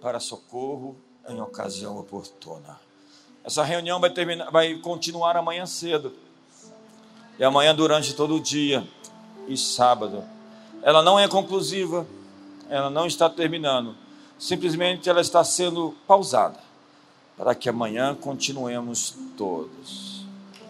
para 0.00 0.20
socorro 0.20 0.94
em 1.28 1.40
ocasião 1.40 1.98
oportuna. 1.98 2.89
Essa 3.44 3.64
reunião 3.64 3.98
vai, 4.00 4.10
terminar, 4.10 4.50
vai 4.50 4.74
continuar 4.74 5.36
amanhã 5.36 5.66
cedo. 5.66 6.12
E 7.38 7.44
amanhã 7.44 7.74
durante 7.74 8.14
todo 8.14 8.36
o 8.36 8.40
dia. 8.40 8.86
E 9.48 9.56
sábado. 9.56 10.22
Ela 10.82 11.02
não 11.02 11.18
é 11.18 11.26
conclusiva. 11.26 12.06
Ela 12.68 12.90
não 12.90 13.06
está 13.06 13.28
terminando. 13.28 13.96
Simplesmente 14.38 15.08
ela 15.08 15.20
está 15.20 15.42
sendo 15.42 15.94
pausada. 16.06 16.58
Para 17.36 17.54
que 17.54 17.68
amanhã 17.68 18.14
continuemos 18.14 19.14
todos. 19.36 20.24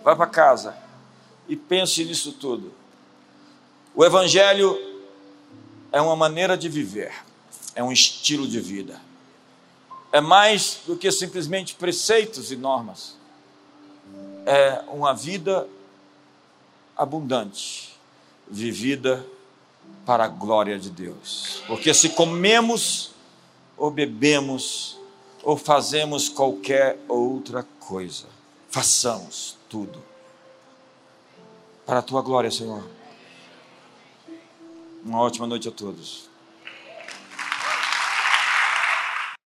Vá 0.04 0.14
para 0.14 0.26
casa 0.26 0.76
e 1.48 1.56
pense 1.56 2.04
nisso 2.04 2.32
tudo. 2.32 2.72
O 3.94 4.04
Evangelho 4.04 4.78
é 5.90 6.00
uma 6.00 6.14
maneira 6.14 6.56
de 6.56 6.68
viver, 6.68 7.12
é 7.74 7.82
um 7.82 7.90
estilo 7.90 8.46
de 8.46 8.60
vida 8.60 9.09
é 10.12 10.20
mais 10.20 10.80
do 10.86 10.96
que 10.96 11.10
simplesmente 11.10 11.74
preceitos 11.74 12.50
e 12.50 12.56
normas. 12.56 13.16
É 14.46 14.82
uma 14.88 15.12
vida 15.14 15.68
abundante, 16.96 17.96
vivida 18.48 19.24
para 20.04 20.24
a 20.24 20.28
glória 20.28 20.78
de 20.78 20.90
Deus. 20.90 21.62
Porque 21.66 21.92
se 21.94 22.10
comemos, 22.10 23.12
ou 23.76 23.90
bebemos, 23.90 24.98
ou 25.42 25.56
fazemos 25.56 26.28
qualquer 26.28 26.98
outra 27.08 27.66
coisa, 27.78 28.26
façamos 28.68 29.56
tudo 29.68 30.02
para 31.86 31.98
a 31.98 32.02
tua 32.02 32.22
glória, 32.22 32.50
Senhor. 32.50 32.84
Uma 35.04 35.20
ótima 35.20 35.46
noite 35.46 35.68
a 35.68 35.72
todos. 35.72 36.29